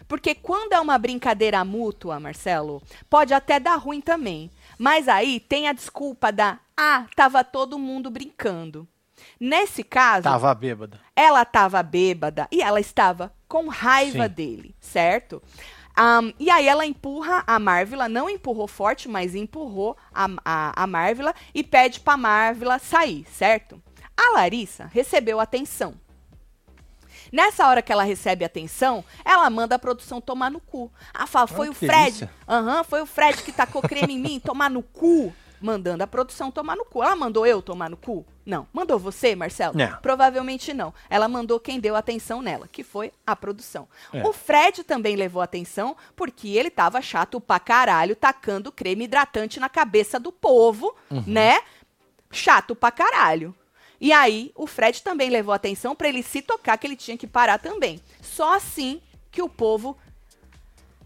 Porque 0.08 0.36
quando 0.36 0.74
é 0.74 0.80
uma 0.80 1.00
brincadeira 1.00 1.66
mútua, 1.66 2.20
Marcelo, 2.20 2.84
pode 3.10 3.34
até 3.34 3.60
dar 3.60 3.78
ruim 3.78 4.00
também. 4.00 4.52
Mas 4.78 5.08
aí 5.08 5.40
tem 5.40 5.68
a 5.68 5.74
desculpa 5.74 6.32
da 6.32 6.60
ah, 6.78 7.08
tava 7.16 7.44
todo 7.44 7.80
mundo 7.80 8.12
brincando. 8.12 8.88
Nesse 9.40 9.84
caso, 9.84 10.24
Tava 10.24 10.54
bêbada. 10.54 11.00
ela 11.16 11.42
estava 11.44 11.82
bêbada 11.84 12.48
e 12.52 12.62
ela 12.62 12.80
estava 12.80 13.34
com 13.48 13.68
raiva 13.68 14.28
Sim. 14.28 14.34
dele, 14.34 14.76
certo? 14.80 15.42
Ahn, 15.96 16.32
e 16.40 16.50
aí 16.50 16.68
ela 16.68 16.86
empurra 16.86 17.44
a 17.46 17.60
Marvila, 17.60 18.08
não 18.08 18.30
empurrou 18.30 18.68
forte, 18.68 19.10
mas 19.10 19.36
empurrou 19.36 19.98
a, 20.14 20.28
a, 20.46 20.84
a 20.84 20.88
Marvila 20.88 21.34
e 21.54 21.64
pede 21.64 22.00
pra 22.00 22.16
Marvila 22.16 22.80
sair, 22.80 23.26
certo? 23.30 23.82
A 24.16 24.32
Larissa 24.34 24.90
recebeu 24.94 25.40
atenção. 25.40 25.96
Nessa 27.32 27.68
hora 27.68 27.82
que 27.82 27.92
ela 27.92 28.04
recebe 28.04 28.44
atenção, 28.44 29.04
ela 29.24 29.50
manda 29.50 29.76
a 29.76 29.80
produção 29.80 30.20
tomar 30.20 30.50
no 30.52 30.60
cu. 30.60 30.92
Ah, 31.14 31.26
fala, 31.26 31.48
foi 31.48 31.70
o 31.70 31.74
Fred. 31.74 32.30
Aham, 32.48 32.84
foi 32.84 33.02
o 33.02 33.06
Fred 33.06 33.42
que 33.44 33.52
tacou 33.52 33.82
creme 33.82 34.14
em 34.14 34.20
mim, 34.20 34.40
tomar 34.40 34.70
no 34.70 34.84
cu. 34.84 35.34
Mandando 35.62 36.04
a 36.04 36.08
produção 36.08 36.52
tomar 36.52 36.76
no 36.76 36.84
cu. 36.84 37.04
Ela 37.04 37.16
mandou 37.16 37.46
eu 37.46 37.62
tomar 37.62 37.90
no 37.90 37.96
cu? 37.96 38.26
Não. 38.46 38.68
Mandou 38.74 38.98
você, 38.98 39.36
Marcelo? 39.36 39.78
Não. 39.78 39.98
Provavelmente 40.02 40.74
não. 40.74 40.94
Ela 41.10 41.28
mandou 41.28 41.60
quem 41.60 41.80
deu 41.80 41.96
atenção 41.96 42.42
nela, 42.42 42.68
que 42.68 42.84
foi 42.84 43.12
a 43.26 43.36
produção. 43.36 43.88
É. 44.12 44.26
O 44.28 44.34
Fred 44.34 44.84
também 44.84 45.16
levou 45.16 45.42
atenção 45.42 45.96
porque 46.16 46.50
ele 46.50 46.70
tava 46.70 47.02
chato 47.02 47.40
pra 47.40 47.60
caralho, 47.60 48.16
tacando 48.16 48.72
creme 48.72 49.06
hidratante 49.06 49.60
na 49.60 49.70
cabeça 49.70 50.20
do 50.20 50.32
povo, 50.32 50.96
né? 51.28 51.62
Chato 52.32 52.76
pra 52.76 52.92
caralho. 52.92 53.54
E 54.00 54.12
aí, 54.12 54.52
o 54.56 54.66
Fred 54.66 55.04
também 55.04 55.30
levou 55.30 55.54
atenção 55.54 55.96
pra 55.96 56.10
ele 56.10 56.24
se 56.24 56.42
tocar 56.42 56.76
que 56.78 56.88
ele 56.88 56.96
tinha 56.96 57.18
que 57.18 57.28
parar 57.28 57.60
também. 57.60 58.02
Só 58.22 58.56
assim 58.56 59.00
que 59.30 59.44
o 59.44 59.48
povo 59.50 59.96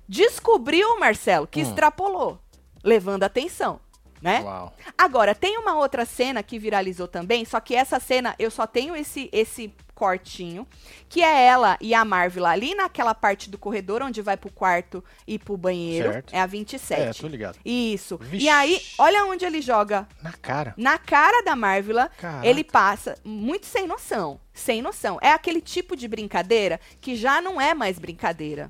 descobriu, 0.07 0.99
Marcelo, 0.99 1.47
que 1.47 1.59
Hum. 1.59 1.63
extrapolou, 1.63 2.39
levando 2.83 3.23
atenção, 3.23 3.79
né? 4.25 4.41
Uau. 4.41 4.73
Agora, 4.97 5.35
tem 5.35 5.57
uma 5.57 5.75
outra 5.77 6.03
cena 6.05 6.41
que 6.41 6.57
viralizou 6.59 7.07
também, 7.07 7.45
só 7.45 7.59
que 7.59 7.75
essa 7.75 7.99
cena 7.99 8.35
eu 8.39 8.49
só 8.49 8.65
tenho 8.67 8.95
esse 8.95 9.29
esse 9.31 9.71
cortinho, 9.93 10.67
que 11.07 11.21
é 11.23 11.45
ela 11.45 11.77
e 11.79 11.93
a 11.93 12.03
Marvel 12.03 12.45
ali 12.45 12.75
naquela 12.75 13.15
parte 13.15 13.49
do 13.49 13.57
corredor 13.57 14.01
onde 14.01 14.21
vai 14.21 14.35
pro 14.35 14.51
quarto 14.51 15.01
e 15.25 15.39
pro 15.39 15.55
banheiro. 15.55 16.11
Certo. 16.11 16.33
É 16.33 16.39
a 16.39 16.43
É, 16.43 16.47
27. 16.47 17.21
tô 17.21 17.27
ligado. 17.29 17.57
Isso. 17.63 18.17
Vixe. 18.17 18.45
E 18.45 18.49
aí, 18.49 18.81
olha 18.97 19.23
onde 19.25 19.45
ele 19.45 19.61
joga 19.61 20.05
Na 20.21 20.33
cara. 20.33 20.73
na 20.75 20.97
cara 20.97 21.41
da 21.43 21.55
Marvel, 21.55 21.95
ele 22.43 22.61
passa 22.63 23.17
muito 23.23 23.65
sem 23.67 23.87
noção. 23.87 24.37
Sem 24.53 24.81
noção. 24.81 25.17
É 25.21 25.29
aquele 25.31 25.61
tipo 25.61 25.95
de 25.95 26.07
brincadeira 26.09 26.77
que 26.99 27.15
já 27.15 27.39
não 27.39 27.61
é 27.61 27.73
mais 27.73 27.97
brincadeira. 27.97 28.69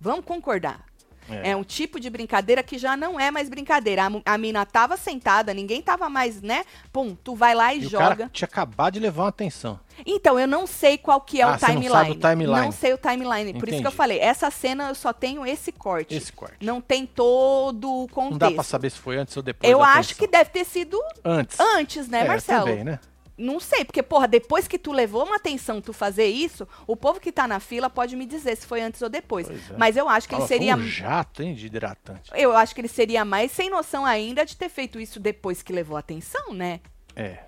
Vamos 0.00 0.24
concordar. 0.24 0.84
É. 1.32 1.50
É 1.50 1.56
um 1.56 1.64
tipo 1.64 1.98
de 2.00 2.08
brincadeira 2.10 2.62
que 2.62 2.76
já 2.78 2.96
não 2.96 3.18
é 3.18 3.30
mais 3.30 3.48
brincadeira. 3.48 4.04
A, 4.24 4.34
a 4.34 4.38
mina 4.38 4.64
tava 4.66 4.96
sentada, 4.96 5.52
ninguém 5.54 5.80
tava 5.82 6.08
mais, 6.08 6.40
né? 6.42 6.64
Pum, 6.92 7.14
tu 7.14 7.34
vai 7.34 7.54
lá 7.54 7.72
e, 7.74 7.82
E 7.82 7.86
o 7.86 7.90
joga. 7.90 8.08
cara 8.16 8.30
tinha 8.32 8.46
acabado 8.46 8.94
de 8.94 9.00
levar 9.00 9.22
uma 9.24 9.28
atenção. 9.28 9.78
Então, 10.06 10.38
eu 10.40 10.48
não 10.48 10.66
sei 10.66 10.96
qual 10.96 11.20
que 11.20 11.40
é 11.40 11.44
Ah, 11.44 11.50
o 11.54 11.58
você 11.58 11.66
não 11.66 11.74
timeline. 11.74 11.92
sabe 11.92 12.10
o 12.10 12.14
timeline. 12.14 12.60
Não 12.64 12.72
sei 12.72 12.92
o 12.94 12.98
timeline. 12.98 13.52
Por 13.54 13.68
isso 13.68 13.78
que 13.78 13.86
eu 13.86 13.88
Entendi. 13.90 13.96
falei, 13.96 14.18
essa 14.20 14.50
cena 14.50 14.88
eu 14.88 14.94
só 14.94 15.12
tenho 15.12 15.44
esse 15.46 15.70
corte. 15.70 16.14
Esse 16.14 16.32
corte. 16.32 16.56
Não 16.60 16.80
tem 16.80 17.06
todo 17.06 17.88
o 17.90 18.00
Não 18.02 18.08
contexto. 18.08 18.38
dá 18.38 18.50
pra 18.50 18.62
saber 18.64 18.90
se 18.90 18.98
foi 18.98 19.16
antes 19.18 19.36
ou 19.36 19.42
depois 19.42 19.70
eu 19.70 19.82
acho 19.82 20.16
que 20.16 20.24
atenção. 20.24 20.38
deve 20.40 20.50
ter 20.50 20.64
sido 20.64 20.98
Antes. 21.24 21.58
antes, 21.60 22.08
né, 22.08 22.20
é, 22.22 22.28
Marcelo? 22.28 22.66
também, 22.66 22.84
né? 22.84 22.98
Não 23.36 23.58
sei, 23.58 23.84
porque, 23.84 24.02
porra, 24.02 24.28
depois 24.28 24.68
que 24.68 24.78
tu 24.78 24.92
levou 24.92 25.24
uma 25.24 25.36
atenção 25.36 25.80
tu 25.80 25.92
fazer 25.92 26.26
isso, 26.26 26.68
o 26.86 26.96
povo 26.96 27.18
que 27.18 27.32
tá 27.32 27.48
na 27.48 27.58
fila 27.60 27.88
pode 27.88 28.14
me 28.14 28.26
dizer 28.26 28.56
se 28.56 28.66
foi 28.66 28.80
antes 28.82 29.00
ou 29.02 29.08
depois. 29.08 29.46
Pois 29.46 29.70
é. 29.70 29.76
Mas 29.76 29.96
eu 29.96 30.08
acho 30.08 30.28
que 30.28 30.34
ele 30.34 30.46
seria. 30.46 30.76
um 30.76 30.86
jato, 30.86 31.42
hein, 31.42 31.54
de 31.54 31.66
hidratante. 31.66 32.30
Eu 32.34 32.56
acho 32.56 32.74
que 32.74 32.80
ele 32.80 32.88
seria 32.88 33.24
mais 33.24 33.50
sem 33.50 33.70
noção 33.70 34.04
ainda 34.04 34.44
de 34.44 34.56
ter 34.56 34.68
feito 34.68 35.00
isso 35.00 35.18
depois 35.18 35.62
que 35.62 35.72
levou 35.72 35.96
atenção, 35.96 36.52
né? 36.52 36.80
É. 37.16 37.44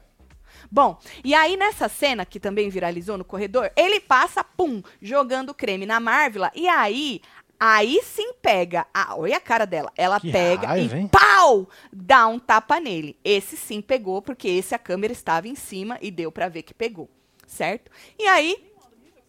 Bom, 0.71 0.99
e 1.23 1.35
aí 1.35 1.57
nessa 1.57 1.89
cena 1.89 2.25
que 2.25 2.41
também 2.41 2.69
viralizou 2.69 3.19
no 3.19 3.25
corredor, 3.25 3.71
ele 3.77 4.01
passa, 4.01 4.43
pum, 4.43 4.83
jogando 5.01 5.55
creme 5.55 5.87
na 5.87 6.01
Marvila, 6.01 6.51
e 6.55 6.67
aí, 6.67 7.21
aí 7.67 8.03
sim 8.03 8.35
pega, 8.43 8.87
olha 9.17 9.39
a 9.39 9.41
cara 9.41 9.65
dela, 9.65 9.91
ela 9.97 10.21
Que 10.21 10.31
pega 10.31 10.69
raiva, 10.69 10.97
e 10.97 11.01
hein? 11.01 11.09
pau, 11.09 11.67
dá 11.91 12.27
um 12.27 12.39
tapa 12.39 12.79
nele. 12.79 13.19
Esse 13.25 13.57
sim 13.57 13.81
pegou, 13.81 14.21
porque 14.21 14.49
esse 14.49 14.75
a 14.75 14.79
câmera 14.79 15.13
estava 15.15 15.49
em 15.49 15.55
cima 15.55 15.99
e 16.03 16.11
deu 16.11 16.31
pra 16.31 16.49
ver 16.51 16.63
que 16.63 16.75
pegou, 16.75 17.09
certo? 17.47 17.91
E 18.19 18.27
aí, 18.27 18.71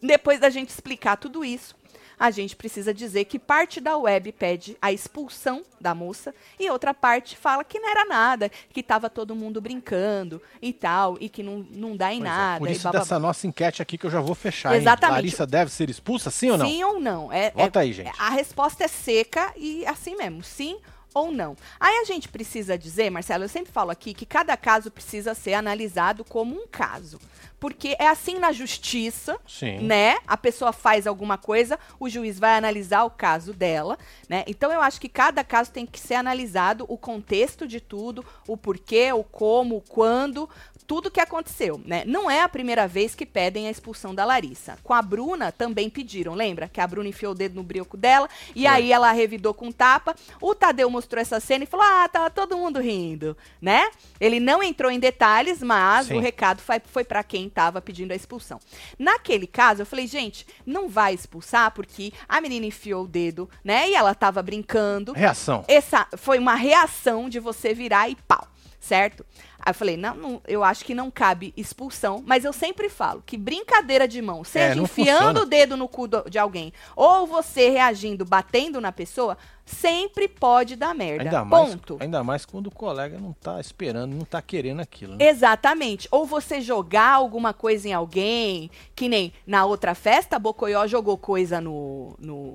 depois 0.02 0.38
da 0.38 0.50
gente 0.50 0.68
explicar 0.68 1.16
tudo 1.16 1.42
isso, 1.42 1.74
a 2.18 2.30
gente 2.30 2.56
precisa 2.56 2.92
dizer 2.92 3.24
que 3.26 3.38
parte 3.38 3.80
da 3.80 3.96
web 3.96 4.32
pede 4.32 4.76
a 4.80 4.92
expulsão 4.92 5.62
da 5.80 5.94
moça 5.94 6.34
e 6.58 6.70
outra 6.70 6.94
parte 6.94 7.36
fala 7.36 7.62
que 7.62 7.78
não 7.78 7.88
era 7.88 8.04
nada, 8.04 8.50
que 8.72 8.80
estava 8.80 9.10
todo 9.10 9.34
mundo 9.34 9.60
brincando 9.60 10.40
e 10.60 10.72
tal, 10.72 11.16
e 11.20 11.28
que 11.28 11.42
não, 11.42 11.66
não 11.70 11.96
dá 11.96 12.12
em 12.12 12.18
Pois 12.18 12.30
é, 12.30 12.34
nada. 12.34 12.58
Por 12.58 12.68
e 12.68 12.72
isso 12.72 12.90
dessa 12.90 13.18
nossa 13.18 13.46
enquete 13.46 13.82
aqui 13.82 13.98
que 13.98 14.06
eu 14.06 14.10
já 14.10 14.20
vou 14.20 14.34
fechar, 14.34 14.74
hein? 14.74 14.80
Exatamente. 14.80 15.16
Larissa 15.16 15.46
deve 15.46 15.70
ser 15.70 15.90
expulsa, 15.90 16.30
sim 16.30 16.50
ou 16.50 16.58
não? 16.58 16.66
Sim 16.66 16.84
ou 16.84 17.00
não? 17.00 17.32
É, 17.32 17.50
Vota 17.50 17.80
é- 17.80 17.82
aí, 17.82 17.92
gente. 17.92 18.10
A 18.18 18.30
resposta 18.30 18.84
é 18.84 18.88
seca 18.88 19.52
e 19.56 19.84
assim 19.86 20.16
mesmo, 20.16 20.42
sim 20.42 20.78
ou 21.16 21.32
não. 21.32 21.56
Aí 21.80 21.96
a 21.96 22.04
gente 22.04 22.28
precisa 22.28 22.76
dizer, 22.76 23.10
Marcelo, 23.10 23.44
eu 23.44 23.48
sempre 23.48 23.72
falo 23.72 23.90
aqui 23.90 24.12
que 24.12 24.26
cada 24.26 24.54
caso 24.56 24.90
precisa 24.90 25.34
ser 25.34 25.54
analisado 25.54 26.22
como 26.24 26.54
um 26.54 26.66
caso. 26.66 27.18
Porque 27.58 27.96
é 27.98 28.08
assim 28.08 28.38
na 28.38 28.52
justiça, 28.52 29.38
Sim. 29.46 29.78
né? 29.80 30.16
A 30.26 30.36
pessoa 30.36 30.72
faz 30.72 31.06
alguma 31.06 31.38
coisa, 31.38 31.78
o 31.98 32.08
juiz 32.08 32.38
vai 32.38 32.56
analisar 32.56 33.04
o 33.04 33.10
caso 33.10 33.52
dela, 33.52 33.98
né? 34.28 34.44
Então 34.46 34.70
eu 34.72 34.80
acho 34.80 35.00
que 35.00 35.08
cada 35.08 35.42
caso 35.42 35.70
tem 35.70 35.86
que 35.86 35.98
ser 35.98 36.14
analisado 36.14 36.84
o 36.88 36.98
contexto 36.98 37.66
de 37.66 37.80
tudo, 37.80 38.24
o 38.46 38.56
porquê, 38.56 39.12
o 39.12 39.24
como, 39.24 39.76
o 39.76 39.80
quando, 39.80 40.48
tudo 40.86 41.10
que 41.10 41.20
aconteceu, 41.20 41.80
né? 41.84 42.04
Não 42.06 42.30
é 42.30 42.42
a 42.42 42.48
primeira 42.48 42.86
vez 42.86 43.14
que 43.14 43.26
pedem 43.26 43.66
a 43.66 43.70
expulsão 43.70 44.14
da 44.14 44.24
Larissa. 44.24 44.78
Com 44.84 44.94
a 44.94 45.02
Bruna 45.02 45.50
também 45.50 45.90
pediram, 45.90 46.34
lembra? 46.34 46.68
Que 46.68 46.80
a 46.80 46.86
Bruna 46.86 47.08
enfiou 47.08 47.32
o 47.32 47.34
dedo 47.34 47.56
no 47.56 47.62
brioco 47.62 47.96
dela 47.96 48.28
e 48.54 48.62
Foi. 48.62 48.66
aí 48.66 48.92
ela 48.92 49.10
revidou 49.10 49.52
com 49.52 49.72
tapa. 49.72 50.14
O 50.40 50.54
Tadeu 50.54 50.88
mostrou 50.88 51.20
essa 51.20 51.40
cena 51.40 51.64
e 51.64 51.66
falou: 51.66 51.86
"Ah, 51.88 52.08
tava 52.08 52.30
todo 52.30 52.56
mundo 52.56 52.80
rindo", 52.80 53.36
né? 53.60 53.90
Ele 54.20 54.38
não 54.38 54.62
entrou 54.62 54.90
em 54.90 55.00
detalhes, 55.00 55.62
mas 55.62 56.06
Sim. 56.06 56.18
o 56.18 56.20
recado 56.20 56.60
foi, 56.62 56.80
foi 56.84 57.02
para 57.04 57.22
quem 57.24 57.45
estava 57.46 57.80
pedindo 57.80 58.12
a 58.12 58.16
expulsão. 58.16 58.60
Naquele 58.98 59.46
caso, 59.46 59.82
eu 59.82 59.86
falei, 59.86 60.06
gente, 60.06 60.46
não 60.64 60.88
vai 60.88 61.14
expulsar 61.14 61.70
porque 61.72 62.12
a 62.28 62.40
menina 62.40 62.66
enfiou 62.66 63.04
o 63.04 63.08
dedo, 63.08 63.48
né? 63.64 63.88
E 63.90 63.94
ela 63.94 64.14
tava 64.14 64.42
brincando. 64.42 65.12
Reação. 65.12 65.64
Essa 65.68 66.06
foi 66.16 66.38
uma 66.38 66.54
reação 66.54 67.28
de 67.28 67.40
você 67.40 67.74
virar 67.74 68.08
e 68.08 68.16
pau, 68.26 68.46
certo? 68.80 69.24
Aí 69.66 69.70
eu 69.70 69.74
falei, 69.74 69.96
não, 69.96 70.14
não, 70.14 70.40
eu 70.46 70.62
acho 70.62 70.84
que 70.84 70.94
não 70.94 71.10
cabe 71.10 71.52
expulsão, 71.56 72.22
mas 72.24 72.44
eu 72.44 72.52
sempre 72.52 72.88
falo 72.88 73.20
que 73.26 73.36
brincadeira 73.36 74.06
de 74.06 74.22
mão, 74.22 74.44
seja 74.44 74.78
É, 74.78 74.82
enfiando 74.82 75.18
funciona. 75.18 75.40
o 75.42 75.44
dedo 75.44 75.76
no 75.76 75.88
cu 75.88 76.08
de 76.30 76.38
alguém, 76.38 76.72
ou 76.94 77.26
você 77.26 77.68
reagindo, 77.68 78.24
batendo 78.24 78.80
na 78.80 78.92
pessoa, 78.92 79.36
sempre 79.64 80.28
pode 80.28 80.76
dar 80.76 80.94
merda. 80.94 81.24
Ainda 81.24 81.44
mais, 81.44 81.70
Ponto. 81.74 81.96
ainda 81.98 82.22
mais 82.22 82.46
quando 82.46 82.68
o 82.68 82.70
colega 82.70 83.18
não 83.18 83.32
tá 83.32 83.58
esperando, 83.60 84.14
não 84.14 84.24
tá 84.24 84.40
querendo 84.40 84.78
aquilo. 84.78 85.16
Né? 85.16 85.28
Exatamente. 85.28 86.06
Ou 86.12 86.24
você 86.24 86.60
jogar 86.60 87.14
alguma 87.14 87.52
coisa 87.52 87.88
em 87.88 87.92
alguém, 87.92 88.70
que 88.94 89.08
nem 89.08 89.32
na 89.44 89.64
outra 89.64 89.96
festa, 89.96 90.36
a 90.36 90.38
Bocoió 90.38 90.86
jogou 90.86 91.18
coisa 91.18 91.60
no, 91.60 92.14
no, 92.20 92.52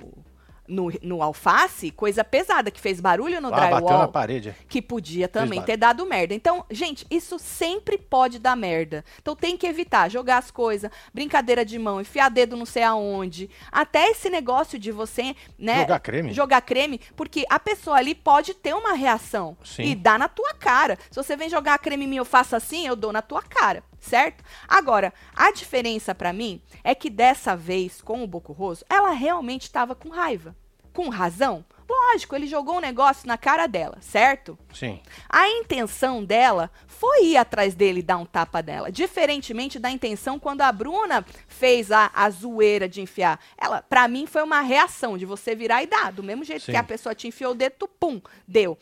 no, 0.72 0.90
no 1.02 1.22
alface, 1.22 1.90
coisa 1.90 2.24
pesada, 2.24 2.70
que 2.70 2.80
fez 2.80 3.00
barulho 3.00 3.40
no 3.40 3.48
Ah, 3.48 3.50
bateu 3.52 3.70
na 3.70 3.80
drywall, 3.80 4.08
parede. 4.08 4.54
que 4.68 4.80
podia 4.80 5.28
também 5.28 5.60
ter 5.62 5.76
dado 5.76 6.04
merda. 6.06 6.34
Então, 6.34 6.64
gente, 6.70 7.06
isso 7.10 7.38
sempre 7.38 7.98
pode 7.98 8.38
dar 8.38 8.56
merda. 8.56 9.04
Então 9.20 9.36
tem 9.36 9.56
que 9.56 9.66
evitar 9.66 10.08
jogar 10.10 10.38
as 10.38 10.50
coisas, 10.50 10.90
brincadeira 11.12 11.64
de 11.64 11.78
mão, 11.78 12.00
enfiar 12.00 12.30
dedo 12.30 12.56
não 12.56 12.66
sei 12.66 12.82
aonde, 12.82 13.50
até 13.70 14.08
esse 14.08 14.30
negócio 14.30 14.78
de 14.78 14.90
você, 14.90 15.36
né, 15.58 15.80
Jogar 15.82 16.00
creme. 16.00 16.32
jogar 16.32 16.60
creme, 16.62 17.00
porque 17.14 17.44
a 17.50 17.58
pessoa 17.60 17.96
ali 17.98 18.14
pode 18.14 18.54
ter 18.54 18.74
uma 18.74 18.94
reação 18.94 19.56
Sim. 19.62 19.82
e 19.82 19.94
dar 19.94 20.18
na 20.18 20.28
tua 20.28 20.54
cara. 20.54 20.98
Se 21.10 21.16
você 21.22 21.36
vem 21.36 21.48
jogar 21.50 21.78
creme 21.78 22.04
em 22.04 22.08
mim, 22.08 22.16
eu 22.16 22.24
faço 22.24 22.56
assim, 22.56 22.86
eu 22.86 22.96
dou 22.96 23.12
na 23.12 23.20
tua 23.22 23.42
cara, 23.42 23.82
certo? 24.00 24.42
Agora, 24.66 25.12
a 25.34 25.52
diferença 25.52 26.14
pra 26.14 26.32
mim 26.32 26.60
é 26.82 26.94
que 26.94 27.10
dessa 27.10 27.54
vez 27.54 28.00
com 28.00 28.22
o 28.22 28.26
Boco 28.26 28.52
Rosso, 28.52 28.84
ela 28.88 29.10
realmente 29.10 29.62
estava 29.62 29.94
com 29.94 30.08
raiva. 30.08 30.54
Com 30.92 31.08
razão? 31.08 31.64
Lógico, 31.88 32.34
ele 32.34 32.46
jogou 32.46 32.76
um 32.76 32.80
negócio 32.80 33.26
na 33.26 33.36
cara 33.36 33.66
dela, 33.66 33.98
certo? 34.00 34.58
Sim. 34.72 35.00
A 35.28 35.48
intenção 35.48 36.24
dela 36.24 36.70
foi 36.86 37.26
ir 37.26 37.36
atrás 37.36 37.74
dele 37.74 38.00
e 38.00 38.02
dar 38.02 38.16
um 38.16 38.24
tapa 38.24 38.62
dela. 38.62 38.90
Diferentemente 38.90 39.78
da 39.78 39.90
intenção 39.90 40.38
quando 40.38 40.62
a 40.62 40.72
Bruna 40.72 41.24
fez 41.48 41.92
a, 41.92 42.10
a 42.14 42.30
zoeira 42.30 42.88
de 42.88 43.02
enfiar. 43.02 43.38
Ela, 43.58 43.82
para 43.82 44.08
mim, 44.08 44.26
foi 44.26 44.42
uma 44.42 44.60
reação 44.60 45.18
de 45.18 45.26
você 45.26 45.54
virar 45.54 45.82
e 45.82 45.86
dar. 45.86 46.12
Do 46.12 46.22
mesmo 46.22 46.44
jeito 46.44 46.64
Sim. 46.64 46.72
que 46.72 46.78
a 46.78 46.84
pessoa 46.84 47.14
te 47.14 47.28
enfiou 47.28 47.52
o 47.52 47.54
dedo, 47.54 47.74
tu, 47.78 47.88
pum, 47.88 48.20
deu. 48.48 48.78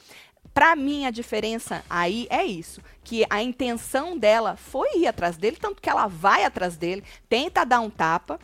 Pra 0.52 0.74
mim, 0.74 1.06
a 1.06 1.10
diferença 1.10 1.84
aí 1.88 2.26
é 2.30 2.44
isso. 2.44 2.80
Que 3.02 3.24
a 3.30 3.42
intenção 3.42 4.18
dela 4.18 4.56
foi 4.56 4.98
ir 4.98 5.06
atrás 5.06 5.36
dele, 5.36 5.56
tanto 5.56 5.80
que 5.80 5.88
ela 5.88 6.06
vai 6.06 6.44
atrás 6.44 6.76
dele, 6.76 7.04
tenta 7.28 7.64
dar 7.64 7.80
um 7.80 7.90
tapa, 7.90 8.38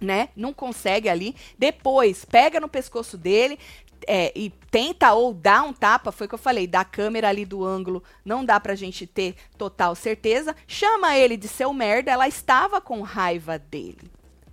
né? 0.00 0.28
Não 0.36 0.52
consegue 0.52 1.08
ali. 1.08 1.34
Depois, 1.58 2.24
pega 2.24 2.60
no 2.60 2.68
pescoço 2.68 3.16
dele 3.16 3.58
é, 4.06 4.32
e 4.34 4.50
tenta 4.70 5.12
ou 5.12 5.32
dá 5.34 5.62
um 5.62 5.72
tapa. 5.72 6.12
Foi 6.12 6.26
o 6.26 6.28
que 6.28 6.34
eu 6.34 6.38
falei, 6.38 6.66
da 6.66 6.84
câmera 6.84 7.28
ali 7.28 7.44
do 7.44 7.64
ângulo, 7.64 8.02
não 8.24 8.44
dá 8.44 8.58
pra 8.60 8.74
gente 8.74 9.06
ter 9.06 9.34
total 9.56 9.94
certeza. 9.94 10.54
Chama 10.66 11.16
ele 11.16 11.36
de 11.36 11.48
seu 11.48 11.72
merda, 11.72 12.10
ela 12.10 12.28
estava 12.28 12.80
com 12.80 13.02
raiva 13.02 13.58
dele. 13.58 14.10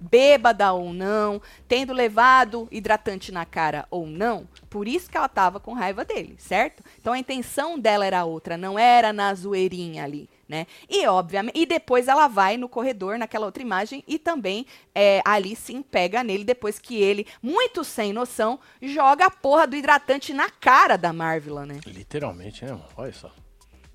Bêbada 0.10 0.72
ou 0.74 0.94
não, 0.94 1.42
tendo 1.68 1.94
levado 1.94 2.68
hidratante 2.72 3.32
na 3.32 3.46
cara 3.46 3.86
ou 3.90 4.06
não, 4.06 4.48
por 4.70 4.88
isso 4.88 5.10
que 5.10 5.18
ela 5.18 5.28
tava 5.28 5.60
com 5.60 5.74
raiva 5.74 6.06
dele, 6.06 6.36
certo? 6.38 6.84
Então 7.00 7.14
a 7.14 7.20
intenção 7.20 7.80
dela 7.80 8.06
era 8.06 8.26
outra, 8.26 8.58
não 8.58 8.78
era 8.78 9.12
na 9.12 9.34
zoeirinha 9.34 10.04
ali, 10.04 10.30
né? 10.48 10.68
E 10.90 11.08
obviamente, 11.08 11.60
e 11.60 11.66
depois 11.66 12.08
ela 12.08 12.28
vai 12.28 12.58
no 12.58 12.70
corredor, 12.70 13.18
naquela 13.18 13.46
outra 13.46 13.64
imagem, 13.64 14.04
e 14.08 14.20
também 14.20 14.66
é, 14.94 15.22
ali 15.26 15.56
sim 15.56 15.82
pega 15.82 16.24
nele, 16.24 16.44
depois 16.44 16.80
que 16.80 16.96
ele, 16.96 17.26
muito 17.42 17.84
sem 17.84 18.14
noção, 18.14 18.60
joga 18.82 19.26
a 19.26 19.32
porra 19.32 19.66
do 19.66 19.76
hidratante 19.76 20.34
na 20.34 20.50
cara 20.50 20.98
da 20.98 21.12
Marvila, 21.12 21.66
né? 21.66 21.80
Literalmente, 21.86 22.64
né, 22.64 22.72
mano? 22.72 22.86
Olha 22.96 23.14
só. 23.14 23.32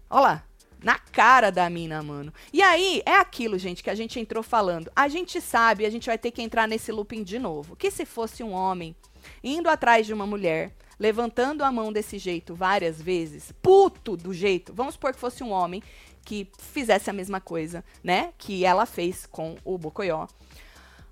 Olha 0.09 0.21
lá. 0.21 0.50
Na 0.83 0.99
cara 0.99 1.51
da 1.51 1.69
mina, 1.69 2.03
mano. 2.03 2.33
E 2.53 2.63
aí, 2.63 3.03
é 3.05 3.17
aquilo, 3.17 3.59
gente, 3.59 3.83
que 3.83 3.91
a 3.91 3.95
gente 3.95 4.19
entrou 4.19 4.43
falando. 4.43 4.91
A 4.97 5.09
gente 5.09 5.41
sabe, 5.41 5.85
a 5.85 5.91
gente 5.91 6.07
vai 6.07 6.17
ter 6.17 6.31
que 6.31 6.43
entrar 6.43 6.67
nesse 6.67 6.91
looping 6.91 7.23
de 7.23 7.39
novo. 7.39 7.77
Que 7.77 7.91
se 7.91 8.05
fosse 8.05 8.43
um 8.43 8.53
homem 8.53 8.97
indo 9.45 9.69
atrás 9.69 10.07
de 10.07 10.15
uma 10.15 10.27
mulher, 10.27 10.73
levantando 10.99 11.65
a 11.65 11.71
mão 11.73 11.93
desse 11.93 12.19
jeito 12.19 12.55
várias 12.55 13.01
vezes, 13.01 13.53
puto 13.63 14.17
do 14.17 14.33
jeito, 14.33 14.73
vamos 14.73 14.95
supor 14.95 15.13
que 15.13 15.21
fosse 15.21 15.43
um 15.43 15.51
homem 15.51 15.83
que 16.25 16.49
fizesse 16.59 17.09
a 17.09 17.13
mesma 17.13 17.41
coisa, 17.41 17.85
né? 18.03 18.33
Que 18.39 18.65
ela 18.65 18.87
fez 18.87 19.27
com 19.27 19.57
o 19.65 19.77
Bocoió. 19.79 20.27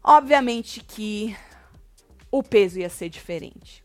Obviamente 0.03 0.81
que 0.81 1.37
o 2.31 2.43
peso 2.43 2.79
ia 2.79 2.89
ser 2.89 3.09
diferente. 3.09 3.83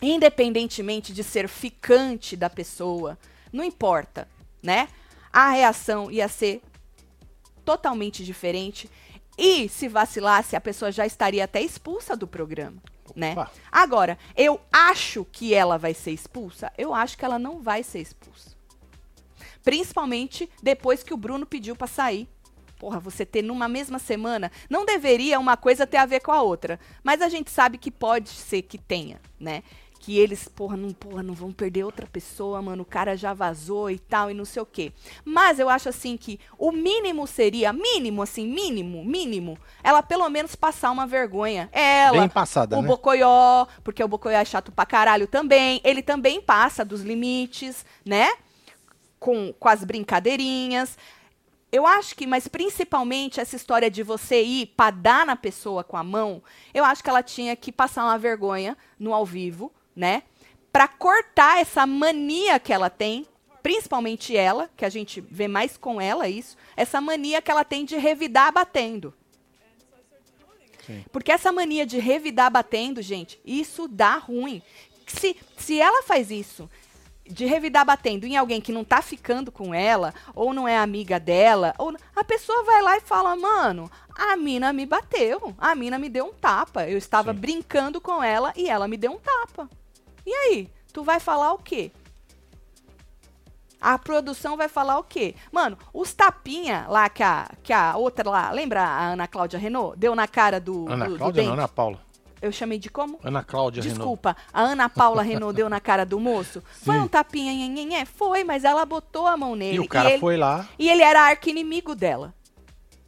Independentemente 0.00 1.12
de 1.12 1.22
ser 1.22 1.48
ficante 1.48 2.36
da 2.36 2.50
pessoa, 2.50 3.18
não 3.52 3.62
importa, 3.62 4.28
né? 4.64 4.88
A 5.30 5.50
reação 5.50 6.10
ia 6.10 6.26
ser 6.26 6.62
totalmente 7.64 8.24
diferente. 8.24 8.90
E 9.36 9.68
se 9.68 9.88
vacilasse, 9.88 10.56
a 10.56 10.60
pessoa 10.60 10.90
já 10.90 11.04
estaria 11.04 11.44
até 11.44 11.60
expulsa 11.60 12.16
do 12.16 12.26
programa, 12.26 12.82
né? 13.14 13.32
Opa. 13.32 13.50
Agora, 13.70 14.16
eu 14.36 14.60
acho 14.72 15.26
que 15.30 15.52
ela 15.52 15.76
vai 15.76 15.92
ser 15.92 16.12
expulsa? 16.12 16.72
Eu 16.78 16.94
acho 16.94 17.18
que 17.18 17.24
ela 17.24 17.38
não 17.38 17.60
vai 17.60 17.82
ser 17.82 18.00
expulsa. 18.00 18.54
Principalmente 19.62 20.48
depois 20.62 21.02
que 21.02 21.12
o 21.12 21.16
Bruno 21.16 21.44
pediu 21.44 21.76
pra 21.76 21.86
sair. 21.86 22.28
Porra, 22.78 23.00
você 23.00 23.24
ter 23.26 23.42
numa 23.42 23.68
mesma 23.68 23.98
semana, 23.98 24.52
não 24.68 24.84
deveria 24.84 25.40
uma 25.40 25.56
coisa 25.56 25.86
ter 25.86 25.96
a 25.96 26.06
ver 26.06 26.20
com 26.20 26.32
a 26.32 26.42
outra, 26.42 26.78
mas 27.02 27.22
a 27.22 27.28
gente 27.28 27.50
sabe 27.50 27.78
que 27.78 27.90
pode 27.90 28.28
ser 28.28 28.62
que 28.62 28.78
tenha, 28.78 29.20
né? 29.38 29.62
Que 30.04 30.18
eles, 30.18 30.46
porra, 30.48 30.76
não, 30.76 30.92
porra, 30.92 31.22
não 31.22 31.32
vão 31.32 31.50
perder 31.50 31.82
outra 31.82 32.06
pessoa, 32.06 32.60
mano, 32.60 32.82
o 32.82 32.84
cara 32.84 33.16
já 33.16 33.32
vazou 33.32 33.90
e 33.90 33.98
tal 33.98 34.30
e 34.30 34.34
não 34.34 34.44
sei 34.44 34.60
o 34.60 34.66
quê. 34.66 34.92
Mas 35.24 35.58
eu 35.58 35.70
acho 35.70 35.88
assim 35.88 36.14
que 36.14 36.38
o 36.58 36.70
mínimo 36.70 37.26
seria, 37.26 37.72
mínimo 37.72 38.20
assim, 38.20 38.46
mínimo, 38.46 39.02
mínimo, 39.02 39.58
ela 39.82 40.02
pelo 40.02 40.28
menos 40.28 40.54
passar 40.54 40.90
uma 40.90 41.06
vergonha. 41.06 41.70
Ela, 41.72 42.18
Bem 42.18 42.28
passada, 42.28 42.76
o 42.76 42.82
né? 42.82 42.88
Bocoió, 42.88 43.66
porque 43.82 44.04
o 44.04 44.08
Bocoió 44.08 44.36
é 44.38 44.44
chato 44.44 44.70
pra 44.70 44.84
caralho 44.84 45.26
também. 45.26 45.80
Ele 45.82 46.02
também 46.02 46.38
passa 46.38 46.84
dos 46.84 47.00
limites, 47.00 47.86
né? 48.04 48.30
Com, 49.18 49.54
com 49.54 49.68
as 49.70 49.84
brincadeirinhas. 49.84 50.98
Eu 51.72 51.86
acho 51.86 52.14
que, 52.14 52.26
mas 52.26 52.46
principalmente 52.46 53.40
essa 53.40 53.56
história 53.56 53.90
de 53.90 54.02
você 54.02 54.42
ir 54.42 54.66
pra 54.76 54.90
dar 54.90 55.24
na 55.24 55.34
pessoa 55.34 55.82
com 55.82 55.96
a 55.96 56.04
mão, 56.04 56.42
eu 56.74 56.84
acho 56.84 57.02
que 57.02 57.08
ela 57.08 57.22
tinha 57.22 57.56
que 57.56 57.72
passar 57.72 58.04
uma 58.04 58.18
vergonha 58.18 58.76
no 58.98 59.14
ao 59.14 59.24
vivo, 59.24 59.72
né? 59.94 60.22
Pra 60.72 60.88
cortar 60.88 61.60
essa 61.60 61.86
mania 61.86 62.58
que 62.58 62.72
ela 62.72 62.90
tem, 62.90 63.26
principalmente 63.62 64.36
ela, 64.36 64.70
que 64.76 64.84
a 64.84 64.88
gente 64.88 65.20
vê 65.20 65.48
mais 65.48 65.76
com 65.76 66.00
ela 66.00 66.28
isso, 66.28 66.56
essa 66.76 67.00
mania 67.00 67.40
que 67.40 67.50
ela 67.50 67.64
tem 67.64 67.84
de 67.84 67.96
revidar 67.96 68.52
batendo. 68.52 69.14
Porque 71.10 71.32
essa 71.32 71.50
mania 71.50 71.86
de 71.86 71.98
revidar 71.98 72.50
batendo, 72.50 73.00
gente, 73.00 73.40
isso 73.44 73.88
dá 73.88 74.16
ruim. 74.16 74.60
Se, 75.06 75.36
se 75.56 75.80
ela 75.80 76.02
faz 76.02 76.30
isso 76.30 76.68
de 77.26 77.46
revidar 77.46 77.86
batendo 77.86 78.26
em 78.26 78.36
alguém 78.36 78.60
que 78.60 78.72
não 78.72 78.84
tá 78.84 79.00
ficando 79.00 79.50
com 79.50 79.72
ela, 79.72 80.12
ou 80.34 80.52
não 80.52 80.68
é 80.68 80.76
amiga 80.76 81.18
dela, 81.18 81.74
ou 81.78 81.94
a 82.14 82.22
pessoa 82.22 82.64
vai 82.64 82.82
lá 82.82 82.98
e 82.98 83.00
fala, 83.00 83.34
mano, 83.34 83.90
a 84.14 84.36
mina 84.36 84.72
me 84.72 84.84
bateu, 84.84 85.54
a 85.56 85.74
mina 85.74 85.98
me 85.98 86.08
deu 86.08 86.26
um 86.26 86.34
tapa. 86.34 86.86
Eu 86.86 86.98
estava 86.98 87.32
Sim. 87.32 87.40
brincando 87.40 88.00
com 88.00 88.22
ela 88.22 88.52
e 88.54 88.68
ela 88.68 88.86
me 88.86 88.96
deu 88.96 89.12
um 89.12 89.18
tapa. 89.18 89.68
E 90.26 90.32
aí, 90.32 90.70
tu 90.92 91.02
vai 91.02 91.20
falar 91.20 91.52
o 91.52 91.58
quê? 91.58 91.90
A 93.80 93.98
produção 93.98 94.56
vai 94.56 94.66
falar 94.66 94.98
o 94.98 95.04
quê? 95.04 95.34
Mano, 95.52 95.76
os 95.92 96.14
tapinha 96.14 96.86
lá 96.88 97.08
que 97.10 97.22
a, 97.22 97.50
que 97.62 97.70
a 97.70 97.96
outra 97.96 98.30
lá, 98.30 98.50
lembra 98.50 98.82
a 98.82 99.08
Ana 99.08 99.28
Cláudia 99.28 99.58
Renault? 99.58 99.98
Deu 99.98 100.14
na 100.14 100.26
cara 100.26 100.58
do, 100.58 100.88
Ana 100.88 101.04
do, 101.04 101.12
do 101.12 101.18
Cláudia 101.18 101.42
não, 101.42 101.50
dente? 101.50 101.60
Ana 101.60 101.68
Paula. 101.68 102.00
Eu 102.40 102.50
chamei 102.50 102.78
de 102.78 102.88
como? 102.88 103.18
Ana 103.22 103.42
Cláudia 103.42 103.82
Renault. 103.82 103.98
Desculpa, 103.98 104.36
a 104.52 104.62
Ana 104.62 104.88
Paula 104.88 105.22
Renault 105.22 105.54
deu 105.54 105.68
na 105.68 105.80
cara 105.80 106.06
do 106.06 106.18
moço? 106.18 106.62
Foi 106.82 106.94
Sim. 106.94 107.02
um 107.02 107.08
tapinha, 107.08 107.52
nhenhenhé? 107.52 108.06
Foi, 108.06 108.42
mas 108.42 108.64
ela 108.64 108.86
botou 108.86 109.26
a 109.26 109.36
mão 109.36 109.54
nele. 109.54 109.76
E 109.76 109.80
o 109.80 109.88
cara 109.88 110.10
ele, 110.10 110.18
foi 110.18 110.36
lá. 110.38 110.66
e 110.78 110.88
ele 110.88 111.02
era 111.02 111.22
arqui-inimigo 111.22 111.94
dela. 111.94 112.34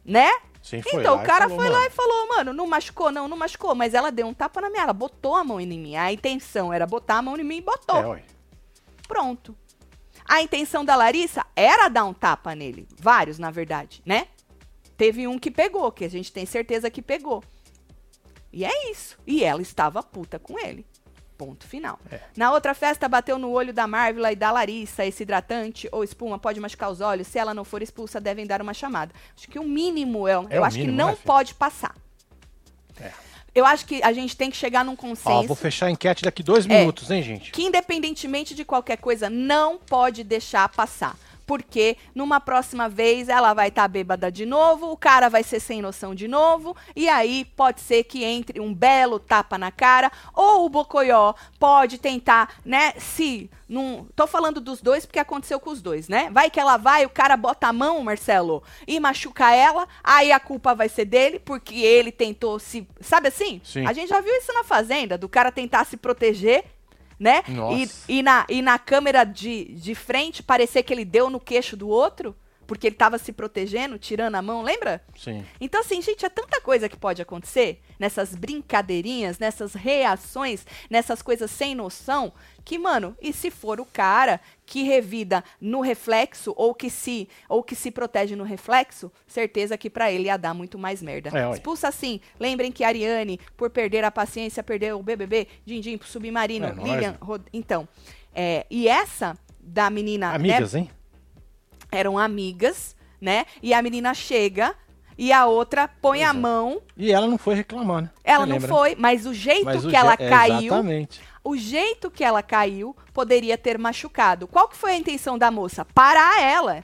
Né? 0.05 0.29
Sim, 0.67 0.81
então 0.99 1.15
lá 1.15 1.21
o 1.21 1.25
cara 1.25 1.47
falou, 1.47 1.57
foi 1.57 1.69
lá 1.69 1.77
"Mano, 1.79 1.87
e 1.87 1.89
falou, 1.91 2.27
mano, 2.27 2.53
não 2.53 2.67
machucou, 2.67 3.11
não, 3.11 3.27
não 3.27 3.37
machucou. 3.37 3.73
Mas 3.73 3.93
ela 3.93 4.11
deu 4.11 4.27
um 4.27 4.33
tapa 4.33 4.59
na 4.61 4.69
minha, 4.69 4.83
ela 4.83 4.93
botou 4.93 5.35
a 5.35 5.43
mão 5.43 5.59
em 5.59 5.67
mim. 5.67 5.95
A 5.95 6.11
intenção 6.11 6.73
era 6.73 6.85
botar 6.85 7.17
a 7.17 7.21
mão 7.21 7.37
em 7.37 7.43
mim 7.43 7.57
e 7.57 7.61
botou. 7.61 8.15
É. 8.15 8.23
Pronto. 9.07 9.55
A 10.25 10.41
intenção 10.41 10.83
da 10.83 10.95
Larissa 10.95 11.45
era 11.55 11.87
dar 11.87 12.03
um 12.03 12.13
tapa 12.13 12.53
nele. 12.53 12.87
Vários, 12.99 13.39
na 13.39 13.49
verdade, 13.49 14.01
né? 14.05 14.27
Teve 14.97 15.27
um 15.27 15.39
que 15.39 15.49
pegou, 15.49 15.91
que 15.91 16.03
a 16.03 16.09
gente 16.09 16.31
tem 16.33 16.45
certeza 16.45 16.89
que 16.89 17.01
pegou. 17.01 17.43
E 18.51 18.65
é 18.65 18.91
isso. 18.91 19.17
E 19.25 19.43
ela 19.43 19.61
estava 19.61 20.03
puta 20.03 20.37
com 20.37 20.59
ele. 20.59 20.85
Ponto 21.37 21.67
final. 21.67 21.99
É. 22.11 22.19
Na 22.35 22.51
outra 22.51 22.73
festa, 22.73 23.07
bateu 23.07 23.37
no 23.37 23.51
olho 23.51 23.71
da 23.71 23.85
Marvel 23.85 24.25
e 24.25 24.35
da 24.35 24.51
Larissa. 24.51 25.05
Esse 25.05 25.21
hidratante 25.21 25.87
ou 25.91 26.03
espuma 26.03 26.39
pode 26.39 26.59
machucar 26.59 26.89
os 26.89 26.99
olhos. 26.99 27.27
Se 27.27 27.37
ela 27.37 27.53
não 27.53 27.63
for 27.63 27.81
expulsa, 27.83 28.19
devem 28.19 28.47
dar 28.47 28.59
uma 28.61 28.73
chamada. 28.73 29.13
Acho 29.37 29.47
que 29.47 29.59
o 29.59 29.63
mínimo 29.63 30.27
é. 30.27 30.31
É 30.49 30.57
eu 30.57 30.63
acho 30.63 30.77
mínimo, 30.77 30.93
que 30.93 30.97
não 30.97 31.09
né, 31.11 31.17
pode 31.23 31.53
passar. 31.53 31.95
É. 32.99 33.11
Eu 33.53 33.65
acho 33.65 33.85
que 33.85 34.01
a 34.03 34.11
gente 34.13 34.35
tem 34.35 34.49
que 34.49 34.57
chegar 34.57 34.83
num 34.83 34.93
Ó, 34.93 34.95
consenso 34.95 35.47
vou 35.47 35.55
fechar 35.55 35.87
a 35.87 35.91
enquete 35.91 36.23
daqui 36.23 36.41
dois 36.43 36.65
É. 36.65 36.79
minutos, 36.79 37.09
hein, 37.11 37.21
gente? 37.23 37.51
que 37.51 37.63
independentemente 37.63 38.55
de 38.55 38.65
qualquer 38.65 38.97
coisa, 38.97 39.29
não 39.29 39.77
pode 39.77 40.23
deixar 40.23 40.67
passar. 40.69 41.15
Porque 41.47 41.97
numa 42.13 42.39
próxima 42.41 42.89
vez 42.89 43.29
ela 43.29 43.53
vai 43.53 43.69
estar 43.69 43.87
bêbada 43.87 44.29
de 44.29 44.45
novo, 44.45 44.91
o 44.91 44.97
cara 44.97 45.29
vai 45.29 45.41
ser 45.41 45.61
sem 45.61 45.81
noção 45.81 46.13
de 46.13 46.27
novo, 46.27 46.75
e 46.93 47.07
aí 47.07 47.45
pode 47.55 47.79
ser 47.79 48.03
que 48.03 48.23
entre 48.23 48.59
um 48.59 48.73
belo 48.73 49.17
tapa 49.17 49.57
na 49.57 49.71
cara, 49.71 50.11
ou 50.33 50.65
o 50.65 50.69
Bocoió 50.69 51.33
pode 51.57 51.97
tentar, 51.97 52.55
né, 52.65 52.93
se. 52.97 53.49
Num, 53.67 54.05
tô 54.15 54.25
falando 54.27 54.61
dos 54.61 54.81
dois 54.81 55.05
porque 55.05 55.19
aconteceu 55.19 55.59
com 55.59 55.69
os 55.69 55.81
dois, 55.81 56.07
né? 56.07 56.29
Vai 56.31 56.49
que 56.49 56.59
ela 56.59 56.77
vai, 56.77 57.05
o 57.05 57.09
cara 57.09 57.35
bota 57.35 57.67
a 57.67 57.73
mão, 57.73 58.01
Marcelo, 58.01 58.63
e 58.87 58.99
machuca 58.99 59.53
ela, 59.53 59.87
aí 60.03 60.31
a 60.31 60.39
culpa 60.39 60.75
vai 60.75 60.87
ser 60.87 61.05
dele, 61.05 61.39
porque 61.39 61.75
ele 61.75 62.11
tentou 62.11 62.59
se. 62.59 62.87
Sabe 63.01 63.29
assim? 63.29 63.61
Sim. 63.63 63.85
A 63.85 63.93
gente 63.93 64.09
já 64.09 64.21
viu 64.21 64.33
isso 64.35 64.53
na 64.53 64.63
Fazenda, 64.63 65.17
do 65.17 65.27
cara 65.27 65.51
tentar 65.51 65.85
se 65.85 65.97
proteger 65.97 66.63
né? 67.19 67.43
Nossa. 67.47 68.03
E, 68.07 68.19
e 68.19 68.23
na, 68.23 68.45
e 68.49 68.61
na 68.61 68.77
câmera 68.77 69.23
de, 69.23 69.65
de 69.65 69.95
frente 69.95 70.43
parecer 70.43 70.83
que 70.83 70.93
ele 70.93 71.05
deu 71.05 71.29
no 71.29 71.39
queixo 71.39 71.75
do 71.75 71.87
outro, 71.87 72.35
porque 72.67 72.87
ele 72.87 72.95
tava 72.95 73.17
se 73.17 73.31
protegendo, 73.31 73.97
tirando 73.97 74.35
a 74.35 74.41
mão, 74.41 74.61
lembra? 74.61 75.01
Sim. 75.15 75.43
Então, 75.59 75.79
assim, 75.81 76.01
gente, 76.01 76.25
é 76.25 76.29
tanta 76.29 76.59
coisa 76.61 76.89
que 76.89 76.97
pode 76.97 77.21
acontecer 77.21 77.81
nessas 77.97 78.35
brincadeirinhas, 78.35 79.39
nessas 79.39 79.73
reações, 79.73 80.65
nessas 80.89 81.21
coisas 81.21 81.49
sem 81.49 81.73
noção, 81.73 82.33
que, 82.65 82.77
mano, 82.77 83.15
e 83.21 83.31
se 83.31 83.49
for 83.49 83.79
o 83.79 83.85
cara 83.85 84.41
que 84.65 84.83
revida 84.83 85.41
no 85.61 85.79
reflexo 85.79 86.53
ou 86.57 86.75
que 86.75 86.89
se 86.89 87.29
ou 87.47 87.63
que 87.63 87.75
se 87.75 87.89
protege 87.89 88.35
no 88.35 88.43
reflexo, 88.43 89.09
certeza 89.25 89.77
que 89.77 89.89
pra 89.89 90.11
ele 90.11 90.25
ia 90.25 90.35
dar 90.35 90.53
muito 90.53 90.77
mais 90.77 91.01
merda. 91.01 91.31
É. 91.33 91.49
Expulsa 91.51 91.87
assim. 91.87 92.19
Lembrem 92.37 92.71
que 92.71 92.83
a 92.83 92.89
Ariane, 92.89 93.39
por 93.55 93.69
perder 93.69 94.03
a 94.03 94.11
paciência, 94.11 94.61
perdeu 94.61 94.99
o 94.99 95.03
BBB, 95.03 95.47
Dindim 95.65 95.97
pro 95.97 96.07
submarino, 96.07 96.65
É 96.65 96.71
Lilian, 96.73 97.11
né? 97.11 97.17
Rod- 97.21 97.47
então, 97.53 97.87
é, 98.35 98.65
e 98.69 98.87
essa 98.89 99.37
da 99.59 99.89
menina, 99.89 100.29
né, 100.29 100.35
Amigas, 100.35 100.75
hein? 100.75 100.89
Eram 101.97 102.17
amigas, 102.17 102.95
né? 103.19 103.45
E 103.61 103.73
a 103.73 103.81
menina 103.81 104.13
chega 104.13 104.75
e 105.17 105.31
a 105.33 105.45
outra 105.47 105.87
põe 105.87 106.19
Pois 106.19 106.29
a 106.29 106.29
é. 106.29 106.33
mão. 106.33 106.81
E 106.95 107.11
ela 107.11 107.27
não 107.27 107.37
foi 107.37 107.55
reclamar, 107.55 108.03
né? 108.03 108.09
Ela 108.23 108.43
Você 108.45 108.49
não 108.49 108.55
lembra? 108.57 108.69
foi, 108.69 108.95
mas 108.95 109.25
o 109.25 109.33
jeito 109.33 109.65
Mas 109.65 109.83
o 109.85 109.89
que 109.89 109.95
ela 109.95 110.15
je- 110.15 110.23
é, 110.23 110.29
caiu, 110.29 110.57
Exatamente. 110.73 111.21
o 111.43 111.57
jeito 111.57 112.11
que 112.11 112.23
ela 112.23 112.43
caiu 112.43 112.95
poderia 113.13 113.57
ter 113.57 113.77
machucado. 113.77 114.47
Qual 114.47 114.67
que 114.67 114.77
foi 114.77 114.91
a 114.91 114.95
intenção 114.97 115.37
da 115.37 115.49
moça? 115.49 115.83
Parar 115.85 116.41
ela. 116.41 116.83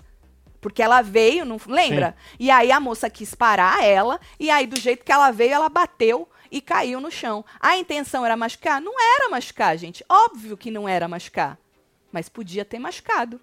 Porque 0.59 0.81
ela 0.81 1.01
veio, 1.01 1.43
não 1.45 1.57
lembra? 1.67 2.15
E 2.39 2.49
aí 2.49 2.71
a 2.71 2.79
moça 2.79 3.09
quis 3.09 3.35
parar 3.35 3.83
ela, 3.83 4.17
e 4.39 4.49
aí 4.49 4.65
do 4.65 4.79
jeito 4.79 5.03
que 5.03 5.11
ela 5.11 5.29
veio, 5.29 5.53
ela 5.53 5.67
bateu 5.67 6.27
e 6.49 6.61
caiu 6.61 7.01
no 7.01 7.11
chão. 7.11 7.43
A 7.59 7.75
intenção 7.77 8.25
era 8.25 8.37
machucar? 8.37 8.79
Não 8.81 8.93
era 8.97 9.29
machucar, 9.29 9.77
gente. 9.77 10.05
Óbvio 10.07 10.55
que 10.55 10.71
não 10.71 10.87
era 10.87 11.05
machucar. 11.07 11.59
Mas 12.13 12.29
podia 12.29 12.63
ter 12.63 12.79
machucado. 12.79 13.41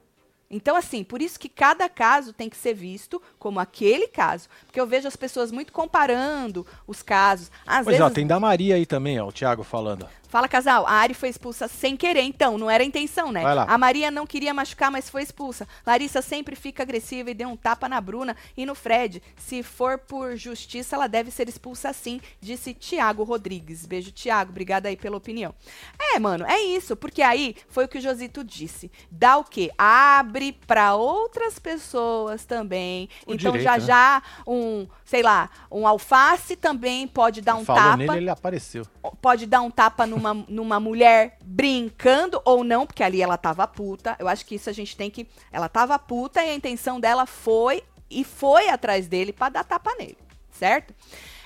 Então, 0.51 0.75
assim, 0.75 1.05
por 1.05 1.23
isso 1.23 1.39
que 1.39 1.49
cada 1.49 1.89
caso 1.89 2.33
tem 2.33 2.49
que 2.49 2.57
ser 2.57 2.75
visto 2.75 3.23
como 3.39 3.61
aquele 3.61 4.09
caso. 4.09 4.49
Porque 4.67 4.81
eu 4.81 4.87
vejo 4.87 5.07
as 5.07 5.15
pessoas 5.15 5.53
muito 5.53 5.73
comparando 5.73 6.67
os 6.89 7.03
casos. 7.03 7.53
Às 7.65 7.85
Pois 7.85 7.97
vezes, 7.97 8.01
ó, 8.01 8.11
tem 8.11 8.27
da 8.27 8.41
Maria 8.41 8.75
aí 8.75 8.85
também, 8.85 9.21
ó, 9.21 9.29
o 9.29 9.33
Thiago 9.33 9.63
falando. 9.63 10.09
Fala, 10.31 10.47
casal. 10.47 10.87
A 10.87 10.93
Ari 10.93 11.13
foi 11.13 11.29
expulsa 11.29 11.67
sem 11.67 11.97
querer, 11.97 12.23
então. 12.23 12.57
Não 12.57 12.71
era 12.71 12.85
a 12.85 12.87
intenção, 12.87 13.33
né? 13.33 13.43
A 13.67 13.77
Maria 13.77 14.13
não 14.13 14.25
queria 14.25 14.55
machucar, 14.55 14.89
mas 14.89 15.11
foi 15.11 15.23
expulsa. 15.23 15.67
Larissa 15.85 16.23
sempre 16.23 16.55
fica 16.55 16.85
agressiva 16.85 17.33
e 17.33 17.35
deu 17.35 17.49
um 17.49 17.57
tapa 17.57 17.89
na 17.89 18.01
Bruna 18.01 18.37
e 18.57 18.65
no 18.65 18.77
Fred. 18.77 19.21
Se 19.37 19.65
for 19.65 19.99
por 19.99 20.37
justiça, 20.37 20.95
ela 20.95 21.09
deve 21.09 21.33
ser 21.33 21.49
expulsa 21.49 21.93
sim, 21.93 22.21
disse 22.41 22.73
Tiago 22.73 23.25
Rodrigues. 23.25 23.85
Beijo, 23.87 24.13
Tiago. 24.13 24.51
Obrigada 24.51 24.89
aí 24.89 24.97
pela 24.97 25.17
opinião. 25.17 25.53
É, 25.99 26.19
mano, 26.21 26.45
é 26.47 26.61
isso. 26.61 26.95
Porque 26.95 27.23
aí 27.23 27.57
foi 27.69 27.87
o 27.87 27.89
que 27.89 27.99
o 27.99 28.01
Josito 28.01 28.45
disse. 28.45 28.89
Dá 29.11 29.37
o 29.37 29.43
quê? 29.43 29.73
Abre 29.77 30.53
pra 30.53 30.95
outras 30.95 31.59
pessoas 31.59 32.45
também. 32.45 33.09
O 33.27 33.35
então 33.35 33.51
direito, 33.51 33.65
já 33.65 33.73
né? 33.73 33.81
já 33.81 34.23
um, 34.47 34.87
sei 35.05 35.25
lá, 35.25 35.51
um 35.69 35.89
alface 35.89 36.55
também 36.55 37.09
pode 37.09 37.41
dar 37.41 37.57
um 37.57 37.65
Falou 37.65 37.83
tapa 37.83 37.97
nele, 37.97 38.17
ele 38.17 38.31
apareceu. 38.31 38.87
pode 39.21 39.45
dar 39.47 39.61
um 39.63 39.71
tapa 39.71 40.07
numa, 40.21 40.45
numa 40.49 40.81
mulher 40.81 41.39
brincando 41.43 42.41
ou 42.45 42.63
não, 42.63 42.87
porque 42.87 43.03
ali 43.03 43.23
ela 43.23 43.37
tava 43.37 43.67
puta. 43.67 44.17
Eu 44.19 44.29
acho 44.29 44.45
que 44.45 44.55
isso 44.55 44.69
a 44.69 44.73
gente 44.73 44.97
tem 44.97 45.11
que. 45.11 45.27
Ela 45.51 45.69
tava 45.69 45.99
puta 45.99 46.45
e 46.45 46.51
a 46.51 46.55
intenção 46.55 47.01
dela 47.01 47.27
foi 47.27 47.83
e 48.11 48.23
foi 48.23 48.69
atrás 48.69 49.09
dele 49.09 49.33
pra 49.33 49.49
dar 49.49 49.65
tapa 49.65 49.95
nele, 49.97 50.19
certo? 50.51 50.95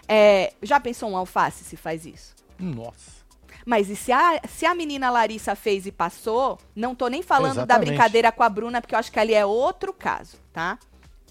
É, 0.08 0.52
já 0.62 0.80
pensou 0.80 1.10
um 1.10 1.16
alface 1.16 1.64
se 1.64 1.76
faz 1.76 2.04
isso? 2.04 2.34
Nossa. 2.58 3.24
Mas 3.64 3.88
e 3.88 3.96
se 3.96 4.12
a, 4.12 4.40
se 4.46 4.66
a 4.66 4.74
menina 4.74 5.10
Larissa 5.10 5.54
fez 5.54 5.86
e 5.86 5.92
passou, 5.92 6.58
não 6.76 6.94
tô 6.94 7.08
nem 7.08 7.22
falando 7.22 7.56
da 7.56 7.62
Exatamente. 7.62 7.88
brincadeira 7.88 8.30
com 8.30 8.42
a 8.42 8.48
Bruna, 8.48 8.80
porque 8.80 8.94
eu 8.94 8.98
acho 8.98 9.10
que 9.10 9.18
ali 9.18 9.32
é 9.32 9.46
outro 9.46 9.92
caso, 9.92 10.36
tá? 10.52 10.78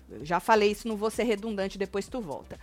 Eu 0.10 0.26
já 0.26 0.40
falei 0.40 0.72
isso, 0.72 0.88
não 0.88 0.96
vou 0.96 1.12
ser 1.12 1.24
redundante, 1.24 1.78
depois 1.78 2.08
tu 2.08 2.20
volta. 2.20 2.60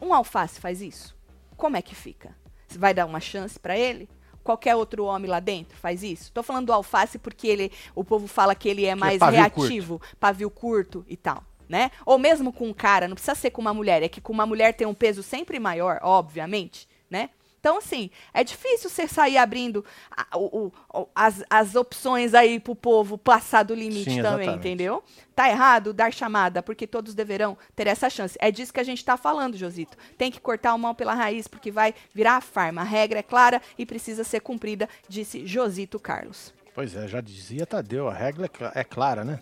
Um 0.00 0.14
alface 0.14 0.58
faz 0.58 0.80
isso? 0.80 1.14
Como 1.56 1.76
é 1.76 1.82
que 1.82 1.94
fica? 1.94 2.34
Você 2.66 2.78
vai 2.78 2.92
dar 2.92 3.06
uma 3.06 3.20
chance 3.20 3.58
pra 3.58 3.76
ele? 3.76 4.08
Qualquer 4.42 4.76
outro 4.76 5.04
homem 5.04 5.28
lá 5.28 5.40
dentro 5.40 5.76
faz 5.76 6.02
isso? 6.02 6.30
Tô 6.32 6.42
falando 6.42 6.66
do 6.66 6.72
alface 6.72 7.18
porque 7.18 7.48
ele, 7.48 7.72
o 7.94 8.04
povo 8.04 8.28
fala 8.28 8.54
que 8.54 8.68
ele 8.68 8.84
é 8.84 8.94
mais 8.94 9.18
pavio 9.18 9.40
reativo, 9.40 10.00
pavio 10.20 10.48
curto 10.48 11.04
e 11.08 11.16
tal, 11.16 11.42
né? 11.68 11.90
Ou 12.04 12.16
mesmo 12.16 12.52
com 12.52 12.68
um 12.68 12.72
cara, 12.72 13.08
não 13.08 13.14
precisa 13.14 13.34
ser 13.34 13.50
com 13.50 13.60
uma 13.60 13.74
mulher, 13.74 14.02
é 14.04 14.08
que 14.08 14.20
com 14.20 14.32
uma 14.32 14.46
mulher 14.46 14.72
tem 14.74 14.86
um 14.86 14.94
peso 14.94 15.22
sempre 15.22 15.58
maior, 15.58 15.98
obviamente, 16.00 16.88
né? 17.10 17.30
Então, 17.58 17.78
assim, 17.78 18.10
é 18.32 18.44
difícil 18.44 18.88
você 18.88 19.08
sair 19.08 19.36
abrindo 19.38 19.84
a- 20.10 20.36
o- 20.38 20.72
o- 20.94 21.08
as, 21.14 21.42
as 21.50 21.74
opções 21.74 22.32
aí 22.32 22.60
pro 22.60 22.76
povo 22.76 23.18
passar 23.18 23.64
do 23.64 23.74
limite 23.74 24.10
Sim, 24.10 24.22
também, 24.22 24.46
exatamente. 24.46 24.58
entendeu? 24.58 25.02
Tá 25.34 25.48
errado 25.50 25.92
dar 25.92 26.12
chamada, 26.12 26.62
porque 26.62 26.86
todos 26.86 27.12
deverão 27.14 27.58
ter 27.74 27.88
essa 27.88 28.08
chance. 28.08 28.36
É 28.40 28.50
disso 28.52 28.72
que 28.72 28.78
a 28.80 28.84
gente 28.84 29.04
tá 29.04 29.16
falando, 29.16 29.56
Josito. 29.56 29.96
Tem 30.16 30.30
que 30.30 30.40
cortar 30.40 30.74
o 30.74 30.78
mal 30.78 30.94
pela 30.94 31.12
raiz, 31.14 31.48
porque 31.48 31.70
vai 31.72 31.92
virar 32.14 32.36
a 32.36 32.40
farma. 32.40 32.82
A 32.82 32.84
regra 32.84 33.18
é 33.18 33.22
clara 33.22 33.60
e 33.76 33.84
precisa 33.84 34.22
ser 34.22 34.40
cumprida, 34.40 34.88
disse 35.08 35.44
Josito 35.46 35.98
Carlos. 35.98 36.54
Pois 36.74 36.94
é, 36.94 37.08
já 37.08 37.20
dizia 37.20 37.66
Tadeu, 37.66 38.06
a 38.06 38.12
regra 38.14 38.50
é 38.74 38.80
é 38.80 38.84
clara, 38.84 39.24
né? 39.24 39.40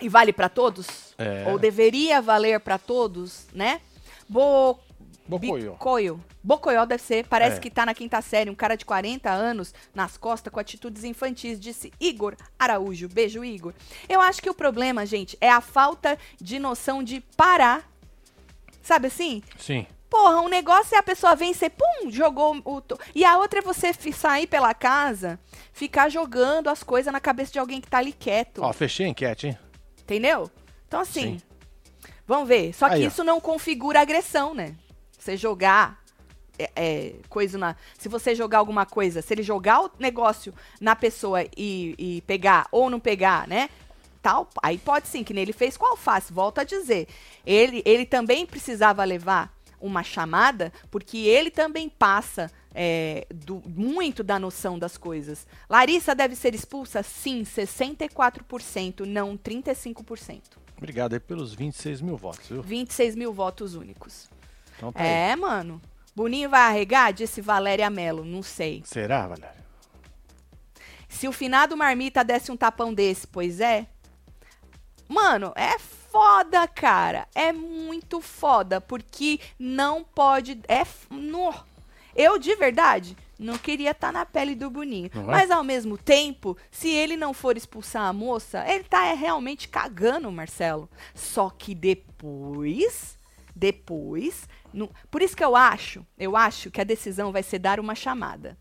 E 0.00 0.08
vale 0.08 0.32
pra 0.32 0.48
todos? 0.48 1.14
É. 1.16 1.44
Ou 1.48 1.58
deveria 1.58 2.20
valer 2.20 2.60
pra 2.60 2.78
todos, 2.78 3.46
né? 3.54 3.80
Bo... 4.28 4.78
Bocoió. 5.26 5.72
Bicoio. 5.72 6.24
Bocoió 6.42 6.84
deve 6.84 7.02
ser, 7.02 7.26
parece 7.26 7.56
É. 7.56 7.60
que 7.60 7.70
tá 7.70 7.86
na 7.86 7.94
quinta 7.94 8.20
série, 8.20 8.50
um 8.50 8.54
cara 8.54 8.76
de 8.76 8.84
40 8.84 9.30
anos 9.30 9.72
nas 9.94 10.16
costas 10.18 10.52
com 10.52 10.60
atitudes 10.60 11.02
infantis, 11.04 11.58
disse 11.58 11.92
Igor 11.98 12.36
Araújo. 12.58 13.08
Beijo, 13.08 13.42
Igor. 13.44 13.72
Eu 14.08 14.20
acho 14.20 14.42
que 14.42 14.50
o 14.50 14.54
problema, 14.54 15.06
gente, 15.06 15.36
é 15.40 15.48
a 15.50 15.60
falta 15.60 16.18
de 16.40 16.58
noção 16.58 17.02
de 17.02 17.20
parar. 17.36 17.88
Sabe 18.82 19.06
assim? 19.06 19.42
Sim. 19.58 19.86
Porra, 20.10 20.42
um 20.42 20.48
negócio 20.48 20.94
é 20.94 20.98
a 20.98 21.02
pessoa 21.02 21.34
vencer, 21.34 21.70
pum, 21.70 22.10
jogou 22.10 22.60
o. 22.64 22.80
to- 22.80 22.98
E 23.14 23.24
a 23.24 23.36
outra 23.38 23.58
é 23.58 23.62
você 23.62 23.92
sair 24.12 24.46
pela 24.46 24.72
casa, 24.74 25.40
ficar 25.72 26.08
jogando 26.08 26.68
as 26.68 26.82
coisas 26.84 27.12
na 27.12 27.18
cabeça 27.18 27.50
de 27.52 27.58
alguém 27.58 27.80
que 27.80 27.88
tá 27.88 27.98
ali 27.98 28.12
quieto. 28.12 28.62
Ó, 28.62 28.72
fechei 28.72 29.06
a 29.06 29.08
enquete, 29.08 29.48
hein? 29.48 29.58
Entendeu? 30.02 30.48
Então, 30.86 31.00
assim, 31.00 31.38
Sim. 31.38 31.42
vamos 32.26 32.46
ver. 32.46 32.72
Só 32.74 32.86
que 32.88 32.94
Aí, 32.96 33.04
ó. 33.04 33.08
isso 33.08 33.24
não 33.24 33.40
configura 33.40 34.00
agressão, 34.02 34.54
né? 34.54 34.76
Você 35.24 35.38
jogar 35.38 36.04
é, 36.58 36.70
é, 36.76 37.14
coisa 37.30 37.56
na. 37.56 37.74
Se 37.96 38.10
você 38.10 38.34
jogar 38.34 38.58
alguma 38.58 38.84
coisa, 38.84 39.22
se 39.22 39.32
ele 39.32 39.42
jogar 39.42 39.80
o 39.86 39.90
negócio 39.98 40.52
na 40.78 40.94
pessoa 40.94 41.42
e, 41.56 41.94
e 41.96 42.20
pegar 42.26 42.68
ou 42.70 42.90
não 42.90 43.00
pegar, 43.00 43.48
né? 43.48 43.70
Tal, 44.20 44.50
aí 44.62 44.76
pode 44.76 45.08
sim, 45.08 45.24
que 45.24 45.32
nem 45.32 45.40
ele 45.42 45.54
fez 45.54 45.78
com 45.78 45.86
a 45.86 45.90
alface. 45.90 46.30
Volto 46.30 46.58
a 46.58 46.64
dizer. 46.64 47.08
Ele, 47.46 47.82
ele 47.86 48.04
também 48.04 48.44
precisava 48.44 49.02
levar 49.02 49.50
uma 49.80 50.02
chamada, 50.02 50.70
porque 50.90 51.16
ele 51.18 51.50
também 51.50 51.88
passa 51.88 52.50
é, 52.74 53.26
do- 53.34 53.62
muito 53.66 54.22
da 54.22 54.38
noção 54.38 54.78
das 54.78 54.98
coisas. 54.98 55.46
Larissa 55.70 56.14
deve 56.14 56.36
ser 56.36 56.54
expulsa? 56.54 57.02
Sim, 57.02 57.44
64%, 57.44 59.00
não 59.06 59.38
35%. 59.38 60.42
Obrigado 60.76 61.14
aí 61.14 61.20
pelos 61.20 61.54
26 61.54 62.00
mil 62.02 62.16
votos, 62.16 62.48
viu? 62.48 62.62
26 62.62 63.14
mil 63.16 63.32
votos 63.32 63.74
únicos. 63.74 64.28
Então 64.76 64.92
tá 64.92 65.02
aí. 65.02 65.08
É, 65.08 65.36
mano. 65.36 65.80
Boninho 66.14 66.48
vai 66.50 66.60
arregar? 66.62 67.12
Disse 67.12 67.40
Valéria 67.40 67.90
Mello. 67.90 68.24
Não 68.24 68.42
sei. 68.42 68.82
Será, 68.84 69.26
Valério? 69.26 69.62
Se 71.08 71.28
o 71.28 71.32
finado 71.32 71.76
Marmita 71.76 72.24
desse 72.24 72.50
um 72.52 72.56
tapão 72.56 72.92
desse, 72.92 73.26
pois 73.26 73.60
é. 73.60 73.86
Mano, 75.08 75.52
é 75.54 75.78
foda, 75.78 76.66
cara. 76.66 77.28
É 77.34 77.52
muito 77.52 78.20
foda. 78.20 78.80
Porque 78.80 79.40
não 79.58 80.02
pode. 80.04 80.60
É. 80.68 80.80
f- 80.80 81.06
No. 81.10 81.52
Eu, 82.16 82.38
de 82.38 82.54
verdade, 82.54 83.16
não 83.36 83.58
queria 83.58 83.90
estar 83.90 84.12
na 84.12 84.24
pele 84.24 84.54
do 84.54 84.70
Boninho. 84.70 85.10
É? 85.12 85.18
Mas, 85.18 85.50
ao 85.50 85.64
mesmo 85.64 85.98
tempo, 85.98 86.56
se 86.70 86.88
ele 86.88 87.16
não 87.16 87.34
for 87.34 87.56
expulsar 87.56 88.04
a 88.04 88.12
moça, 88.12 88.64
ele 88.68 88.84
tá 88.84 89.04
é, 89.06 89.14
realmente 89.14 89.68
cagando, 89.68 90.30
Marcelo. 90.30 90.88
Só 91.12 91.50
que 91.50 91.74
depois. 91.74 93.18
Depois. 93.54 94.48
no- 94.72 94.90
por 95.10 95.22
isso 95.22 95.36
que 95.36 95.44
eu 95.44 95.54
acho. 95.54 96.04
Eu 96.18 96.36
acho 96.36 96.70
que 96.70 96.80
a 96.80 96.84
decisão 96.84 97.30
vai 97.30 97.42
ser 97.42 97.58
dar 97.58 97.78
uma 97.78 97.94
chamada. 97.94 98.56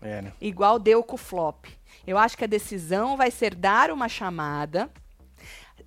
É, 0.00 0.20
né? 0.20 0.32
igual 0.40 0.80
deu 0.80 1.02
com 1.04 1.14
o 1.14 1.18
flop. 1.18 1.66
Eu 2.04 2.18
acho 2.18 2.36
que 2.36 2.42
a 2.42 2.48
decisão 2.48 3.16
vai 3.16 3.30
ser 3.30 3.54
dar 3.54 3.90
uma 3.92 4.08
chamada. 4.08 4.90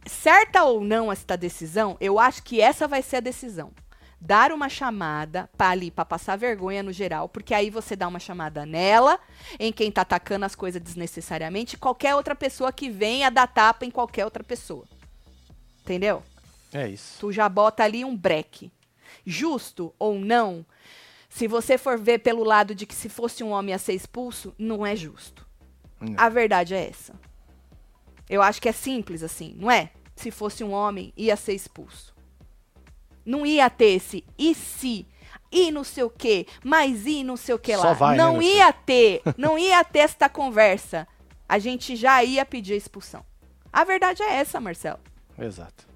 Certa 0.07 0.63
ou 0.63 0.81
não 0.81 1.11
esta 1.11 1.35
decisão, 1.35 1.97
eu 1.99 2.17
acho 2.17 2.41
que 2.43 2.61
essa 2.61 2.87
vai 2.87 3.01
ser 3.01 3.17
a 3.17 3.19
decisão. 3.21 3.73
Dar 4.21 4.51
uma 4.53 4.69
chamada 4.69 5.49
para 5.57 5.71
ali, 5.71 5.91
para 5.91 6.05
passar 6.05 6.37
vergonha 6.37 6.81
no 6.81 6.93
geral, 6.93 7.27
porque 7.27 7.53
aí 7.53 7.69
você 7.69 7.95
dá 7.95 8.07
uma 8.07 8.19
chamada 8.19 8.65
nela, 8.65 9.19
em 9.59 9.73
quem 9.73 9.91
tá 9.91 10.01
atacando 10.01 10.45
as 10.45 10.55
coisas 10.55 10.81
desnecessariamente, 10.81 11.77
qualquer 11.77 12.15
outra 12.15 12.33
pessoa 12.35 12.71
que 12.71 12.89
venha 12.89 13.29
dar 13.29 13.47
tapa 13.47 13.83
em 13.85 13.91
qualquer 13.91 14.23
outra 14.23 14.43
pessoa. 14.43 14.85
Entendeu? 15.81 16.23
É 16.75 16.89
isso. 16.89 17.19
tu 17.21 17.31
já 17.31 17.47
bota 17.47 17.83
ali 17.83 18.03
um 18.03 18.15
breque. 18.15 18.69
Justo 19.25 19.93
ou 19.97 20.19
não, 20.19 20.65
se 21.29 21.47
você 21.47 21.77
for 21.77 21.97
ver 21.97 22.19
pelo 22.19 22.43
lado 22.43 22.75
de 22.75 22.85
que 22.85 22.93
se 22.93 23.07
fosse 23.07 23.43
um 23.43 23.51
homem 23.51 23.73
a 23.73 23.77
ser 23.77 23.93
expulso, 23.93 24.53
não 24.57 24.85
é 24.85 24.95
justo. 24.95 25.47
Não. 26.01 26.13
A 26.17 26.27
verdade 26.27 26.73
é 26.73 26.89
essa. 26.89 27.13
Eu 28.29 28.41
acho 28.41 28.61
que 28.61 28.67
é 28.67 28.71
simples 28.73 29.23
assim, 29.23 29.55
não 29.57 29.71
é? 29.71 29.91
Se 30.15 30.31
fosse 30.31 30.63
um 30.63 30.71
homem, 30.71 31.13
ia 31.15 31.35
ser 31.35 31.53
expulso. 31.53 32.13
Não 33.25 33.45
ia 33.45 33.69
ter 33.69 33.95
esse 33.95 34.23
e 34.37 34.53
se, 34.53 35.07
e 35.51 35.71
não 35.71 35.83
sei 35.83 36.03
o 36.03 36.09
quê, 36.09 36.45
mas 36.63 37.05
e 37.05 37.23
não 37.23 37.37
sei 37.37 37.55
o 37.55 37.59
que 37.59 37.75
lá. 37.75 37.93
vai, 37.93 38.17
né, 38.17 38.23
não 38.23 38.33
meu 38.33 38.41
ia 38.41 38.73
ter, 38.73 39.21
não 39.37 39.57
ia 39.57 39.83
ter 39.83 39.99
esta 39.99 40.27
conversa. 40.27 41.07
A 41.47 41.57
gente 41.57 41.95
já 41.95 42.23
ia 42.23 42.45
pedir 42.45 42.73
a 42.73 42.77
expulsão. 42.77 43.25
A 43.71 43.83
verdade 43.83 44.21
é 44.23 44.35
essa, 44.35 44.59
Marcelo. 44.59 44.99
Exato. 45.37 45.94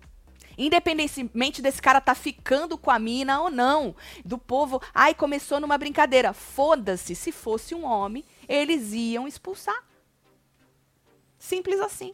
Independentemente 0.60 1.62
desse 1.62 1.82
cara 1.82 2.02
tá 2.02 2.14
ficando 2.14 2.78
com 2.78 2.92
a 2.92 3.00
mina 3.00 3.42
ou 3.42 3.50
não. 3.50 3.96
Do 4.26 4.38
povo, 4.38 4.82
ai, 4.94 5.16
começou 5.16 5.60
numa 5.62 5.78
brincadeira. 5.78 6.34
Foda-se, 6.34 7.16
se 7.16 7.32
fosse 7.32 7.74
um 7.74 7.86
homem, 7.86 8.26
eles 8.48 8.92
iam 8.92 9.26
expulsar. 9.26 9.82
Simples 11.38 11.80
assim. 11.80 12.14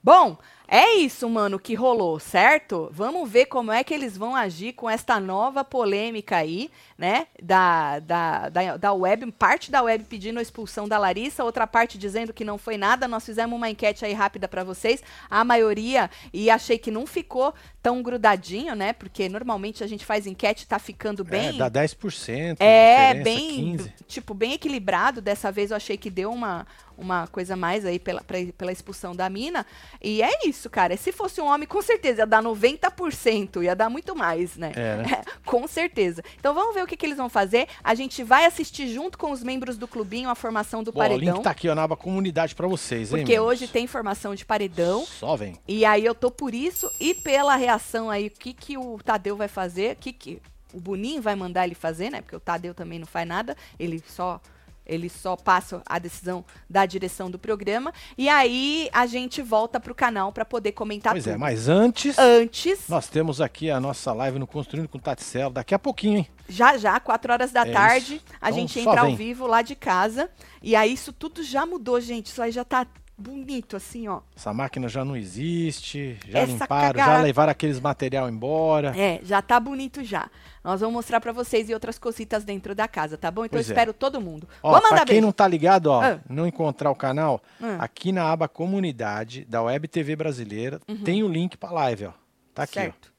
Bom, 0.00 0.38
é 0.68 0.94
isso, 0.96 1.28
mano, 1.28 1.58
que 1.58 1.74
rolou, 1.74 2.18
certo? 2.18 2.88
Vamos 2.92 3.30
ver 3.30 3.46
como 3.46 3.70
é 3.70 3.84
que 3.84 3.94
eles 3.94 4.16
vão 4.16 4.34
agir 4.34 4.72
com 4.72 4.88
esta 4.90 5.20
nova 5.20 5.62
polêmica 5.64 6.36
aí, 6.36 6.70
né? 6.98 7.26
Da, 7.42 8.00
da, 8.00 8.48
da, 8.48 8.76
da 8.76 8.92
web, 8.92 9.30
parte 9.32 9.70
da 9.70 9.82
web 9.82 10.04
pedindo 10.04 10.38
a 10.38 10.42
expulsão 10.42 10.88
da 10.88 10.98
Larissa, 10.98 11.44
outra 11.44 11.66
parte 11.66 11.96
dizendo 11.98 12.32
que 12.32 12.44
não 12.44 12.58
foi 12.58 12.76
nada. 12.76 13.06
Nós 13.06 13.24
fizemos 13.24 13.56
uma 13.56 13.70
enquete 13.70 14.04
aí 14.04 14.12
rápida 14.12 14.48
pra 14.48 14.64
vocês. 14.64 15.02
A 15.30 15.44
maioria, 15.44 16.10
e 16.32 16.50
achei 16.50 16.78
que 16.78 16.90
não 16.90 17.06
ficou 17.06 17.54
tão 17.82 18.02
grudadinho, 18.02 18.74
né? 18.74 18.92
Porque 18.92 19.28
normalmente 19.28 19.84
a 19.84 19.86
gente 19.86 20.04
faz 20.04 20.26
enquete 20.26 20.64
e 20.64 20.66
tá 20.66 20.78
ficando 20.78 21.22
bem. 21.22 21.50
É, 21.50 21.52
dá 21.52 21.70
10%. 21.70 22.56
É, 22.58 23.14
bem, 23.14 23.76
15. 23.76 23.92
tipo, 24.08 24.34
bem 24.34 24.54
equilibrado. 24.54 25.20
Dessa 25.20 25.52
vez 25.52 25.70
eu 25.70 25.76
achei 25.76 25.96
que 25.96 26.10
deu 26.10 26.32
uma, 26.32 26.66
uma 26.98 27.28
coisa 27.28 27.54
mais 27.54 27.84
aí 27.84 27.98
pela, 28.00 28.22
pra- 28.22 28.38
pela 28.58 28.72
expulsão 28.72 29.14
da 29.14 29.28
mina. 29.30 29.64
E 30.02 30.22
é 30.22 30.30
isso, 30.48 30.55
cara. 30.70 30.96
Se 30.96 31.12
fosse 31.12 31.40
um 31.40 31.46
homem, 31.46 31.66
com 31.66 31.82
certeza 31.82 32.22
ia 32.22 32.26
dar 32.26 32.42
90%, 32.42 33.62
ia 33.62 33.74
dar 33.74 33.88
muito 33.88 34.14
mais, 34.14 34.56
né? 34.56 34.72
É, 34.74 34.96
né? 34.96 35.22
com 35.44 35.66
certeza. 35.66 36.22
Então 36.38 36.54
vamos 36.54 36.74
ver 36.74 36.82
o 36.82 36.86
que, 36.86 36.96
que 36.96 37.04
eles 37.04 37.16
vão 37.16 37.28
fazer. 37.28 37.68
A 37.82 37.94
gente 37.94 38.22
vai 38.22 38.44
assistir 38.44 38.88
junto 38.88 39.18
com 39.18 39.30
os 39.30 39.42
membros 39.42 39.76
do 39.76 39.86
clubinho 39.86 40.30
a 40.30 40.34
formação 40.34 40.82
do 40.82 40.92
Bom, 40.92 41.00
o 41.00 41.02
paredão. 41.02 41.34
link 41.34 41.42
tá 41.42 41.50
aqui 41.50 41.68
ó, 41.68 41.74
na 41.74 41.82
aba 41.82 41.96
comunidade 41.96 42.54
pra 42.54 42.66
vocês, 42.66 43.10
hein? 43.10 43.18
porque 43.18 43.32
meninos? 43.32 43.48
hoje 43.48 43.68
tem 43.68 43.86
formação 43.86 44.34
de 44.34 44.44
paredão. 44.44 45.04
Só 45.04 45.36
vem. 45.36 45.56
E 45.66 45.84
aí 45.84 46.04
eu 46.04 46.14
tô 46.14 46.30
por 46.30 46.54
isso 46.54 46.90
e 46.98 47.14
pela 47.14 47.56
reação 47.56 48.10
aí, 48.10 48.28
o 48.28 48.30
que, 48.30 48.52
que 48.52 48.78
o 48.78 48.98
Tadeu 49.04 49.36
vai 49.36 49.48
fazer, 49.48 49.92
o 49.92 49.96
que, 49.96 50.12
que 50.12 50.42
o 50.72 50.80
Boninho 50.80 51.22
vai 51.22 51.34
mandar 51.34 51.64
ele 51.64 51.74
fazer, 51.74 52.10
né? 52.10 52.20
Porque 52.20 52.36
o 52.36 52.40
Tadeu 52.40 52.74
também 52.74 52.98
não 52.98 53.06
faz 53.06 53.26
nada, 53.26 53.56
ele 53.78 54.02
só 54.06 54.40
ele 54.86 55.08
só 55.08 55.36
passa 55.36 55.82
a 55.86 55.98
decisão 55.98 56.44
da 56.70 56.86
direção 56.86 57.30
do 57.30 57.38
programa. 57.38 57.92
E 58.16 58.28
aí 58.28 58.88
a 58.92 59.06
gente 59.06 59.42
volta 59.42 59.78
pro 59.80 59.94
canal 59.94 60.32
para 60.32 60.44
poder 60.44 60.72
comentar 60.72 61.12
pois 61.12 61.24
tudo. 61.24 61.32
é, 61.34 61.36
mas 61.36 61.68
antes, 61.68 62.16
Antes, 62.18 62.88
nós 62.88 63.08
temos 63.08 63.40
aqui 63.40 63.70
a 63.70 63.80
nossa 63.80 64.12
live 64.12 64.38
no 64.38 64.46
Construindo 64.46 64.88
com 64.88 64.98
Taticelo. 64.98 65.52
Daqui 65.52 65.74
a 65.74 65.78
pouquinho, 65.78 66.18
hein? 66.18 66.28
já 66.48 66.76
já, 66.76 66.98
4 67.00 67.32
horas 67.32 67.50
da 67.52 67.62
É 67.66 67.72
tarde, 67.72 68.14
isso. 68.16 68.24
a 68.40 68.48
Então, 68.50 68.60
gente 68.60 68.80
entra 68.80 69.00
ao 69.00 69.06
vem. 69.08 69.16
vivo 69.16 69.46
lá 69.46 69.62
de 69.62 69.74
casa. 69.74 70.30
E 70.62 70.76
aí 70.76 70.92
isso 70.92 71.12
tudo 71.12 71.42
já 71.42 71.66
mudou, 71.66 72.00
gente. 72.00 72.26
Isso 72.26 72.40
aí 72.40 72.50
já 72.52 72.64
tá 72.64 72.86
bonito, 73.18 73.76
assim, 73.76 74.06
ó. 74.08 74.20
Essa 74.36 74.52
máquina 74.52 74.88
já 74.88 75.04
não 75.04 75.16
existe, 75.16 76.18
já 76.28 76.40
Essa 76.40 76.52
limparam, 76.52 76.98
já 76.98 77.04
cagada- 77.04 77.22
levaram 77.22 77.50
aqueles 77.52 77.80
material 77.80 78.28
embora. 78.28 78.92
É, 78.98 79.20
já 79.22 79.40
tá 79.40 79.58
bonito 79.58 80.04
já. 80.04 80.30
Nós 80.62 80.80
vamos 80.80 80.94
mostrar 80.94 81.20
pra 81.20 81.32
vocês 81.32 81.68
e 81.70 81.74
outras 81.74 81.98
cositas 81.98 82.44
dentro 82.44 82.74
da 82.74 82.86
casa, 82.88 83.16
tá 83.16 83.30
bom? 83.30 83.44
Então 83.44 83.56
Pois 83.56 83.66
eu 83.68 83.72
é. 83.72 83.74
espero 83.74 83.92
todo 83.94 84.20
mundo. 84.20 84.48
Ó, 84.62 84.70
Vou 84.72 84.80
pra 84.80 84.90
mandar 84.90 85.04
quem 85.06 85.14
beijo. 85.14 85.26
não 85.26 85.32
tá 85.32 85.46
ligado, 85.48 85.86
ó, 85.86 86.02
Ah. 86.02 86.20
não 86.28 86.46
encontrar 86.46 86.90
o 86.90 86.94
canal, 86.96 87.40
Ah. 87.62 87.76
aqui 87.80 88.12
na 88.12 88.30
aba 88.30 88.48
comunidade 88.48 89.44
da 89.44 89.62
Web 89.62 89.88
TV 89.88 90.14
Brasileira 90.16 90.80
tem 91.04 91.22
o 91.22 91.28
link 91.28 91.56
pra 91.56 91.70
live, 91.70 92.06
ó. 92.06 92.12
Tá 92.54 92.64
aqui, 92.64 92.78
Uhum. 92.78 92.84
certo. 92.84 93.12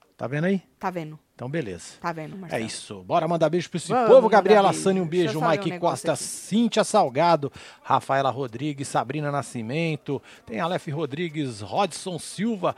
ó. 0.00 0.04
Tá 0.16 0.26
vendo 0.26 0.44
aí? 0.46 0.62
Tá 0.78 0.90
vendo? 0.90 1.18
Então, 1.38 1.48
beleza. 1.48 1.92
Tá 2.00 2.10
vendo, 2.10 2.34
É 2.34 2.36
Marcelo? 2.36 2.64
isso. 2.64 3.04
Bora 3.04 3.28
mandar 3.28 3.48
beijo 3.48 3.70
pra 3.70 3.76
esse 3.76 3.92
Vamos 3.92 4.08
povo. 4.08 4.28
Gabriela. 4.28 4.72
Sani, 4.72 5.00
um 5.00 5.06
beijo. 5.06 5.40
Mike 5.40 5.72
um 5.72 5.78
Costa, 5.78 6.14
aqui. 6.14 6.22
Cíntia 6.24 6.82
Salgado, 6.82 7.52
Rafaela 7.80 8.28
Rodrigues, 8.28 8.88
Sabrina 8.88 9.30
Nascimento, 9.30 10.20
tem 10.44 10.58
Aleph 10.58 10.88
Rodrigues, 10.88 11.60
Rodson 11.60 12.18
Silva, 12.18 12.74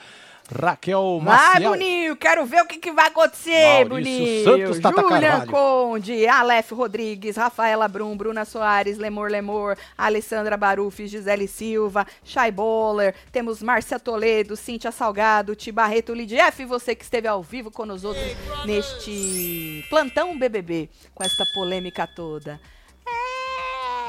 Raquel 0.52 1.20
Vai, 1.22 1.36
Maciel. 1.36 1.70
Boninho, 1.70 2.16
quero 2.16 2.44
ver 2.44 2.62
o 2.62 2.66
que, 2.66 2.78
que 2.78 2.90
vai 2.90 3.06
acontecer, 3.06 3.86
Maurício 3.86 4.12
Boninho. 4.12 4.44
Santos, 4.44 4.80
Tata 4.80 5.02
Julian 5.02 5.20
Carvalho. 5.20 5.50
Conde, 5.50 6.26
Aleph 6.26 6.72
Rodrigues, 6.72 7.36
Rafaela 7.36 7.86
Brum, 7.86 8.16
Bruna 8.16 8.44
Soares, 8.44 8.98
Lemor 8.98 9.30
Lemor, 9.30 9.76
Alessandra 9.96 10.56
Baruf, 10.56 11.06
Gisele 11.06 11.46
Silva, 11.46 12.06
Chay 12.24 12.50
Boller, 12.50 13.14
temos 13.30 13.62
Márcia 13.62 13.98
Toledo, 14.00 14.56
Cíntia 14.56 14.90
Salgado, 14.90 15.54
Tibarreto 15.54 16.12
Lidief, 16.12 16.64
você 16.64 16.94
que 16.94 17.04
esteve 17.04 17.28
ao 17.28 17.42
vivo 17.42 17.70
com 17.70 17.86
nós 17.86 18.04
outros 18.04 18.24
neste 18.64 19.84
plantão 19.88 20.36
BBB, 20.38 20.88
com 21.14 21.22
esta 21.22 21.44
polêmica 21.54 22.06
toda. 22.06 22.60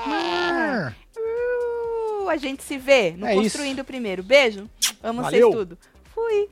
É. 0.07 0.93
Uh, 1.17 2.29
a 2.29 2.37
gente 2.37 2.63
se 2.63 2.77
vê 2.77 3.11
no 3.11 3.27
É 3.27 3.33
isso. 3.33 3.43
Construindo 3.43 3.83
Primeiro. 3.83 4.23
Beijo. 4.23 4.69
Amo 5.03 5.23
vocês 5.23 5.41
tudo. 5.41 5.77
Fui. 6.13 6.49